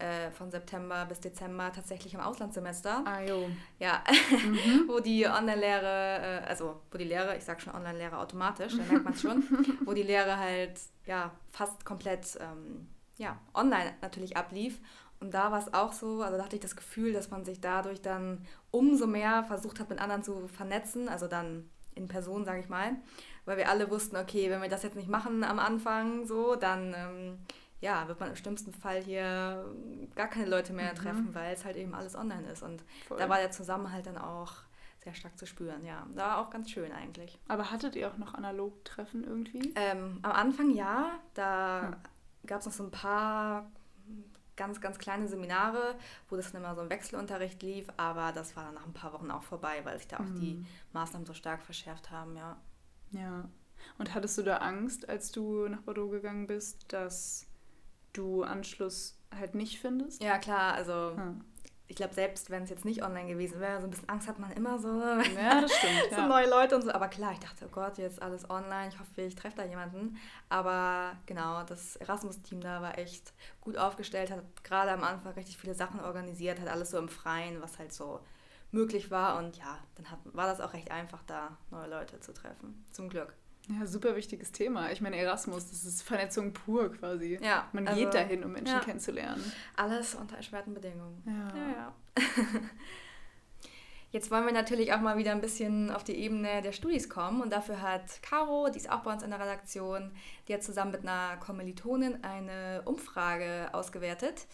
äh, 0.00 0.30
von 0.30 0.50
September 0.50 1.04
bis 1.06 1.20
Dezember 1.20 1.72
tatsächlich 1.72 2.14
im 2.14 2.20
Auslandssemester. 2.20 3.02
Ah, 3.04 3.22
jo. 3.22 3.48
Ja, 3.78 4.02
mhm. 4.30 4.84
wo 4.88 5.00
die 5.00 5.26
Online-Lehre, 5.26 6.42
äh, 6.44 6.48
also 6.48 6.80
wo 6.90 6.98
die 6.98 7.04
Lehre, 7.04 7.36
ich 7.36 7.44
sag 7.44 7.60
schon 7.60 7.74
Online-Lehre 7.74 8.18
automatisch, 8.18 8.76
da 8.76 8.82
merkt 8.84 9.04
man 9.04 9.12
es 9.12 9.22
schon, 9.22 9.44
wo 9.84 9.92
die 9.92 10.02
Lehre 10.02 10.38
halt 10.38 10.80
ja 11.06 11.30
fast 11.50 11.84
komplett 11.84 12.38
ähm, 12.40 12.88
ja, 13.16 13.38
online 13.54 13.94
natürlich 14.00 14.36
ablief. 14.36 14.80
Und 15.20 15.34
da 15.34 15.52
war 15.52 15.58
es 15.58 15.74
auch 15.74 15.92
so, 15.92 16.22
also 16.22 16.38
da 16.38 16.44
hatte 16.44 16.56
ich 16.56 16.62
das 16.62 16.76
Gefühl, 16.76 17.12
dass 17.12 17.30
man 17.30 17.44
sich 17.44 17.60
dadurch 17.60 18.00
dann 18.00 18.46
umso 18.70 19.06
mehr 19.06 19.44
versucht 19.44 19.78
hat, 19.78 19.90
mit 19.90 20.00
anderen 20.00 20.22
zu 20.22 20.48
vernetzen, 20.48 21.08
also 21.08 21.26
dann 21.26 21.68
in 21.94 22.08
Person, 22.08 22.44
sage 22.44 22.60
ich 22.60 22.68
mal, 22.68 22.96
weil 23.44 23.58
wir 23.58 23.68
alle 23.68 23.90
wussten, 23.90 24.16
okay, 24.16 24.50
wenn 24.50 24.62
wir 24.62 24.70
das 24.70 24.82
jetzt 24.82 24.96
nicht 24.96 25.08
machen 25.08 25.44
am 25.44 25.58
Anfang 25.58 26.26
so, 26.26 26.56
dann 26.56 26.94
ähm, 26.96 27.38
ja, 27.80 28.06
wird 28.08 28.20
man 28.20 28.30
im 28.30 28.36
schlimmsten 28.36 28.72
Fall 28.72 29.02
hier 29.02 29.64
gar 30.14 30.28
keine 30.28 30.48
Leute 30.48 30.72
mehr 30.72 30.92
mhm. 30.92 30.96
treffen, 30.96 31.34
weil 31.34 31.54
es 31.54 31.64
halt 31.64 31.76
eben 31.76 31.94
alles 31.94 32.14
online 32.14 32.46
ist. 32.50 32.62
Und 32.62 32.84
Voll. 33.08 33.18
da 33.18 33.28
war 33.28 33.38
der 33.38 33.50
Zusammenhalt 33.50 34.06
dann 34.06 34.18
auch 34.18 34.52
sehr 35.02 35.14
stark 35.14 35.38
zu 35.38 35.46
spüren, 35.46 35.84
ja. 35.84 36.06
Da 36.14 36.22
war 36.22 36.38
auch 36.38 36.50
ganz 36.50 36.70
schön 36.70 36.92
eigentlich. 36.92 37.38
Aber 37.48 37.70
hattet 37.70 37.96
ihr 37.96 38.08
auch 38.10 38.18
noch 38.18 38.34
analog 38.34 38.84
Treffen 38.84 39.24
irgendwie? 39.24 39.72
Ähm, 39.76 40.18
am 40.22 40.32
Anfang 40.32 40.70
ja, 40.74 41.18
da 41.32 41.92
hm. 41.92 41.96
gab 42.46 42.60
es 42.60 42.66
noch 42.66 42.72
so 42.72 42.84
ein 42.84 42.90
paar 42.90 43.70
ganz, 44.56 44.82
ganz 44.82 44.98
kleine 44.98 45.26
Seminare, 45.26 45.94
wo 46.28 46.36
das 46.36 46.52
dann 46.52 46.62
immer 46.62 46.74
so 46.74 46.82
im 46.82 46.90
Wechselunterricht 46.90 47.62
lief, 47.62 47.88
aber 47.96 48.32
das 48.32 48.56
war 48.56 48.64
dann 48.64 48.74
nach 48.74 48.84
ein 48.84 48.92
paar 48.92 49.14
Wochen 49.14 49.30
auch 49.30 49.42
vorbei, 49.42 49.80
weil 49.84 49.96
sich 49.96 50.08
da 50.08 50.18
auch 50.18 50.24
mhm. 50.24 50.40
die 50.40 50.66
Maßnahmen 50.92 51.24
so 51.24 51.32
stark 51.32 51.62
verschärft 51.62 52.10
haben, 52.10 52.36
ja. 52.36 52.58
Ja. 53.12 53.48
Und 53.96 54.14
hattest 54.14 54.36
du 54.36 54.42
da 54.42 54.58
Angst, 54.58 55.08
als 55.08 55.32
du 55.32 55.66
nach 55.66 55.80
Bordeaux 55.80 56.10
gegangen 56.10 56.46
bist, 56.46 56.92
dass 56.92 57.46
du 58.12 58.42
Anschluss 58.42 59.16
halt 59.36 59.54
nicht 59.54 59.80
findest? 59.80 60.22
Ja, 60.22 60.38
klar, 60.38 60.74
also 60.74 61.16
hm 61.16 61.44
ich 61.90 61.96
glaube, 61.96 62.14
selbst 62.14 62.50
wenn 62.50 62.62
es 62.62 62.70
jetzt 62.70 62.84
nicht 62.84 63.02
online 63.02 63.26
gewesen 63.26 63.58
wäre, 63.58 63.80
so 63.80 63.88
ein 63.88 63.90
bisschen 63.90 64.08
Angst 64.08 64.28
hat 64.28 64.38
man 64.38 64.52
immer 64.52 64.78
so. 64.78 65.02
Ja, 65.34 65.60
das 65.60 65.72
stimmt. 65.76 66.10
so 66.10 66.20
ja. 66.20 66.28
neue 66.28 66.48
Leute 66.48 66.76
und 66.76 66.82
so. 66.82 66.92
Aber 66.92 67.08
klar, 67.08 67.32
ich 67.32 67.40
dachte, 67.40 67.66
oh 67.66 67.68
Gott, 67.72 67.98
jetzt 67.98 68.22
alles 68.22 68.48
online. 68.48 68.90
Ich 68.90 69.00
hoffe, 69.00 69.22
ich 69.22 69.34
treffe 69.34 69.56
da 69.56 69.64
jemanden. 69.64 70.16
Aber 70.48 71.16
genau, 71.26 71.64
das 71.64 71.96
Erasmus-Team 71.96 72.60
da 72.60 72.80
war 72.80 72.96
echt 72.96 73.32
gut 73.60 73.76
aufgestellt, 73.76 74.30
hat 74.30 74.44
gerade 74.62 74.92
am 74.92 75.02
Anfang 75.02 75.32
richtig 75.32 75.56
viele 75.58 75.74
Sachen 75.74 75.98
organisiert, 75.98 76.60
hat 76.60 76.68
alles 76.68 76.92
so 76.92 76.98
im 76.98 77.08
Freien, 77.08 77.60
was 77.60 77.80
halt 77.80 77.92
so 77.92 78.20
möglich 78.70 79.10
war. 79.10 79.38
Und 79.38 79.56
ja, 79.56 79.80
dann 79.96 80.12
hat, 80.12 80.20
war 80.26 80.46
das 80.46 80.60
auch 80.60 80.74
recht 80.74 80.92
einfach, 80.92 81.24
da 81.26 81.58
neue 81.72 81.90
Leute 81.90 82.20
zu 82.20 82.32
treffen. 82.32 82.84
Zum 82.92 83.08
Glück. 83.08 83.34
Ja, 83.78 83.86
super 83.86 84.16
wichtiges 84.16 84.52
Thema. 84.52 84.90
Ich 84.90 85.00
meine, 85.00 85.16
Erasmus, 85.16 85.70
das 85.70 85.84
ist 85.84 86.02
Vernetzung 86.02 86.52
pur 86.52 86.92
quasi. 86.92 87.38
Ja. 87.40 87.68
Man 87.72 87.86
also, 87.86 88.00
geht 88.00 88.14
dahin, 88.14 88.44
um 88.44 88.52
Menschen 88.52 88.74
ja. 88.74 88.80
kennenzulernen. 88.80 89.52
Alles 89.76 90.14
unter 90.14 90.36
erschwerten 90.36 90.74
Bedingungen. 90.74 91.22
Ja. 91.26 91.56
ja, 91.56 91.70
ja. 91.70 91.94
Jetzt 94.12 94.32
wollen 94.32 94.44
wir 94.44 94.52
natürlich 94.52 94.92
auch 94.92 95.00
mal 95.00 95.18
wieder 95.18 95.30
ein 95.30 95.40
bisschen 95.40 95.90
auf 95.92 96.02
die 96.02 96.16
Ebene 96.16 96.62
der 96.62 96.72
Studis 96.72 97.08
kommen 97.08 97.40
und 97.40 97.52
dafür 97.52 97.80
hat 97.80 98.20
Caro, 98.22 98.68
die 98.68 98.78
ist 98.78 98.90
auch 98.90 99.02
bei 99.02 99.12
uns 99.12 99.22
in 99.22 99.30
der 99.30 99.38
Redaktion, 99.38 100.10
die 100.48 100.54
hat 100.54 100.64
zusammen 100.64 100.90
mit 100.90 101.02
einer 101.02 101.36
Kommilitonin 101.36 102.24
eine 102.24 102.82
Umfrage 102.86 103.68
ausgewertet, 103.70 104.48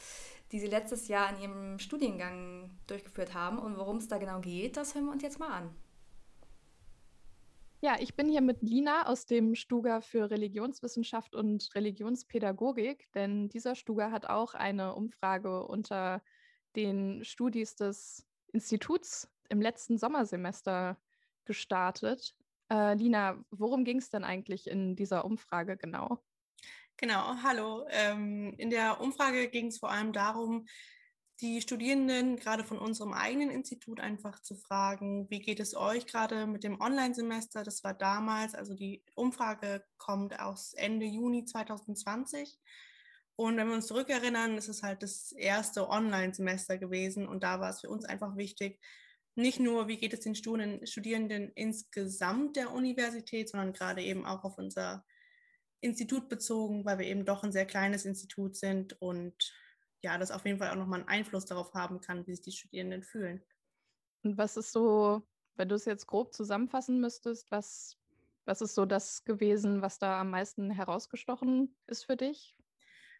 die 0.53 0.61
sie 0.61 0.67
letztes 0.67 1.09
Jahr 1.09 1.31
in 1.31 1.41
ihrem 1.41 1.79
Studiengang 1.79 2.71
durchgeführt 2.87 3.33
haben 3.33 3.59
und 3.59 3.79
worum 3.79 3.97
es 3.97 4.09
da 4.09 4.19
genau 4.19 4.41
geht, 4.41 4.77
das 4.77 4.95
hören 4.95 5.07
wir 5.07 5.13
uns 5.13 5.23
jetzt 5.23 5.41
mal 5.41 5.51
an. 5.51 5.71
Ja, 7.83 7.97
ich 8.01 8.17
bin 8.17 8.29
hier 8.29 8.41
mit 8.41 8.62
Lina 8.62 9.07
aus 9.07 9.27
dem 9.27 9.55
Stuga 9.55 10.01
für 10.01 10.31
Religionswissenschaft 10.31 11.35
und 11.35 11.69
Religionspädagogik, 11.75 13.12
denn 13.12 13.49
dieser 13.49 13.75
Stuga 13.75 14.11
hat 14.11 14.27
auch 14.27 14.55
eine 14.55 14.95
Umfrage 14.95 15.62
unter 15.67 16.23
den 16.75 17.23
Studis 17.25 17.77
des 17.77 18.27
Instituts 18.53 19.31
im 19.51 19.61
letzten 19.61 19.99
Sommersemester 19.99 20.99
gestartet. 21.45 22.35
Äh, 22.71 22.95
Lina, 22.95 23.45
worum 23.51 23.85
ging 23.85 23.99
es 23.99 24.09
denn 24.09 24.25
eigentlich 24.25 24.69
in 24.69 24.97
dieser 24.97 25.25
Umfrage 25.25 25.77
genau? 25.77 26.19
Genau, 26.97 27.37
hallo. 27.43 27.87
Ähm, 27.91 28.55
in 28.57 28.71
der 28.71 29.01
Umfrage 29.03 29.49
ging 29.51 29.67
es 29.67 29.79
vor 29.79 29.91
allem 29.91 30.15
darum, 30.15 30.67
die 31.40 31.61
Studierenden 31.61 32.37
gerade 32.37 32.64
von 32.64 32.79
unserem 32.79 33.12
eigenen 33.12 33.51
Institut 33.51 34.01
einfach 34.01 34.40
zu 34.40 34.55
fragen, 34.55 35.29
wie 35.29 35.40
geht 35.40 35.61
es 35.61 35.77
euch 35.77 36.07
gerade 36.07 36.46
mit 36.46 36.64
dem 36.64 36.81
Online-Semester? 36.81 37.62
Das 37.62 37.85
war 37.85 37.92
damals, 37.92 38.55
also 38.55 38.75
die 38.75 39.03
Umfrage 39.14 39.85
kommt 39.99 40.40
aus 40.40 40.72
Ende 40.72 41.05
Juni 41.05 41.44
2020. 41.44 42.59
Und 43.37 43.59
wenn 43.59 43.68
wir 43.68 43.75
uns 43.75 43.87
zurückerinnern, 43.87 44.57
ist 44.57 44.68
es 44.68 44.83
halt 44.83 45.03
das 45.03 45.33
erste 45.33 45.90
Online-Semester 45.90 46.79
gewesen. 46.79 47.29
Und 47.29 47.42
da 47.44 47.61
war 47.61 47.68
es 47.68 47.83
für 47.83 47.90
uns 47.90 48.07
einfach 48.07 48.37
wichtig, 48.37 48.81
nicht 49.35 49.61
nur, 49.61 49.87
wie 49.87 49.99
geht 49.99 50.14
es 50.14 50.20
den 50.20 50.35
Studierenden 50.35 51.53
insgesamt 51.55 52.57
der 52.57 52.72
Universität, 52.72 53.51
sondern 53.51 53.75
gerade 53.75 54.03
eben 54.03 54.25
auch 54.25 54.44
auf 54.44 54.57
unser 54.57 55.05
Institut 55.83 56.31
bezogen, 56.31 56.87
weil 56.87 56.99
wir 56.99 57.07
eben 57.07 57.27
doch 57.27 57.44
ein 57.44 57.53
sehr 57.53 57.66
kleines 57.66 58.07
Institut 58.07 58.57
sind 58.57 59.01
und 59.03 59.53
ja, 60.07 60.19
das 60.19 60.31
auf 60.31 60.47
jeden 60.47 60.59
Fall 60.59 60.71
auch 60.71 60.77
nochmal 60.77 61.01
einen 61.01 61.09
Einfluss 61.09 61.47
darauf 61.47 61.75
haben 61.75 62.01
kann, 62.01 62.25
wie 62.29 62.35
sich 62.37 62.45
die 62.45 62.53
Studierenden 62.53 63.03
fühlen. 63.03 63.42
Und 64.23 64.38
was 64.38 64.57
ist 64.57 64.71
so, 64.71 65.27
wenn 65.57 65.69
du 65.69 65.75
es 65.75 65.85
jetzt 65.85 66.07
grob 66.07 66.33
zusammenfassen 66.33 67.01
müsstest, 67.01 67.51
was, 67.51 67.99
was 68.45 68.61
ist 68.61 68.77
so 68.77 68.87
das 68.87 69.25
gewesen, 69.25 69.83
was 69.83 69.99
da 69.99 70.21
am 70.21 70.31
meisten 70.31 70.71
herausgestochen 70.71 71.75
ist 71.88 72.05
für 72.05 72.16
dich? 72.16 72.57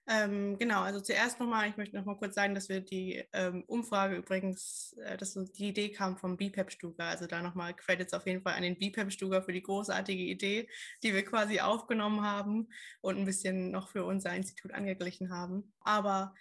Ähm, 0.09 0.57
genau, 0.59 0.83
also 0.83 1.01
zuerst 1.01 1.41
nochmal, 1.41 1.69
ich 1.69 1.77
möchte 1.77 1.97
nochmal 1.97 2.17
kurz 2.17 2.37
sagen, 2.37 2.55
dass 2.55 2.69
wir 2.69 2.81
die 2.81 3.25
ähm, 3.33 3.65
Umfrage 3.67 4.15
übrigens, 4.15 4.95
äh, 5.05 5.17
dass 5.17 5.35
die 5.35 5.71
Idee 5.71 5.89
kam 5.89 6.17
vom 6.17 6.37
BPEP-Stuga. 6.37 7.09
Also 7.09 7.27
da 7.27 7.43
nochmal 7.43 7.75
Credits 7.75 8.15
auf 8.15 8.25
jeden 8.29 8.43
Fall 8.43 8.55
an 8.55 8.63
den 8.63 8.79
BPEP-Stuga 8.79 9.41
für 9.41 9.53
die 9.53 9.65
großartige 9.65 10.23
Idee, 10.23 10.69
die 11.03 11.13
wir 11.13 11.25
quasi 11.25 11.59
aufgenommen 11.59 12.23
haben 12.23 12.69
und 13.01 13.19
ein 13.19 13.25
bisschen 13.25 13.73
noch 13.73 13.89
für 13.89 14.05
unser 14.05 14.33
Institut 14.33 14.71
angeglichen 14.73 15.33
haben. 15.33 15.73
Aber 15.81 16.37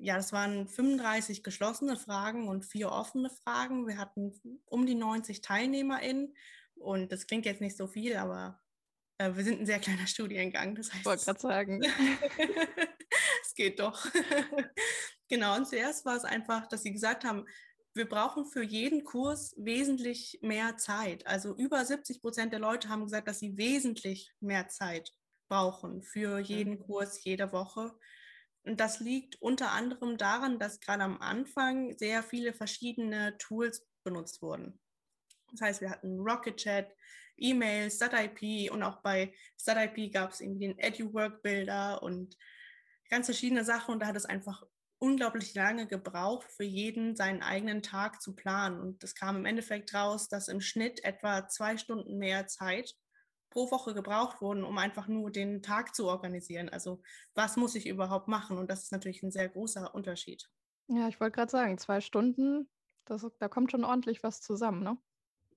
ja, 0.00 0.16
das 0.16 0.32
waren 0.32 0.66
35 0.66 1.42
geschlossene 1.42 1.96
Fragen 1.96 2.48
und 2.48 2.64
vier 2.64 2.90
offene 2.90 3.30
Fragen. 3.30 3.86
Wir 3.86 3.98
hatten 3.98 4.32
um 4.64 4.86
die 4.86 4.94
90 4.94 5.42
TeilnehmerInnen 5.42 6.34
und 6.76 7.12
das 7.12 7.26
klingt 7.26 7.44
jetzt 7.44 7.60
nicht 7.60 7.76
so 7.76 7.86
viel, 7.86 8.16
aber 8.16 8.60
äh, 9.18 9.36
wir 9.36 9.44
sind 9.44 9.60
ein 9.60 9.66
sehr 9.66 9.78
kleiner 9.78 10.06
Studiengang. 10.06 10.74
Das 10.74 10.88
heißt, 10.88 11.00
ich 11.00 11.06
wollte 11.06 11.24
gerade 11.24 11.40
sagen. 11.40 11.82
es 13.42 13.54
geht 13.54 13.78
doch. 13.78 14.06
genau, 15.28 15.56
und 15.56 15.66
zuerst 15.66 16.06
war 16.06 16.16
es 16.16 16.24
einfach, 16.24 16.66
dass 16.68 16.82
sie 16.82 16.92
gesagt 16.92 17.24
haben, 17.24 17.46
wir 17.92 18.08
brauchen 18.08 18.46
für 18.46 18.62
jeden 18.62 19.04
Kurs 19.04 19.54
wesentlich 19.58 20.38
mehr 20.42 20.76
Zeit. 20.76 21.26
Also 21.26 21.54
über 21.56 21.84
70 21.84 22.22
Prozent 22.22 22.52
der 22.52 22.60
Leute 22.60 22.88
haben 22.88 23.04
gesagt, 23.04 23.28
dass 23.28 23.40
sie 23.40 23.56
wesentlich 23.58 24.32
mehr 24.40 24.68
Zeit 24.68 25.12
brauchen 25.48 26.02
für 26.02 26.38
jeden. 26.38 26.78
Kurs 26.78 27.22
jede 27.24 27.52
Woche. 27.52 27.92
Und 28.64 28.80
das 28.80 29.00
liegt 29.00 29.40
unter 29.40 29.72
anderem 29.72 30.18
daran, 30.18 30.58
dass 30.58 30.80
gerade 30.80 31.02
am 31.02 31.20
Anfang 31.20 31.96
sehr 31.98 32.22
viele 32.22 32.52
verschiedene 32.52 33.36
Tools 33.38 33.86
benutzt 34.04 34.42
wurden. 34.42 34.78
Das 35.52 35.62
heißt, 35.62 35.80
wir 35.80 35.90
hatten 35.90 36.20
Rocket 36.20 36.56
Chat, 36.56 36.94
E-Mail, 37.36 37.90
StatIP 37.90 38.70
und 38.70 38.82
auch 38.82 39.02
bei 39.02 39.32
StatIP 39.58 40.12
gab 40.12 40.32
es 40.32 40.40
irgendwie 40.40 40.68
den 40.68 40.78
EduWork-Builder 40.78 42.02
und 42.02 42.36
ganz 43.08 43.26
verschiedene 43.26 43.64
Sachen. 43.64 43.94
Und 43.94 44.00
da 44.00 44.06
hat 44.06 44.16
es 44.16 44.26
einfach 44.26 44.62
unglaublich 44.98 45.54
lange 45.54 45.86
gebraucht, 45.86 46.46
für 46.52 46.64
jeden 46.64 47.16
seinen 47.16 47.42
eigenen 47.42 47.82
Tag 47.82 48.20
zu 48.20 48.34
planen. 48.34 48.78
Und 48.80 49.02
es 49.02 49.14
kam 49.14 49.36
im 49.36 49.46
Endeffekt 49.46 49.94
raus, 49.94 50.28
dass 50.28 50.48
im 50.48 50.60
Schnitt 50.60 51.02
etwa 51.04 51.48
zwei 51.48 51.78
Stunden 51.78 52.18
mehr 52.18 52.46
Zeit 52.46 52.94
pro 53.50 53.70
Woche 53.70 53.94
gebraucht 53.94 54.40
wurden, 54.40 54.64
um 54.64 54.78
einfach 54.78 55.08
nur 55.08 55.30
den 55.30 55.62
Tag 55.62 55.94
zu 55.94 56.06
organisieren. 56.08 56.68
Also 56.68 57.02
was 57.34 57.56
muss 57.56 57.74
ich 57.74 57.86
überhaupt 57.86 58.28
machen? 58.28 58.56
Und 58.56 58.70
das 58.70 58.84
ist 58.84 58.92
natürlich 58.92 59.22
ein 59.22 59.32
sehr 59.32 59.48
großer 59.48 59.94
Unterschied. 59.94 60.48
Ja, 60.88 61.08
ich 61.08 61.20
wollte 61.20 61.36
gerade 61.36 61.50
sagen, 61.50 61.78
zwei 61.78 62.00
Stunden, 62.00 62.68
das, 63.04 63.26
da 63.38 63.48
kommt 63.48 63.70
schon 63.70 63.84
ordentlich 63.84 64.22
was 64.22 64.40
zusammen, 64.40 64.82
ne? 64.82 64.98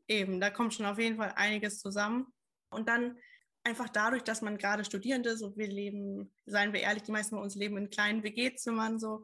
Eben, 0.08 0.42
da 0.42 0.50
kommt 0.50 0.74
schon 0.74 0.86
auf 0.86 1.00
jeden 1.00 1.18
Fall 1.18 1.34
einiges 1.36 1.80
zusammen. 1.80 2.28
Und 2.70 2.90
dann 2.90 3.18
einfach 3.64 3.90
dadurch, 3.90 4.24
dass 4.24 4.42
man 4.42 4.58
gerade 4.58 4.84
Studierende, 4.84 5.38
so 5.38 5.56
wir 5.56 5.68
leben, 5.68 6.34
seien 6.46 6.74
wir 6.74 6.82
ehrlich, 6.82 7.04
die 7.04 7.12
meisten 7.12 7.36
von 7.36 7.44
uns 7.44 7.56
leben 7.56 7.78
in 7.78 7.90
kleinen 7.90 8.24
WG-Zimmern, 8.24 9.00
so 9.00 9.24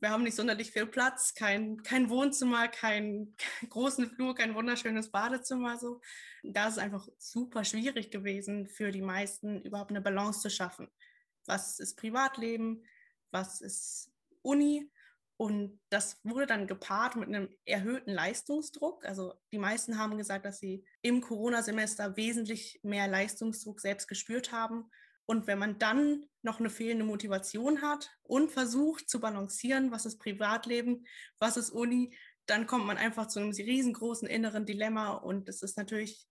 wir 0.00 0.10
haben 0.10 0.22
nicht 0.22 0.36
sonderlich 0.36 0.70
viel 0.70 0.86
Platz, 0.86 1.34
kein, 1.34 1.82
kein 1.82 2.10
Wohnzimmer, 2.10 2.68
keinen 2.68 3.36
großen 3.68 4.10
Flur, 4.10 4.34
kein 4.34 4.54
wunderschönes 4.54 5.10
Badezimmer. 5.10 5.78
So. 5.78 6.00
Da 6.42 6.68
ist 6.68 6.74
es 6.74 6.78
einfach 6.78 7.08
super 7.18 7.64
schwierig 7.64 8.10
gewesen 8.10 8.68
für 8.68 8.90
die 8.90 9.02
meisten, 9.02 9.62
überhaupt 9.62 9.90
eine 9.90 10.00
Balance 10.00 10.40
zu 10.40 10.50
schaffen. 10.50 10.88
Was 11.46 11.78
ist 11.78 11.96
Privatleben? 11.96 12.84
Was 13.30 13.60
ist 13.60 14.12
Uni? 14.42 14.90
Und 15.36 15.80
das 15.88 16.20
wurde 16.24 16.46
dann 16.46 16.66
gepaart 16.66 17.14
mit 17.14 17.28
einem 17.28 17.48
erhöhten 17.64 18.10
Leistungsdruck. 18.10 19.04
Also 19.04 19.34
die 19.52 19.58
meisten 19.58 19.96
haben 19.96 20.18
gesagt, 20.18 20.44
dass 20.44 20.58
sie 20.58 20.84
im 21.00 21.20
Corona-Semester 21.20 22.16
wesentlich 22.16 22.80
mehr 22.82 23.06
Leistungsdruck 23.06 23.80
selbst 23.80 24.08
gespürt 24.08 24.50
haben 24.50 24.90
und 25.28 25.46
wenn 25.46 25.58
man 25.58 25.78
dann 25.78 26.24
noch 26.40 26.58
eine 26.58 26.70
fehlende 26.70 27.04
Motivation 27.04 27.82
hat 27.82 28.10
und 28.22 28.50
versucht 28.50 29.10
zu 29.10 29.20
balancieren, 29.20 29.90
was 29.90 30.06
ist 30.06 30.18
Privatleben, 30.18 31.06
was 31.38 31.58
ist 31.58 31.68
Uni, 31.68 32.16
dann 32.46 32.66
kommt 32.66 32.86
man 32.86 32.96
einfach 32.96 33.26
zu 33.26 33.38
einem 33.38 33.50
riesengroßen 33.50 34.26
inneren 34.26 34.64
Dilemma. 34.64 35.10
Und 35.10 35.50
es 35.50 35.62
ist 35.62 35.76
natürlich 35.76 36.26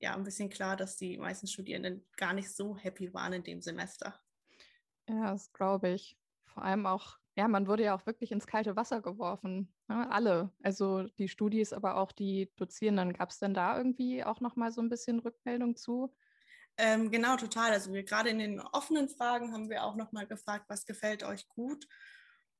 ja 0.00 0.14
ein 0.14 0.22
bisschen 0.22 0.50
klar, 0.50 0.76
dass 0.76 0.98
die 0.98 1.16
meisten 1.16 1.46
Studierenden 1.46 2.06
gar 2.18 2.34
nicht 2.34 2.54
so 2.54 2.76
happy 2.76 3.14
waren 3.14 3.32
in 3.32 3.42
dem 3.42 3.62
Semester. 3.62 4.20
Ja, 5.08 5.32
das 5.32 5.50
glaube 5.54 5.88
ich. 5.88 6.18
Vor 6.44 6.62
allem 6.62 6.84
auch, 6.84 7.16
ja, 7.36 7.48
man 7.48 7.66
wurde 7.66 7.84
ja 7.84 7.96
auch 7.96 8.04
wirklich 8.04 8.32
ins 8.32 8.46
kalte 8.46 8.76
Wasser 8.76 9.00
geworfen. 9.00 9.72
Ne? 9.88 10.10
Alle. 10.10 10.52
Also 10.62 11.04
die 11.04 11.28
Studis, 11.28 11.72
aber 11.72 11.96
auch 11.96 12.12
die 12.12 12.52
Dozierenden. 12.56 13.14
Gab 13.14 13.30
es 13.30 13.38
denn 13.38 13.54
da 13.54 13.78
irgendwie 13.78 14.24
auch 14.24 14.42
nochmal 14.42 14.72
so 14.72 14.82
ein 14.82 14.90
bisschen 14.90 15.20
Rückmeldung 15.20 15.74
zu? 15.74 16.14
Ähm, 16.78 17.10
genau, 17.10 17.36
total. 17.36 17.72
Also 17.72 17.92
wir 17.92 18.04
gerade 18.04 18.28
in 18.30 18.38
den 18.38 18.60
offenen 18.60 19.08
Fragen 19.08 19.52
haben 19.52 19.70
wir 19.70 19.84
auch 19.84 19.96
nochmal 19.96 20.26
gefragt, 20.26 20.66
was 20.68 20.84
gefällt 20.84 21.22
euch 21.22 21.48
gut? 21.48 21.86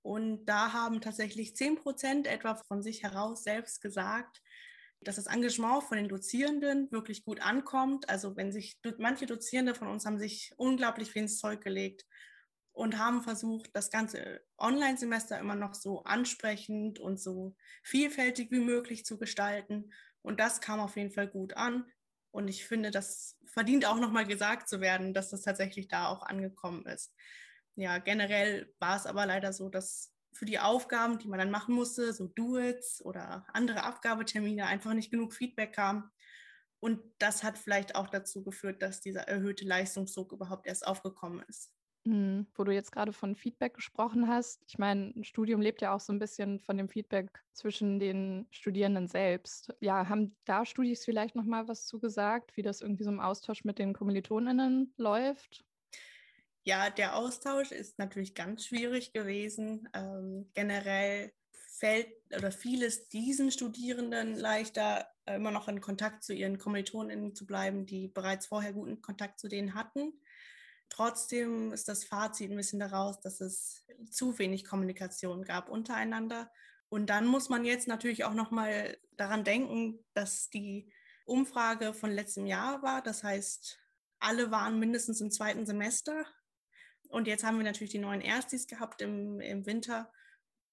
Und 0.03 0.47
da 0.47 0.73
haben 0.73 1.01
tatsächlich 1.01 1.57
10 1.57 1.77
Prozent 1.77 2.27
etwa 2.27 2.55
von 2.55 2.83
sich 2.83 3.03
heraus 3.03 3.43
selbst 3.43 3.83
gesagt, 3.83 4.41
dass 5.01 5.17
das 5.17 5.27
Engagement 5.27 5.85
von 5.85 5.99
den 5.99 6.09
Dozierenden 6.09 6.91
wirklich 6.91 7.25
gut 7.25 7.41
ankommt. 7.41 8.09
Also 8.09 8.37
wenn 8.37 8.53
sich 8.53 8.79
manche 8.99 9.27
Dozierende 9.27 9.75
von 9.75 9.89
uns 9.89 10.07
haben 10.07 10.19
sich 10.19 10.53
unglaublich 10.57 11.11
viel 11.11 11.23
ins 11.23 11.39
Zeug 11.39 11.61
gelegt 11.63 12.07
und 12.73 12.99
haben 12.99 13.23
versucht, 13.23 13.71
das 13.75 13.91
ganze 13.91 14.41
Online-Semester 14.59 15.39
immer 15.39 15.55
noch 15.57 15.75
so 15.75 16.05
ansprechend 16.05 16.99
und 16.99 17.21
so 17.21 17.57
vielfältig 17.83 18.51
wie 18.51 18.61
möglich 18.61 19.05
zu 19.05 19.19
gestalten. 19.19 19.93
Und 20.23 20.41
das 20.41 20.61
kam 20.61 20.81
auf 20.81 20.97
jeden 20.97 21.11
Fall 21.13 21.29
gut 21.29 21.55
an. 21.57 21.87
Und 22.37 22.49
ich 22.49 22.67
finde, 22.67 22.91
das 22.91 23.39
verdient 23.47 23.87
auch 23.87 23.97
nochmal 23.99 24.27
gesagt 24.27 24.69
zu 24.69 24.83
werden, 24.83 25.15
dass 25.15 25.31
das 25.31 25.41
tatsächlich 25.41 25.89
da 25.89 26.09
auch 26.09 26.21
angekommen 26.21 26.85
ist. 26.85 27.15
Ja, 27.77 27.97
generell 27.97 28.71
war 28.79 28.95
es 28.95 29.07
aber 29.07 29.25
leider 29.25 29.55
so, 29.55 29.71
dass 29.71 30.13
für 30.35 30.45
die 30.45 30.59
Aufgaben, 30.59 31.19
die 31.19 31.29
man 31.29 31.39
dann 31.39 31.51
machen 31.51 31.75
musste, 31.75 32.13
so 32.13 32.27
Do-Its 32.27 33.03
oder 33.03 33.47
andere 33.55 33.85
Abgabetermine, 33.85 34.67
einfach 34.67 34.93
nicht 34.93 35.11
genug 35.11 35.33
Feedback 35.33 35.73
kam. 35.73 36.11
Und 36.79 37.01
das 37.17 37.43
hat 37.43 37.57
vielleicht 37.57 37.95
auch 37.95 38.09
dazu 38.09 38.45
geführt, 38.45 38.83
dass 38.83 39.01
dieser 39.01 39.23
erhöhte 39.23 39.65
Leistungsdruck 39.65 40.33
überhaupt 40.33 40.67
erst 40.67 40.87
aufgekommen 40.87 41.43
ist. 41.49 41.73
Mhm. 42.07 42.47
Wo 42.55 42.63
du 42.63 42.73
jetzt 42.73 42.93
gerade 42.93 43.13
von 43.13 43.35
Feedback 43.35 43.75
gesprochen 43.75 44.29
hast. 44.29 44.63
Ich 44.69 44.79
meine, 44.79 45.13
ein 45.17 45.25
Studium 45.25 45.61
lebt 45.61 45.83
ja 45.83 45.93
auch 45.93 46.01
so 46.01 46.13
ein 46.13 46.21
bisschen 46.21 46.61
von 46.61 46.77
dem 46.77 46.89
Feedback 46.89 47.43
zwischen 47.53 47.99
den 47.99 48.47
Studierenden 48.51 49.09
selbst. 49.09 49.75
Ja, 49.81 50.09
haben 50.09 50.37
da 50.45 50.65
Studis 50.65 51.05
vielleicht 51.05 51.35
noch 51.35 51.45
mal 51.45 51.67
was 51.67 51.85
zugesagt, 51.87 52.57
wie 52.57 52.63
das 52.63 52.81
irgendwie 52.81 53.03
so 53.03 53.11
im 53.11 53.19
Austausch 53.21 53.65
mit 53.65 53.81
den 53.81 53.93
KommilitonInnen 53.93 54.95
läuft? 54.97 55.65
Ja, 56.63 56.91
der 56.91 57.17
Austausch 57.17 57.73
ist 57.73 57.99
natürlich 57.99 58.35
ganz 58.35 58.67
schwierig 58.67 59.13
gewesen. 59.13 59.89
Ähm, 59.93 60.51
generell 60.55 61.33
fällt 61.51 62.09
oder 62.35 62.53
fiel 62.53 62.83
es 62.83 63.09
diesen 63.09 63.51
Studierenden 63.51 64.35
leichter, 64.35 65.09
immer 65.27 65.51
noch 65.51 65.69
in 65.69 65.81
Kontakt 65.81 66.23
zu 66.23 66.33
ihren 66.33 66.59
KommilitonInnen 66.59 67.35
zu 67.35 67.47
bleiben, 67.47 67.85
die 67.85 68.09
bereits 68.09 68.47
vorher 68.47 68.73
guten 68.73 69.03
Kontakt 69.03 69.41
zu 69.41 69.49
denen 69.49 69.75
hatten. 69.75 70.13
Trotzdem 70.89 71.73
ist 71.73 71.89
das 71.89 72.05
Fazit 72.05 72.51
ein 72.51 72.57
bisschen 72.57 72.81
daraus, 72.81 73.21
dass 73.21 73.41
es 73.41 73.85
zu 74.11 74.39
wenig 74.39 74.65
Kommunikation 74.65 75.43
gab 75.43 75.69
untereinander. 75.69 76.51
Und 76.89 77.11
dann 77.11 77.27
muss 77.27 77.49
man 77.49 77.65
jetzt 77.65 77.89
natürlich 77.89 78.25
auch 78.25 78.35
noch 78.35 78.51
mal 78.51 78.97
daran 79.17 79.45
denken, 79.45 80.05
dass 80.15 80.49
die 80.51 80.93
Umfrage 81.25 81.93
von 81.93 82.11
letztem 82.11 82.47
Jahr 82.47 82.83
war. 82.83 83.03
Das 83.03 83.25
heißt, 83.25 83.79
alle 84.21 84.51
waren 84.51 84.79
mindestens 84.79 85.21
im 85.21 85.31
zweiten 85.31 85.67
Semester. 85.67 86.25
Und 87.09 87.27
jetzt 87.27 87.45
haben 87.45 87.59
wir 87.59 87.65
natürlich 87.65 87.93
die 87.93 87.99
neuen 87.99 88.21
Erstis 88.21 88.67
gehabt 88.67 89.03
im, 89.03 89.41
im 89.41 89.67
Winter. 89.67 90.13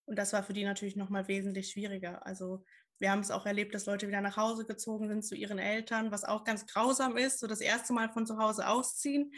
Und 0.06 0.18
das 0.18 0.34
war 0.34 0.44
für 0.44 0.54
die 0.54 0.64
natürlich 0.64 0.96
noch 0.96 1.10
mal 1.10 1.28
wesentlich 1.28 1.72
schwieriger. 1.72 2.26
Also 2.26 2.64
wir 3.00 3.12
haben 3.12 3.20
es 3.20 3.32
auch 3.32 3.46
erlebt, 3.46 3.74
dass 3.74 3.86
Leute 3.86 4.08
wieder 4.08 4.22
nach 4.22 4.38
Hause 4.38 4.66
gezogen 4.66 5.08
sind 5.08 5.26
zu 5.26 5.36
ihren 5.36 5.60
Eltern, 5.60 6.12
was 6.12 6.24
auch 6.24 6.44
ganz 6.44 6.68
grausam 6.68 7.18
ist, 7.18 7.40
so 7.40 7.48
das 7.48 7.62
erste 7.62 7.94
Mal 7.94 8.10
von 8.10 8.26
zu 8.26 8.38
Hause 8.38 8.68
ausziehen 8.68 9.34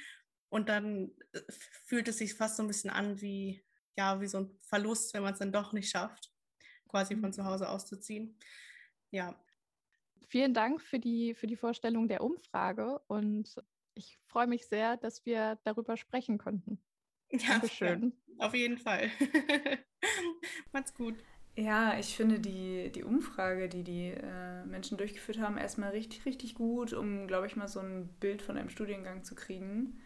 und 0.56 0.70
dann 0.70 1.12
äh, 1.34 1.42
fühlt 1.50 2.08
es 2.08 2.20
sich 2.20 2.34
fast 2.34 2.56
so 2.56 2.64
ein 2.64 2.68
bisschen 2.68 2.90
an 2.90 3.20
wie, 3.20 3.62
ja, 3.98 4.22
wie 4.22 4.28
so 4.28 4.38
ein 4.38 4.58
Verlust, 4.62 5.14
wenn 5.14 5.22
man 5.22 5.34
es 5.34 5.40
dann 5.40 5.52
doch 5.52 5.74
nicht 5.74 5.90
schafft, 5.90 6.32
quasi 6.88 7.18
von 7.18 7.34
zu 7.34 7.42
mhm. 7.42 7.48
Hause 7.48 7.68
auszuziehen. 7.68 8.40
Ja. 9.12 9.38
Vielen 10.30 10.54
Dank 10.54 10.82
für 10.82 10.98
die, 10.98 11.34
für 11.34 11.48
die 11.48 11.58
Vorstellung 11.58 12.08
der 12.08 12.24
Umfrage 12.24 13.00
und 13.08 13.54
ich 13.96 14.18
freue 14.28 14.48
mich 14.48 14.66
sehr, 14.68 14.96
dass 14.96 15.26
wir 15.26 15.60
darüber 15.66 15.98
sprechen 15.98 16.38
konnten. 16.38 16.80
Ja, 17.32 17.60
Dankeschön. 17.60 18.14
Ja, 18.40 18.46
auf 18.48 18.54
jeden 18.54 18.78
Fall. 18.78 19.12
Macht's 20.72 20.94
gut. 20.94 21.16
Ja, 21.58 22.00
ich 22.00 22.16
finde 22.16 22.40
die, 22.40 22.94
die 22.94 23.04
Umfrage, 23.04 23.68
die 23.68 23.84
die 23.84 24.12
äh, 24.12 24.66
Menschen 24.66 24.98
durchgeführt 24.98 25.40
haben, 25.40 25.58
erstmal 25.58 25.90
richtig, 25.90 26.26
richtig 26.26 26.56
gut, 26.56 26.94
um, 26.94 27.28
glaube 27.28 27.48
ich, 27.48 27.58
mal 27.58 27.68
so 27.68 27.82
ein 27.82 28.08
Bild 28.22 28.42
von 28.42 28.58
einem 28.58 28.70
Studiengang 28.70 29.26
zu 29.26 29.36
kriegen 29.36 30.00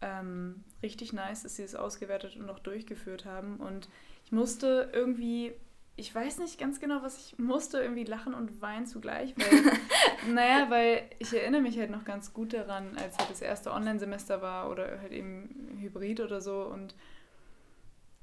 ähm, 0.00 0.64
richtig 0.82 1.12
nice, 1.12 1.42
dass 1.42 1.56
sie 1.56 1.62
es 1.62 1.74
ausgewertet 1.74 2.36
und 2.36 2.48
auch 2.50 2.58
durchgeführt 2.58 3.24
haben. 3.24 3.56
Und 3.56 3.88
ich 4.24 4.32
musste 4.32 4.90
irgendwie, 4.92 5.52
ich 5.96 6.14
weiß 6.14 6.38
nicht 6.38 6.58
ganz 6.58 6.80
genau, 6.80 7.02
was 7.02 7.18
ich 7.18 7.38
musste, 7.38 7.80
irgendwie 7.80 8.04
lachen 8.04 8.34
und 8.34 8.62
weinen 8.62 8.86
zugleich. 8.86 9.34
Weil, 9.36 10.32
naja, 10.34 10.70
weil 10.70 11.02
ich 11.18 11.32
erinnere 11.32 11.62
mich 11.62 11.78
halt 11.78 11.90
noch 11.90 12.04
ganz 12.04 12.32
gut 12.32 12.52
daran, 12.52 12.96
als 12.96 13.18
halt 13.18 13.30
das 13.30 13.42
erste 13.42 13.72
Online-Semester 13.72 14.42
war 14.42 14.70
oder 14.70 15.00
halt 15.00 15.12
eben 15.12 15.78
Hybrid 15.80 16.20
oder 16.20 16.40
so. 16.40 16.62
Und 16.62 16.94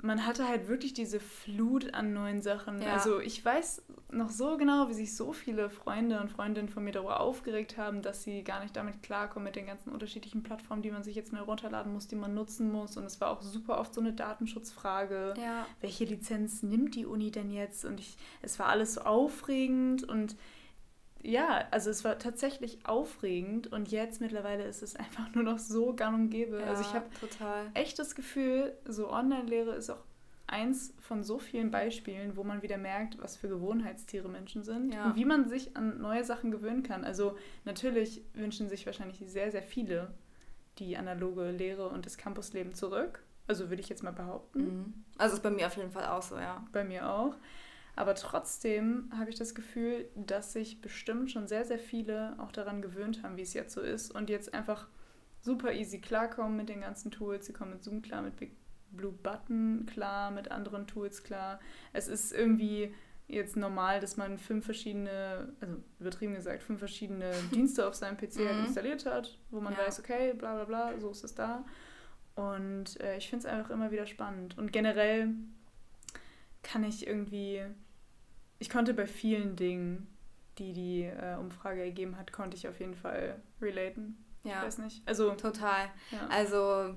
man 0.02 0.28
hatte 0.28 0.48
halt 0.48 0.68
wirklich 0.68 0.94
diese 0.94 1.20
Flut 1.20 1.96
an 1.96 2.14
neuen 2.14 2.42
Sachen. 2.42 2.82
Ja. 2.82 2.94
Also 2.94 3.20
ich 3.20 3.44
weiß 3.44 3.82
noch 4.12 4.30
so 4.30 4.56
genau, 4.56 4.90
wie 4.90 4.94
sich 4.94 5.16
so 5.16 5.34
viele 5.34 5.72
Freunde 5.72 6.22
und 6.22 6.30
Freundinnen 6.30 6.70
von 6.70 6.84
mir 6.84 6.92
darüber 6.92 7.20
aufgeregt 7.20 7.78
haben, 7.78 8.04
dass 8.04 8.24
sie 8.24 8.44
gar 8.44 8.62
nicht 8.62 8.76
damit 8.76 9.02
klarkommen 9.02 9.46
mit 9.46 9.56
den 9.56 9.66
ganzen 9.66 9.92
unterschiedlichen 9.92 10.44
Plattformen, 10.44 10.84
die 10.84 10.92
man 10.92 11.04
sich 11.04 11.16
jetzt 11.16 11.34
mehr 11.34 11.42
runterladen 11.42 11.92
muss, 11.92 12.08
die 12.08 12.16
man 12.16 12.36
nutzen 12.36 12.72
muss. 12.72 12.96
Und 12.96 13.06
es 13.06 13.20
war 13.20 13.32
auch 13.32 13.42
super 13.42 13.80
oft 13.80 13.94
so 13.94 14.00
eine 14.00 14.14
Datenschutzfrage. 14.14 15.34
Ja. 15.42 15.66
Welche 15.82 16.06
Lizenz 16.06 16.62
nimmt 16.62 16.94
die 16.94 17.08
Uni 17.08 17.32
denn 17.32 17.50
jetzt? 17.50 17.84
Und 17.84 18.00
ich, 18.00 18.18
es 18.44 18.60
war 18.60 18.68
alles 18.68 18.94
so 18.94 19.02
aufregend 19.02 20.04
und 20.04 20.36
ja, 21.28 21.66
also 21.72 21.90
es 21.90 22.06
war 22.06 22.18
tatsächlich 22.20 22.80
aufregend 22.86 23.68
und 23.68 23.92
jetzt 23.92 24.22
mittlerweile 24.22 24.64
ist 24.64 24.82
es 24.82 24.96
einfach 24.96 25.34
nur 25.36 25.44
noch 25.44 25.60
so 25.60 25.94
gang 25.94 26.16
und 26.16 26.30
gäbe. 26.30 26.60
Ja, 26.60 26.68
also 26.68 26.82
ich 26.82 26.94
habe 26.94 27.06
echt 27.74 28.00
das 28.00 28.16
Gefühl, 28.16 28.74
so 28.86 29.12
Online-Lehre 29.12 29.76
ist 29.76 29.90
auch 29.90 30.04
eins 30.48 30.94
von 31.02 31.24
so 31.24 31.38
vielen 31.38 31.70
Beispielen, 31.70 32.38
wo 32.38 32.46
man 32.46 32.62
wieder 32.62 32.78
merkt, 32.78 33.22
was 33.22 33.36
für 33.36 33.50
Gewohnheitstiere 33.50 34.30
Menschen 34.30 34.64
sind 34.64 34.94
ja. 34.94 35.08
und 35.08 35.18
wie 35.18 35.26
man 35.26 35.50
sich 35.50 35.76
an 35.76 36.00
neue 36.00 36.24
Sachen 36.24 36.52
gewöhnen 36.52 36.84
kann. 36.84 37.04
Also 37.04 37.38
natürlich 37.66 38.24
wünschen 38.34 38.70
sich 38.70 38.86
wahrscheinlich 38.86 39.22
sehr, 39.26 39.52
sehr 39.52 39.64
viele 39.64 40.14
die 40.80 40.96
analoge 40.96 41.52
Lehre 41.52 41.90
und 41.90 42.06
das 42.06 42.18
Campusleben 42.18 42.74
zurück. 42.74 43.22
Also 43.48 43.70
würde 43.70 43.82
ich 43.82 43.90
jetzt 43.90 44.04
mal 44.04 44.12
behaupten. 44.12 44.60
Mhm. 44.60 44.94
Also 45.18 45.36
ist 45.36 45.44
bei 45.44 45.50
mir 45.50 45.68
auf 45.68 45.76
jeden 45.76 45.92
Fall 45.92 46.06
auch 46.06 46.22
so, 46.22 46.38
ja. 46.38 46.66
Bei 46.72 46.86
mir 46.86 47.10
auch. 47.10 47.36
Aber 47.98 48.14
trotzdem 48.14 49.10
habe 49.18 49.32
ich 49.32 49.38
das 49.38 49.56
Gefühl, 49.56 50.08
dass 50.16 50.54
sich 50.54 50.82
bestimmt 50.82 51.32
schon 51.32 51.48
sehr, 51.48 51.66
sehr 51.66 51.80
viele 51.80 52.36
auch 52.38 52.52
daran 52.52 52.84
gewöhnt 52.84 53.24
haben, 53.24 53.38
wie 53.38 53.42
es 53.42 53.56
jetzt 53.56 53.74
so 53.74 53.82
ist 53.82 54.12
und 54.14 54.30
jetzt 54.30 54.54
einfach 54.54 54.88
super 55.42 55.74
easy 55.74 56.00
klarkommen 56.00 56.56
mit 56.56 56.70
den 56.70 56.82
ganzen 56.82 57.10
Tools. 57.10 57.48
Sie 57.48 57.54
kommen 57.54 57.72
mit 57.72 57.84
Zoom 57.84 58.04
klar, 58.04 58.22
mit 58.22 58.36
Big 58.38 58.56
Blue 58.92 59.12
Button 59.12 59.88
klar, 59.88 60.30
mit 60.30 60.52
anderen 60.52 60.86
Tools 60.86 61.24
klar. 61.24 61.60
Es 61.92 62.08
ist 62.08 62.32
irgendwie 62.32 62.94
jetzt 63.28 63.58
normal, 63.58 64.00
dass 64.00 64.16
man 64.16 64.38
fünf 64.38 64.66
verschiedene, 64.66 65.52
also 65.60 65.78
übertrieben 66.00 66.36
gesagt, 66.36 66.62
fünf 66.62 66.78
verschiedene 66.78 67.32
Dienste 67.52 67.88
auf 67.88 67.96
seinem 67.96 68.16
PC 68.16 68.38
halt 68.46 68.58
mhm. 68.60 68.66
installiert 68.66 69.08
hat, 69.08 69.40
wo 69.50 69.60
man 69.60 69.74
ja. 69.74 69.80
weiß, 69.80 70.00
okay, 70.02 70.34
bla 70.34 70.54
bla 70.54 70.66
bla, 70.66 71.00
so 71.00 71.10
ist 71.10 71.24
es 71.24 71.34
da. 71.34 71.66
Und 72.36 73.02
äh, 73.02 73.18
ich 73.18 73.28
finde 73.28 73.48
es 73.48 73.52
einfach 73.52 73.72
immer 73.72 73.90
wieder 73.90 74.06
spannend. 74.06 74.56
Und 74.56 74.72
generell 74.72 75.34
kann 76.62 76.84
ich 76.84 77.08
irgendwie 77.08 77.64
ich 78.60 78.70
konnte 78.70 78.94
bei 78.94 79.08
vielen 79.08 79.56
Dingen, 79.56 80.08
die 80.58 80.74
die 80.74 81.04
äh, 81.04 81.36
Umfrage 81.38 81.82
ergeben 81.82 82.18
hat, 82.18 82.32
konnte 82.32 82.58
ich 82.58 82.68
auf 82.68 82.80
jeden 82.80 82.96
Fall 82.96 83.42
relaten. 83.62 84.24
Ja. 84.44 84.60
Ich 84.60 84.68
weiß 84.68 84.78
nicht. 84.80 85.08
Also 85.08 85.32
total. 85.32 85.90
Ja. 86.12 86.28
Also 86.30 86.96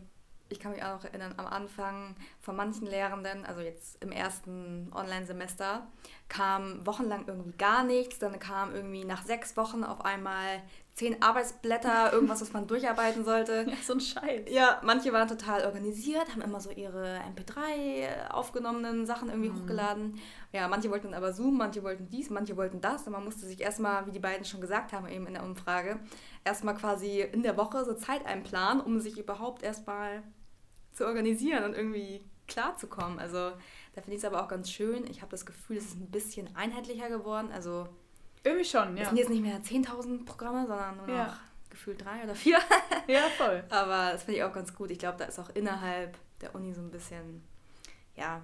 ich 0.51 0.59
kann 0.59 0.73
mich 0.73 0.83
auch 0.83 0.97
noch 0.97 1.05
erinnern, 1.05 1.35
am 1.37 1.47
Anfang 1.47 2.17
von 2.41 2.57
manchen 2.57 2.87
Lehrenden, 2.87 3.47
also 3.47 3.61
jetzt 3.61 4.03
im 4.03 4.11
ersten 4.11 4.91
Online-Semester, 4.93 5.87
kam 6.29 6.85
wochenlang 6.87 7.27
irgendwie 7.29 7.57
gar 7.57 7.85
nichts. 7.85 8.19
Dann 8.19 8.39
kam 8.39 8.75
irgendwie 8.75 9.05
nach 9.05 9.23
sechs 9.23 9.57
Wochen 9.57 9.85
auf 9.85 10.05
einmal 10.05 10.63
zehn 11.01 11.23
Arbeitsblätter, 11.23 12.13
irgendwas, 12.13 12.43
was 12.43 12.53
man 12.53 12.67
durcharbeiten 12.67 13.25
sollte. 13.25 13.67
Ja, 13.71 13.77
so 13.83 13.95
ein 13.95 14.01
Scheiß. 14.01 14.51
Ja, 14.51 14.81
manche 14.85 15.13
waren 15.13 15.29
total 15.29 15.65
organisiert, 15.65 16.29
haben 16.31 16.43
immer 16.43 16.61
so 16.61 16.71
ihre 16.71 17.21
MP3 17.21 18.29
aufgenommenen 18.31 19.07
Sachen 19.07 19.31
irgendwie 19.31 19.49
mhm. 19.49 19.63
hochgeladen. 19.63 20.21
Ja, 20.53 20.69
manche 20.69 20.91
wollten 20.91 21.15
aber 21.15 21.33
Zoom, 21.33 21.57
manche 21.57 21.83
wollten 21.83 22.11
dies, 22.11 22.29
manche 22.29 22.57
wollten 22.57 22.83
das. 22.83 23.07
Und 23.07 23.13
man 23.13 23.25
musste 23.25 23.47
sich 23.47 23.61
erstmal, 23.61 24.07
wie 24.07 24.11
die 24.11 24.19
beiden 24.19 24.45
schon 24.45 24.61
gesagt 24.61 24.93
haben, 24.93 25.09
eben 25.09 25.27
in 25.27 25.35
der 25.35 25.45
Umfrage, 25.45 26.01
erstmal 26.45 26.75
quasi 26.75 27.23
in 27.23 27.43
der 27.43 27.57
Woche 27.57 27.85
so 27.85 27.95
Zeit 27.95 28.27
einplanen, 28.27 28.83
um 28.83 29.01
sich 29.01 29.19
überhaupt 29.19 29.63
erstmal 29.63 30.23
zu 30.93 31.07
organisieren 31.07 31.65
und 31.65 31.75
irgendwie 31.75 32.23
klarzukommen. 32.47 33.19
Also 33.19 33.53
da 33.95 34.03
finde 34.03 34.17
ich 34.17 34.19
es 34.19 34.25
aber 34.25 34.43
auch 34.43 34.49
ganz 34.49 34.71
schön. 34.71 35.07
Ich 35.09 35.23
habe 35.23 35.31
das 35.31 35.47
Gefühl, 35.47 35.79
es 35.79 35.87
ist 35.87 35.97
ein 35.97 36.11
bisschen 36.11 36.55
einheitlicher 36.57 37.09
geworden. 37.09 37.51
Also 37.53 37.89
irgendwie 38.45 38.65
schon, 38.65 38.97
ja. 38.97 39.03
Es 39.03 39.09
sind 39.09 39.19
jetzt 39.19 39.31
nicht 39.31 39.43
mehr 39.43 39.61
10.000 39.61 40.25
Programme, 40.25 40.67
sondern 40.67 40.97
nur 40.97 41.07
noch 41.07 41.37
gefühlt 41.69 42.05
drei 42.05 42.25
oder 42.25 42.35
vier. 42.35 42.59
ja, 43.07 43.23
voll. 43.37 43.65
Aber 43.71 44.13
das 44.13 44.25
finde 44.25 44.39
ich 44.39 44.45
auch 44.45 44.53
ganz 44.53 44.75
gut. 44.75 44.91
Ich 44.91 44.99
glaube, 44.99 45.19
da 45.19 45.25
ist 45.25 45.39
auch 45.39 45.51
innerhalb 45.51 46.17
der 46.41 46.55
Uni 46.55 46.73
so 46.73 46.81
ein 46.81 46.91
bisschen, 46.91 47.43
ja, 48.17 48.43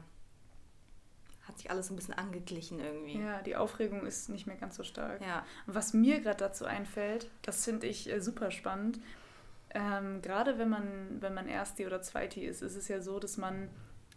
hat 1.47 1.59
sich 1.59 1.71
alles 1.71 1.89
so 1.89 1.95
ein 1.95 1.97
bisschen 1.97 2.15
angeglichen 2.15 2.81
irgendwie. 2.81 3.21
Ja, 3.21 3.41
die 3.43 3.57
Aufregung 3.57 4.05
ist 4.07 4.29
nicht 4.29 4.47
mehr 4.47 4.57
ganz 4.57 4.77
so 4.77 4.83
stark. 4.83 5.21
Ja. 5.21 5.45
Und 5.67 5.75
was 5.75 5.93
mir 5.93 6.21
gerade 6.21 6.39
dazu 6.39 6.65
einfällt, 6.65 7.31
das 7.43 7.65
finde 7.65 7.87
ich 7.87 8.11
äh, 8.11 8.21
super 8.21 8.51
spannend. 8.51 9.01
Ähm, 9.71 10.23
gerade 10.23 10.59
wenn 10.59 10.69
man, 10.69 11.21
wenn 11.21 11.35
man 11.35 11.49
Ersti 11.49 11.87
oder 11.87 12.03
Zweiti 12.03 12.45
ist, 12.45 12.63
ist 12.63 12.77
es 12.77 12.89
ja 12.89 13.01
so, 13.01 13.19
dass 13.19 13.37
man 13.37 13.69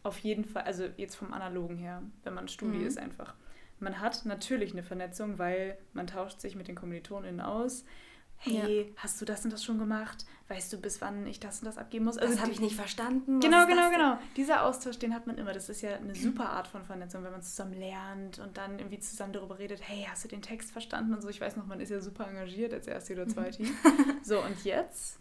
auf 0.04 0.18
jeden 0.20 0.46
Fall, 0.46 0.64
also 0.64 0.88
jetzt 0.98 1.16
vom 1.16 1.34
Analogen 1.34 1.78
her, 1.78 2.02
wenn 2.24 2.34
man 2.34 2.48
Studi 2.48 2.78
mhm. 2.78 2.88
ist 2.88 2.98
einfach, 2.98 3.36
man 3.80 4.00
hat 4.00 4.26
natürlich 4.26 4.74
eine 4.74 4.84
Vernetzung, 4.84 5.38
weil 5.40 5.78
man 5.94 6.08
tauscht 6.08 6.42
sich 6.42 6.56
mit 6.56 6.68
den 6.68 6.76
KommilitonInnen 6.76 7.42
aus. 7.42 7.86
hey, 8.38 8.88
ja. 8.88 8.94
hast 8.98 9.20
du 9.20 9.26
das 9.26 9.44
und 9.44 9.52
das 9.52 9.64
schon 9.64 9.80
gemacht? 9.80 10.26
Weißt 10.48 10.72
du, 10.72 10.78
bis 10.80 11.02
wann 11.02 11.28
ich 11.28 11.40
das 11.40 11.60
und 11.60 11.66
das 11.66 11.78
abgeben 11.78 12.06
muss? 12.06 12.18
Also 12.18 12.34
das 12.34 12.42
habe 12.42 12.52
ich 12.52 12.60
nicht 12.60 12.76
verstanden. 12.76 13.40
Genau, 13.40 13.68
genau, 13.68 13.90
genau. 13.92 14.18
Dieser 14.36 14.64
Austausch, 14.64 14.98
den 14.98 15.14
hat 15.14 15.28
man 15.28 15.38
immer. 15.38 15.54
Das 15.54 15.70
ist 15.70 15.82
ja 15.82 15.96
eine 15.96 16.16
super 16.16 16.50
Art 16.50 16.68
von 16.68 16.84
Vernetzung, 16.84 17.24
wenn 17.24 17.32
man 17.32 17.42
zusammen 17.42 17.74
lernt 17.74 18.40
und 18.40 18.58
dann 18.58 18.80
irgendwie 18.80 19.00
zusammen 19.00 19.34
darüber 19.34 19.60
redet, 19.60 19.82
hey, 19.88 20.08
hast 20.10 20.24
du 20.24 20.28
den 20.28 20.42
Text 20.42 20.72
verstanden 20.72 21.14
und 21.14 21.22
so. 21.22 21.30
Ich 21.30 21.42
weiß 21.42 21.58
noch, 21.58 21.68
man 21.68 21.80
ist 21.80 21.90
ja 21.90 22.00
super 22.00 22.28
engagiert 22.28 22.74
als 22.74 22.88
erste 22.88 23.14
oder 23.14 23.28
zweite. 23.28 23.64
So, 24.24 24.44
und 24.44 24.64
jetzt 24.64 25.20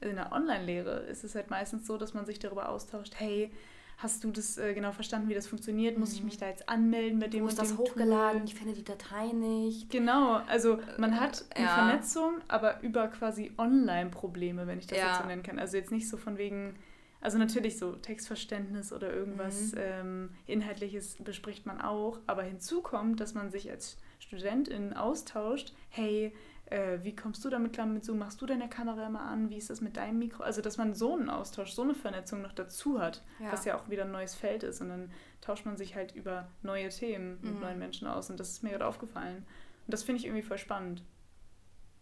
in 0.00 0.16
der 0.16 0.32
Online-Lehre 0.32 1.00
ist 1.00 1.24
es 1.24 1.34
halt 1.34 1.50
meistens 1.50 1.86
so, 1.86 1.96
dass 1.96 2.14
man 2.14 2.26
sich 2.26 2.38
darüber 2.38 2.68
austauscht, 2.68 3.14
hey, 3.16 3.50
hast 3.98 4.24
du 4.24 4.30
das 4.30 4.58
äh, 4.58 4.74
genau 4.74 4.92
verstanden, 4.92 5.28
wie 5.28 5.34
das 5.34 5.46
funktioniert? 5.46 5.98
Muss 5.98 6.12
ich 6.12 6.22
mich 6.22 6.36
da 6.36 6.46
jetzt 6.46 6.68
anmelden 6.68 7.18
mit 7.18 7.32
dem 7.32 7.44
Wo 7.44 7.48
ist 7.48 7.58
das 7.58 7.76
hochgeladen? 7.76 8.40
Tool? 8.40 8.48
Ich 8.48 8.54
finde 8.54 8.74
die 8.74 8.84
Datei 8.84 9.26
nicht. 9.32 9.90
Genau, 9.90 10.40
also 10.46 10.78
man 10.98 11.18
hat 11.20 11.44
eine 11.54 11.66
ja. 11.66 11.74
Vernetzung, 11.74 12.40
aber 12.48 12.82
über 12.82 13.08
quasi 13.08 13.52
Online-Probleme, 13.56 14.66
wenn 14.66 14.78
ich 14.78 14.86
das 14.86 14.98
ja. 14.98 15.08
jetzt 15.08 15.22
so 15.22 15.26
nennen 15.26 15.42
kann. 15.42 15.58
Also 15.58 15.76
jetzt 15.76 15.92
nicht 15.92 16.08
so 16.08 16.16
von 16.16 16.38
wegen, 16.38 16.76
also 17.20 17.38
natürlich 17.38 17.78
so 17.78 17.92
Textverständnis 17.92 18.92
oder 18.92 19.12
irgendwas 19.12 19.72
mhm. 19.72 19.80
ähm, 19.80 20.30
Inhaltliches 20.46 21.16
bespricht 21.22 21.66
man 21.66 21.80
auch, 21.80 22.18
aber 22.26 22.42
hinzu 22.42 22.82
kommt, 22.82 23.20
dass 23.20 23.34
man 23.34 23.50
sich 23.50 23.70
als 23.70 23.98
Studentin 24.18 24.92
austauscht, 24.94 25.72
hey, 25.88 26.32
äh, 26.74 27.04
wie 27.04 27.14
kommst 27.14 27.44
du 27.44 27.50
damit 27.50 27.72
klar 27.72 27.86
mit 27.86 28.04
Zoom? 28.04 28.18
Machst 28.18 28.42
du 28.42 28.46
deine 28.46 28.68
Kamera 28.68 29.06
immer 29.06 29.20
an? 29.20 29.48
Wie 29.48 29.56
ist 29.56 29.70
das 29.70 29.80
mit 29.80 29.96
deinem 29.96 30.18
Mikro? 30.18 30.42
Also, 30.42 30.60
dass 30.60 30.76
man 30.76 30.94
so 30.94 31.14
einen 31.14 31.30
Austausch, 31.30 31.72
so 31.72 31.82
eine 31.82 31.94
Vernetzung 31.94 32.42
noch 32.42 32.52
dazu 32.52 33.00
hat, 33.00 33.22
ja. 33.38 33.52
was 33.52 33.64
ja 33.64 33.76
auch 33.76 33.88
wieder 33.88 34.04
ein 34.04 34.10
neues 34.10 34.34
Feld 34.34 34.64
ist. 34.64 34.80
Und 34.80 34.88
dann 34.88 35.12
tauscht 35.40 35.66
man 35.66 35.76
sich 35.76 35.94
halt 35.94 36.16
über 36.16 36.48
neue 36.62 36.88
Themen 36.88 37.38
mit 37.42 37.54
mhm. 37.54 37.60
neuen 37.60 37.78
Menschen 37.78 38.08
aus. 38.08 38.28
Und 38.28 38.40
das 38.40 38.50
ist 38.50 38.64
mir 38.64 38.70
gerade 38.70 38.86
aufgefallen. 38.86 39.46
Und 39.86 39.92
das 39.92 40.02
finde 40.02 40.18
ich 40.18 40.26
irgendwie 40.26 40.42
voll 40.42 40.58
spannend. 40.58 41.04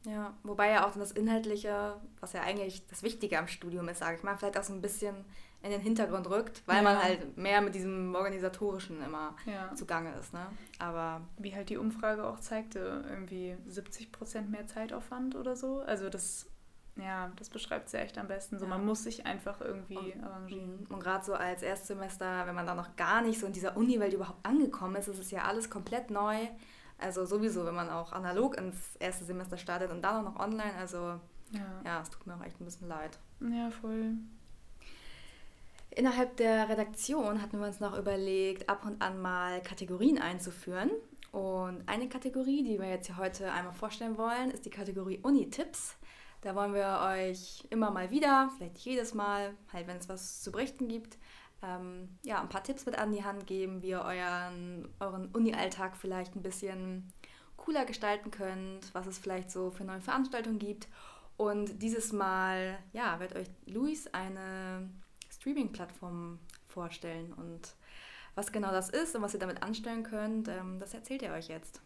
Ja, 0.05 0.35
wobei 0.43 0.71
ja 0.71 0.87
auch 0.87 0.93
das 0.93 1.13
Inhaltliche, 1.13 1.97
was 2.21 2.33
ja 2.33 2.43
eigentlich 2.43 2.87
das 2.89 3.03
Wichtige 3.03 3.39
am 3.39 3.47
Studium 3.47 3.89
ist, 3.89 3.99
sage 3.99 4.17
ich 4.17 4.23
mal, 4.23 4.37
vielleicht 4.37 4.59
auch 4.59 4.65
so 4.65 4.73
ein 4.73 4.83
bisschen 4.83 5.25
in 5.63 5.71
den 5.71 5.81
Hintergrund 5.81 6.29
rückt, 6.29 6.63
weil 6.67 6.77
ja. 6.79 6.83
man 6.83 7.01
halt 7.01 7.37
mehr 7.37 7.61
mit 7.61 7.75
diesem 7.75 8.15
Organisatorischen 8.15 9.01
immer 9.03 9.37
ja. 9.47 9.73
zugange 9.75 10.13
ist. 10.19 10.33
Ne? 10.33 10.45
Aber 10.79 11.21
Wie 11.39 11.55
halt 11.55 11.71
die 11.71 11.77
Umfrage 11.77 12.27
auch 12.27 12.41
zeigte, 12.41 13.05
irgendwie 13.09 13.57
70 13.67 14.11
Prozent 14.11 14.51
mehr 14.51 14.67
Zeitaufwand 14.67 15.37
oder 15.37 15.55
so. 15.55 15.81
Also 15.87 16.09
das, 16.09 16.47
ja, 16.97 17.31
das 17.37 17.49
beschreibt 17.49 17.87
es 17.87 17.93
ja 17.93 18.01
echt 18.01 18.19
am 18.19 18.27
besten. 18.27 18.59
So, 18.59 18.65
ja. 18.65 18.71
Man 18.71 18.85
muss 18.85 19.05
sich 19.05 19.25
einfach 19.25 19.61
irgendwie 19.61 20.15
und, 20.15 20.25
arrangieren. 20.25 20.87
Und 20.89 21.01
gerade 21.01 21.25
so 21.25 21.35
als 21.35 21.63
Erstsemester, 21.63 22.45
wenn 22.47 22.57
man 22.57 22.67
da 22.67 22.75
noch 22.75 22.97
gar 22.97 23.23
nicht 23.23 23.39
so 23.39 23.47
in 23.47 23.53
dieser 23.53 23.77
Uni-Welt 23.77 24.15
überhaupt 24.15 24.45
angekommen 24.45 24.97
ist, 24.97 25.07
ist 25.07 25.21
es 25.21 25.31
ja 25.31 25.45
alles 25.45 25.71
komplett 25.71 26.11
neu. 26.11 26.49
Also 27.03 27.25
sowieso, 27.25 27.67
wenn 27.67 27.75
man 27.75 27.91
auch 27.91 28.13
analog 28.13 28.57
ins 28.57 28.97
erste 28.97 29.25
Semester 29.25 29.57
startet 29.57 29.91
und 29.91 30.03
dann 30.03 30.25
auch 30.25 30.33
noch 30.33 30.41
online, 30.41 30.75
also 30.79 31.21
ja, 31.51 31.83
ja 31.85 32.01
es 32.01 32.11
tut 32.11 32.27
mir 32.27 32.35
auch 32.35 32.45
echt 32.45 32.61
ein 32.61 32.65
bisschen 32.65 32.89
leid. 32.89 33.19
Ja, 33.41 33.71
voll. 33.71 34.15
Innerhalb 35.91 36.37
der 36.37 36.69
Redaktion 36.69 37.43
hatten 37.43 37.59
wir 37.59 37.67
uns 37.67 37.81
noch 37.81 37.99
überlegt, 37.99 38.69
ab 38.69 38.87
und 38.87 39.03
an 39.03 39.21
mal 39.21 39.61
Kategorien 39.63 40.19
einzuführen. 40.19 40.91
Und 41.33 41.83
eine 41.87 42.09
Kategorie, 42.09 42.63
die 42.63 42.79
wir 42.79 42.89
jetzt 42.89 43.07
hier 43.07 43.17
heute 43.17 43.53
einmal 43.53 43.75
vorstellen 43.75 44.17
wollen, 44.17 44.51
ist 44.51 44.65
die 44.65 44.71
Kategorie 44.71 45.19
Uni-Tipps. 45.23 45.97
Da 46.43 46.55
wollen 46.55 46.75
wir 46.75 47.01
euch 47.05 47.65
immer 47.71 47.91
mal 47.91 48.11
wieder, 48.11 48.51
vielleicht 48.57 48.79
jedes 48.79 49.15
Mal, 49.15 49.55
halt 49.73 49.87
wenn 49.87 49.99
es 49.99 50.09
was 50.09 50.43
zu 50.43 50.51
berichten 50.51 50.89
gibt, 50.89 51.19
ähm, 51.63 52.19
ja, 52.25 52.41
ein 52.41 52.49
paar 52.49 52.65
Tipps 52.65 52.87
mit 52.87 52.99
an 52.99 53.13
die 53.13 53.25
Hand 53.25 53.47
geben, 53.47 53.83
wie 53.83 53.91
ihr 53.91 54.03
euren, 54.03 54.89
euren 55.01 55.27
Uni-Alltag 55.27 55.97
vielleicht 55.97 56.35
ein 56.35 56.43
bisschen 56.43 57.13
cooler 57.57 57.85
gestalten 57.85 58.31
könnt, 58.31 58.93
was 58.95 59.07
es 59.07 59.19
vielleicht 59.19 59.51
so 59.51 59.71
für 59.71 59.85
neue 59.85 60.01
Veranstaltungen 60.01 60.59
gibt. 60.59 60.89
Und 61.37 61.81
dieses 61.83 62.13
Mal 62.13 62.79
ja, 62.93 63.21
wird 63.21 63.37
euch 63.37 63.49
Luis 63.67 64.07
eine 64.09 64.91
Streaming-Plattform 65.31 66.39
vorstellen. 66.69 67.33
Und 67.33 67.75
was 68.35 68.53
genau 68.53 68.71
das 68.71 68.91
ist 68.91 69.15
und 69.15 69.23
was 69.23 69.35
ihr 69.35 69.41
damit 69.41 69.63
anstellen 69.63 70.03
könnt, 70.03 70.49
ähm, 70.49 70.79
das 70.79 70.95
erzählt 70.95 71.23
er 71.23 71.35
euch 71.35 71.49
jetzt. 71.49 71.81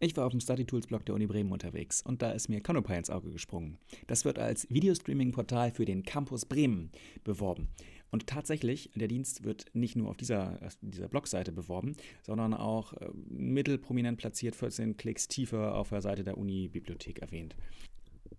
Ich 0.00 0.16
war 0.16 0.26
auf 0.26 0.30
dem 0.30 0.40
Study 0.40 0.64
Tools 0.64 0.86
Blog 0.86 1.04
der 1.06 1.16
Uni 1.16 1.26
Bremen 1.26 1.50
unterwegs 1.50 2.02
und 2.02 2.22
da 2.22 2.30
ist 2.30 2.48
mir 2.48 2.60
Canopy 2.60 2.94
ins 2.94 3.10
Auge 3.10 3.32
gesprungen. 3.32 3.78
Das 4.06 4.24
wird 4.24 4.38
als 4.38 4.70
Videostreaming-Portal 4.70 5.72
für 5.72 5.84
den 5.84 6.04
Campus 6.04 6.44
Bremen 6.44 6.92
beworben. 7.24 7.66
Und 8.12 8.28
tatsächlich, 8.28 8.90
der 8.94 9.08
Dienst 9.08 9.42
wird 9.42 9.66
nicht 9.74 9.96
nur 9.96 10.08
auf 10.08 10.16
dieser, 10.16 10.60
dieser 10.82 11.08
Blogseite 11.08 11.50
beworben, 11.50 11.96
sondern 12.22 12.54
auch 12.54 12.92
äh, 12.92 13.08
mittelprominent 13.28 14.18
platziert, 14.18 14.54
14 14.54 14.96
Klicks 14.96 15.26
tiefer 15.26 15.74
auf 15.74 15.88
der 15.88 16.00
Seite 16.00 16.22
der 16.22 16.38
Uni-Bibliothek 16.38 17.18
erwähnt. 17.18 17.56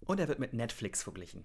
Und 0.06 0.22
er 0.22 0.30
wird 0.30 0.40
mit 0.40 0.54
Netflix 0.54 1.04
verglichen. 1.04 1.44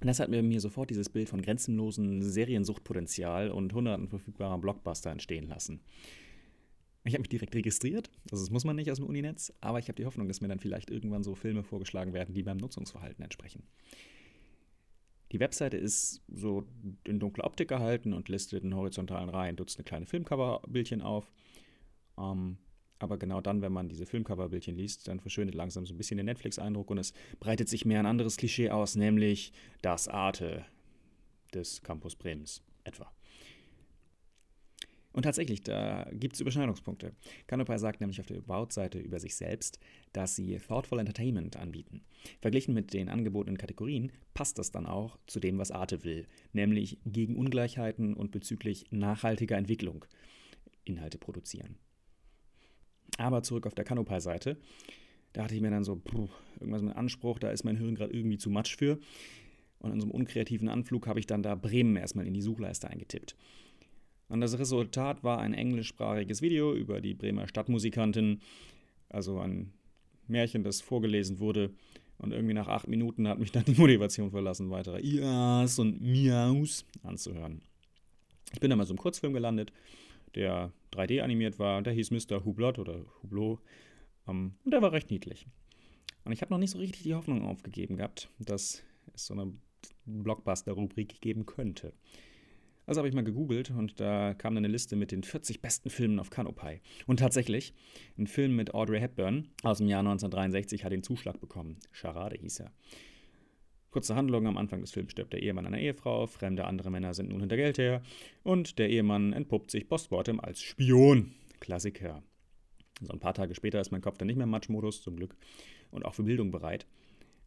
Das 0.00 0.20
hat 0.20 0.28
mir 0.28 0.60
sofort 0.60 0.90
dieses 0.90 1.08
Bild 1.08 1.28
von 1.30 1.40
grenzenlosen 1.40 2.22
Seriensuchtpotenzial 2.22 3.50
und 3.50 3.72
hunderten 3.72 4.08
verfügbarer 4.08 4.58
Blockbuster 4.58 5.10
entstehen 5.10 5.48
lassen. 5.48 5.80
Ich 7.04 7.14
habe 7.14 7.20
mich 7.20 7.28
direkt 7.28 7.54
registriert, 7.54 8.10
also 8.30 8.44
das 8.44 8.50
muss 8.50 8.64
man 8.64 8.76
nicht 8.76 8.90
aus 8.90 8.98
dem 8.98 9.06
Uninetz, 9.06 9.52
aber 9.60 9.78
ich 9.78 9.88
habe 9.88 9.96
die 9.96 10.04
Hoffnung, 10.04 10.28
dass 10.28 10.40
mir 10.40 10.48
dann 10.48 10.58
vielleicht 10.58 10.90
irgendwann 10.90 11.22
so 11.22 11.34
Filme 11.34 11.62
vorgeschlagen 11.62 12.12
werden, 12.12 12.34
die 12.34 12.42
meinem 12.42 12.58
Nutzungsverhalten 12.58 13.22
entsprechen. 13.22 13.62
Die 15.32 15.40
Webseite 15.40 15.76
ist 15.76 16.22
so 16.28 16.64
in 17.04 17.20
dunkler 17.20 17.44
Optik 17.44 17.68
gehalten 17.68 18.12
und 18.12 18.28
listet 18.28 18.64
in 18.64 18.74
horizontalen 18.74 19.28
Reihen 19.28 19.56
Dutzende 19.56 19.84
kleine 19.84 20.06
Filmcoverbildchen 20.06 21.02
auf. 21.02 21.30
Ähm, 22.18 22.56
aber 22.98 23.18
genau 23.18 23.40
dann, 23.40 23.62
wenn 23.62 23.72
man 23.72 23.88
diese 23.88 24.06
Filmcoverbildchen 24.06 24.74
liest, 24.74 25.06
dann 25.06 25.20
verschwindet 25.20 25.54
langsam 25.54 25.86
so 25.86 25.94
ein 25.94 25.98
bisschen 25.98 26.16
der 26.16 26.24
Netflix-Eindruck 26.24 26.90
und 26.90 26.98
es 26.98 27.12
breitet 27.38 27.68
sich 27.68 27.84
mehr 27.84 28.00
ein 28.00 28.06
anderes 28.06 28.36
Klischee 28.36 28.70
aus, 28.70 28.96
nämlich 28.96 29.52
das 29.82 30.08
Arte 30.08 30.64
des 31.54 31.82
Campus 31.82 32.16
Bremens 32.16 32.62
etwa. 32.84 33.10
Und 35.12 35.22
tatsächlich, 35.22 35.62
da 35.62 36.08
gibt 36.12 36.34
es 36.34 36.40
Überschneidungspunkte. 36.40 37.12
Canopy 37.46 37.78
sagt 37.78 38.00
nämlich 38.00 38.20
auf 38.20 38.26
der 38.26 38.38
About-Seite 38.38 38.98
über 38.98 39.18
sich 39.18 39.36
selbst, 39.36 39.80
dass 40.12 40.36
sie 40.36 40.58
Thoughtful 40.58 40.98
Entertainment 40.98 41.56
anbieten. 41.56 42.02
Verglichen 42.40 42.74
mit 42.74 42.92
den 42.92 43.08
angebotenen 43.08 43.58
Kategorien 43.58 44.12
passt 44.34 44.58
das 44.58 44.70
dann 44.70 44.86
auch 44.86 45.18
zu 45.26 45.40
dem, 45.40 45.58
was 45.58 45.70
Arte 45.70 46.04
will, 46.04 46.26
nämlich 46.52 46.98
gegen 47.04 47.36
Ungleichheiten 47.36 48.14
und 48.14 48.30
bezüglich 48.30 48.86
nachhaltiger 48.90 49.56
Entwicklung 49.56 50.04
Inhalte 50.84 51.18
produzieren. 51.18 51.76
Aber 53.16 53.42
zurück 53.42 53.66
auf 53.66 53.74
der 53.74 53.84
Canopy-Seite, 53.84 54.58
da 55.32 55.44
hatte 55.44 55.54
ich 55.54 55.60
mir 55.60 55.70
dann 55.70 55.84
so, 55.84 55.96
puh, 55.96 56.28
irgendwas 56.60 56.82
mit 56.82 56.96
Anspruch, 56.96 57.38
da 57.38 57.50
ist 57.50 57.64
mein 57.64 57.76
Hirn 57.76 57.94
gerade 57.94 58.12
irgendwie 58.12 58.38
zu 58.38 58.50
matsch 58.50 58.76
für. 58.76 58.98
Und 59.78 59.92
in 59.92 60.00
so 60.00 60.06
einem 60.06 60.14
unkreativen 60.14 60.68
Anflug 60.68 61.06
habe 61.06 61.20
ich 61.20 61.26
dann 61.26 61.42
da 61.42 61.54
Bremen 61.54 61.96
erstmal 61.96 62.26
in 62.26 62.34
die 62.34 62.42
Suchleiste 62.42 62.88
eingetippt. 62.88 63.36
Und 64.28 64.40
das 64.40 64.58
Resultat 64.58 65.24
war 65.24 65.38
ein 65.38 65.54
englischsprachiges 65.54 66.42
Video 66.42 66.74
über 66.74 67.00
die 67.00 67.14
Bremer 67.14 67.48
Stadtmusikantin, 67.48 68.40
also 69.08 69.38
ein 69.38 69.72
Märchen, 70.26 70.64
das 70.64 70.80
vorgelesen 70.80 71.38
wurde. 71.40 71.70
Und 72.18 72.32
irgendwie 72.32 72.54
nach 72.54 72.68
acht 72.68 72.88
Minuten 72.88 73.28
hat 73.28 73.38
mich 73.38 73.52
dann 73.52 73.64
die 73.64 73.74
Motivation 73.74 74.30
verlassen, 74.30 74.70
weitere 74.70 75.00
Ias 75.00 75.78
und 75.78 76.00
Miaus 76.00 76.84
anzuhören. 77.02 77.62
Ich 78.52 78.60
bin 78.60 78.70
dann 78.70 78.78
mal 78.78 78.86
so 78.86 78.92
im 78.92 78.98
Kurzfilm 78.98 79.32
gelandet, 79.32 79.72
der 80.34 80.72
3D 80.92 81.22
animiert 81.22 81.58
war. 81.58 81.80
Der 81.82 81.92
hieß 81.92 82.10
Mr. 82.10 82.44
Hublot 82.44 82.78
oder 82.78 83.04
Hublot. 83.22 83.60
Um, 84.26 84.54
und 84.64 84.72
der 84.72 84.82
war 84.82 84.92
recht 84.92 85.10
niedlich. 85.10 85.46
Und 86.24 86.32
ich 86.32 86.42
habe 86.42 86.52
noch 86.52 86.58
nicht 86.58 86.70
so 86.70 86.78
richtig 86.78 87.02
die 87.02 87.14
Hoffnung 87.14 87.44
aufgegeben 87.44 87.96
gehabt, 87.96 88.28
dass 88.38 88.82
es 89.14 89.26
so 89.26 89.32
eine 89.32 89.52
Blockbuster-Rubrik 90.04 91.22
geben 91.22 91.46
könnte. 91.46 91.94
Also 92.88 93.00
habe 93.00 93.08
ich 93.08 93.14
mal 93.14 93.22
gegoogelt 93.22 93.70
und 93.70 94.00
da 94.00 94.32
kam 94.32 94.54
dann 94.54 94.64
eine 94.64 94.72
Liste 94.72 94.96
mit 94.96 95.12
den 95.12 95.22
40 95.22 95.60
besten 95.60 95.90
Filmen 95.90 96.18
auf 96.18 96.30
Canopy. 96.30 96.80
Und 97.06 97.18
tatsächlich, 97.18 97.74
ein 98.16 98.26
Film 98.26 98.56
mit 98.56 98.72
Audrey 98.72 98.98
Hepburn 98.98 99.48
aus 99.62 99.76
dem 99.76 99.88
Jahr 99.88 100.00
1963 100.00 100.84
hat 100.84 100.92
den 100.92 101.02
Zuschlag 101.02 101.38
bekommen. 101.38 101.76
Charade 101.92 102.38
hieß 102.40 102.60
er. 102.60 102.72
Kurze 103.90 104.16
Handlung, 104.16 104.46
am 104.46 104.56
Anfang 104.56 104.80
des 104.80 104.92
Films 104.92 105.12
stirbt 105.12 105.34
der 105.34 105.42
Ehemann 105.42 105.66
einer 105.66 105.78
Ehefrau, 105.78 106.26
fremde 106.26 106.64
andere 106.64 106.90
Männer 106.90 107.12
sind 107.12 107.28
nun 107.28 107.40
hinter 107.40 107.56
Geld 107.56 107.76
her 107.76 108.00
und 108.42 108.78
der 108.78 108.88
Ehemann 108.88 109.34
entpuppt 109.34 109.70
sich 109.70 109.86
postmortem 109.86 110.40
als 110.40 110.62
Spion. 110.62 111.34
Klassiker. 111.60 112.22
So 113.02 113.12
ein 113.12 113.20
paar 113.20 113.34
Tage 113.34 113.54
später 113.54 113.82
ist 113.82 113.90
mein 113.90 114.00
Kopf 114.00 114.16
dann 114.16 114.28
nicht 114.28 114.36
mehr 114.36 114.44
im 114.44 114.50
Matschmodus, 114.50 115.02
zum 115.02 115.16
Glück, 115.16 115.36
und 115.90 116.06
auch 116.06 116.14
für 116.14 116.22
Bildung 116.22 116.50
bereit. 116.50 116.86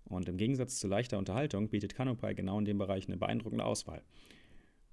Und 0.05 0.29
im 0.29 0.37
Gegensatz 0.37 0.79
zu 0.79 0.87
leichter 0.87 1.17
Unterhaltung 1.17 1.69
bietet 1.69 1.95
Canopy 1.95 2.35
genau 2.35 2.59
in 2.59 2.65
dem 2.65 2.77
Bereich 2.77 3.07
eine 3.07 3.17
beeindruckende 3.17 3.65
Auswahl. 3.65 4.03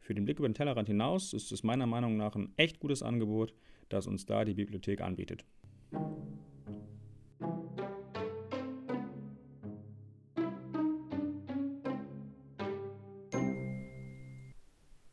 Für 0.09 0.15
den 0.15 0.25
Blick 0.25 0.39
über 0.39 0.49
den 0.49 0.55
Tellerrand 0.55 0.89
hinaus 0.89 1.35
ist 1.35 1.53
es 1.53 1.63
meiner 1.63 1.85
Meinung 1.85 2.17
nach 2.17 2.35
ein 2.35 2.55
echt 2.57 2.81
gutes 2.81 3.03
Angebot, 3.03 3.53
das 3.91 4.07
uns 4.07 4.25
da 4.25 4.47
die 4.47 4.55
Bibliothek 4.55 5.03
anbietet. 5.03 5.45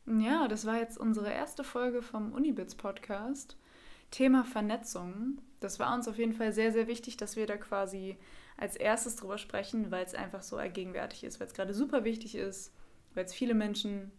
Ja, 0.07 0.47
das 0.47 0.65
war 0.65 0.79
jetzt 0.79 0.97
unsere 0.97 1.29
erste 1.29 1.65
Folge 1.65 2.01
vom 2.01 2.31
Unibits 2.31 2.75
Podcast. 2.75 3.57
Thema 4.11 4.45
Vernetzung. 4.45 5.41
Das 5.59 5.77
war 5.77 5.93
uns 5.93 6.07
auf 6.07 6.17
jeden 6.17 6.31
Fall 6.31 6.53
sehr, 6.53 6.71
sehr 6.71 6.87
wichtig, 6.87 7.17
dass 7.17 7.35
wir 7.35 7.47
da 7.47 7.57
quasi 7.57 8.17
als 8.55 8.77
erstes 8.77 9.17
drüber 9.17 9.39
sprechen, 9.39 9.91
weil 9.91 10.05
es 10.05 10.15
einfach 10.15 10.41
so 10.41 10.55
allgegenwärtig 10.55 11.25
ist, 11.25 11.41
weil 11.41 11.47
es 11.47 11.53
gerade 11.53 11.73
super 11.73 12.05
wichtig 12.05 12.35
ist, 12.35 12.73
weil 13.13 13.25
es 13.25 13.33
viele 13.33 13.55
Menschen 13.55 14.13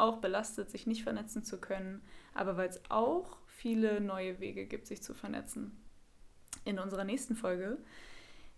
auch 0.00 0.18
belastet, 0.18 0.70
sich 0.70 0.86
nicht 0.86 1.02
vernetzen 1.02 1.44
zu 1.44 1.60
können, 1.60 2.02
aber 2.34 2.56
weil 2.56 2.68
es 2.68 2.80
auch 2.90 3.38
viele 3.46 4.00
neue 4.00 4.40
Wege 4.40 4.66
gibt, 4.66 4.86
sich 4.86 5.02
zu 5.02 5.14
vernetzen. 5.14 5.76
In 6.64 6.78
unserer 6.78 7.04
nächsten 7.04 7.36
Folge, 7.36 7.78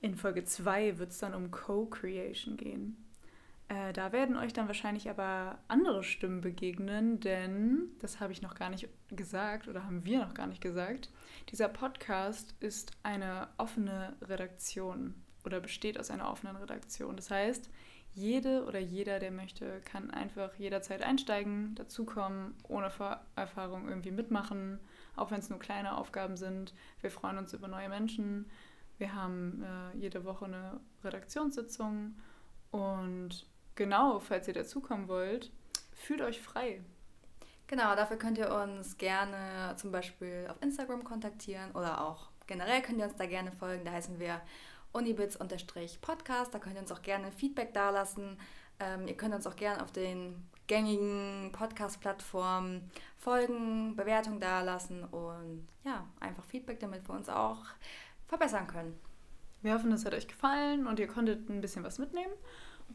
in 0.00 0.14
Folge 0.14 0.44
2, 0.44 0.98
wird 0.98 1.10
es 1.10 1.18
dann 1.18 1.34
um 1.34 1.50
Co-Creation 1.50 2.56
gehen. 2.56 2.96
Äh, 3.68 3.92
da 3.92 4.12
werden 4.12 4.36
euch 4.36 4.52
dann 4.52 4.66
wahrscheinlich 4.66 5.08
aber 5.08 5.58
andere 5.68 6.02
Stimmen 6.02 6.40
begegnen, 6.40 7.20
denn, 7.20 7.90
das 8.00 8.20
habe 8.20 8.32
ich 8.32 8.42
noch 8.42 8.54
gar 8.54 8.68
nicht 8.68 8.88
gesagt 9.10 9.68
oder 9.68 9.84
haben 9.84 10.04
wir 10.04 10.18
noch 10.18 10.34
gar 10.34 10.46
nicht 10.46 10.60
gesagt, 10.60 11.10
dieser 11.48 11.68
Podcast 11.68 12.54
ist 12.60 12.92
eine 13.02 13.48
offene 13.56 14.14
Redaktion 14.20 15.14
oder 15.44 15.60
besteht 15.60 15.98
aus 15.98 16.10
einer 16.10 16.30
offenen 16.30 16.56
Redaktion. 16.56 17.16
Das 17.16 17.30
heißt, 17.30 17.70
jede 18.14 18.64
oder 18.64 18.78
jeder, 18.78 19.18
der 19.18 19.30
möchte, 19.30 19.80
kann 19.82 20.10
einfach 20.10 20.54
jederzeit 20.56 21.02
einsteigen, 21.02 21.74
dazukommen, 21.74 22.54
ohne 22.68 22.90
Erfahrung 23.36 23.88
irgendwie 23.88 24.10
mitmachen, 24.10 24.78
auch 25.16 25.30
wenn 25.30 25.40
es 25.40 25.50
nur 25.50 25.58
kleine 25.58 25.96
Aufgaben 25.96 26.36
sind. 26.36 26.74
Wir 27.00 27.10
freuen 27.10 27.38
uns 27.38 27.52
über 27.54 27.68
neue 27.68 27.88
Menschen. 27.88 28.50
Wir 28.98 29.14
haben 29.14 29.64
äh, 29.64 29.96
jede 29.96 30.24
Woche 30.24 30.44
eine 30.44 30.80
Redaktionssitzung 31.02 32.14
und 32.70 33.46
genau, 33.74 34.20
falls 34.20 34.46
ihr 34.48 34.54
dazukommen 34.54 35.08
wollt, 35.08 35.50
fühlt 35.92 36.20
euch 36.20 36.40
frei. 36.40 36.82
Genau, 37.66 37.96
dafür 37.96 38.18
könnt 38.18 38.36
ihr 38.36 38.54
uns 38.54 38.98
gerne 38.98 39.74
zum 39.76 39.92
Beispiel 39.92 40.46
auf 40.50 40.60
Instagram 40.60 41.04
kontaktieren 41.04 41.70
oder 41.72 42.06
auch 42.06 42.28
generell 42.46 42.82
könnt 42.82 42.98
ihr 42.98 43.06
uns 43.06 43.16
da 43.16 43.26
gerne 43.26 43.50
folgen. 43.52 43.84
Da 43.84 43.92
heißen 43.92 44.18
wir 44.18 44.42
unibits-podcast. 44.92 46.54
Da 46.54 46.58
könnt 46.58 46.76
ihr 46.76 46.82
uns 46.82 46.92
auch 46.92 47.02
gerne 47.02 47.32
Feedback 47.32 47.72
dalassen. 47.72 48.38
Ähm, 48.80 49.06
ihr 49.06 49.16
könnt 49.16 49.34
uns 49.34 49.46
auch 49.46 49.56
gerne 49.56 49.82
auf 49.82 49.92
den 49.92 50.48
gängigen 50.66 51.50
Podcast-Plattformen 51.52 52.90
folgen, 53.18 53.96
Bewertungen 53.96 54.40
dalassen 54.40 55.04
und 55.04 55.68
ja, 55.84 56.06
einfach 56.20 56.44
Feedback, 56.44 56.80
damit 56.80 57.08
wir 57.08 57.14
uns 57.14 57.28
auch 57.28 57.64
verbessern 58.26 58.66
können. 58.66 58.98
Wir 59.62 59.74
hoffen, 59.74 59.92
es 59.92 60.04
hat 60.04 60.14
euch 60.14 60.28
gefallen 60.28 60.86
und 60.86 60.98
ihr 60.98 61.06
konntet 61.06 61.48
ein 61.48 61.60
bisschen 61.60 61.84
was 61.84 61.98
mitnehmen. 61.98 62.32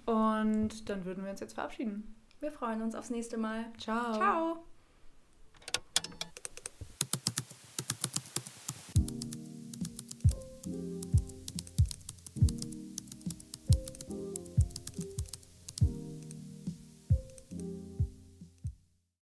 Und 0.06 0.90
dann 0.90 1.06
würden 1.06 1.24
wir 1.24 1.32
uns 1.32 1.40
jetzt 1.40 1.54
verabschieden. 1.54 2.16
Wir 2.40 2.52
freuen 2.52 2.82
uns 2.82 2.94
aufs 2.94 3.10
nächste 3.10 3.38
Mal. 3.38 3.66
Ciao. 3.78 4.14
Ciao. 4.14 4.67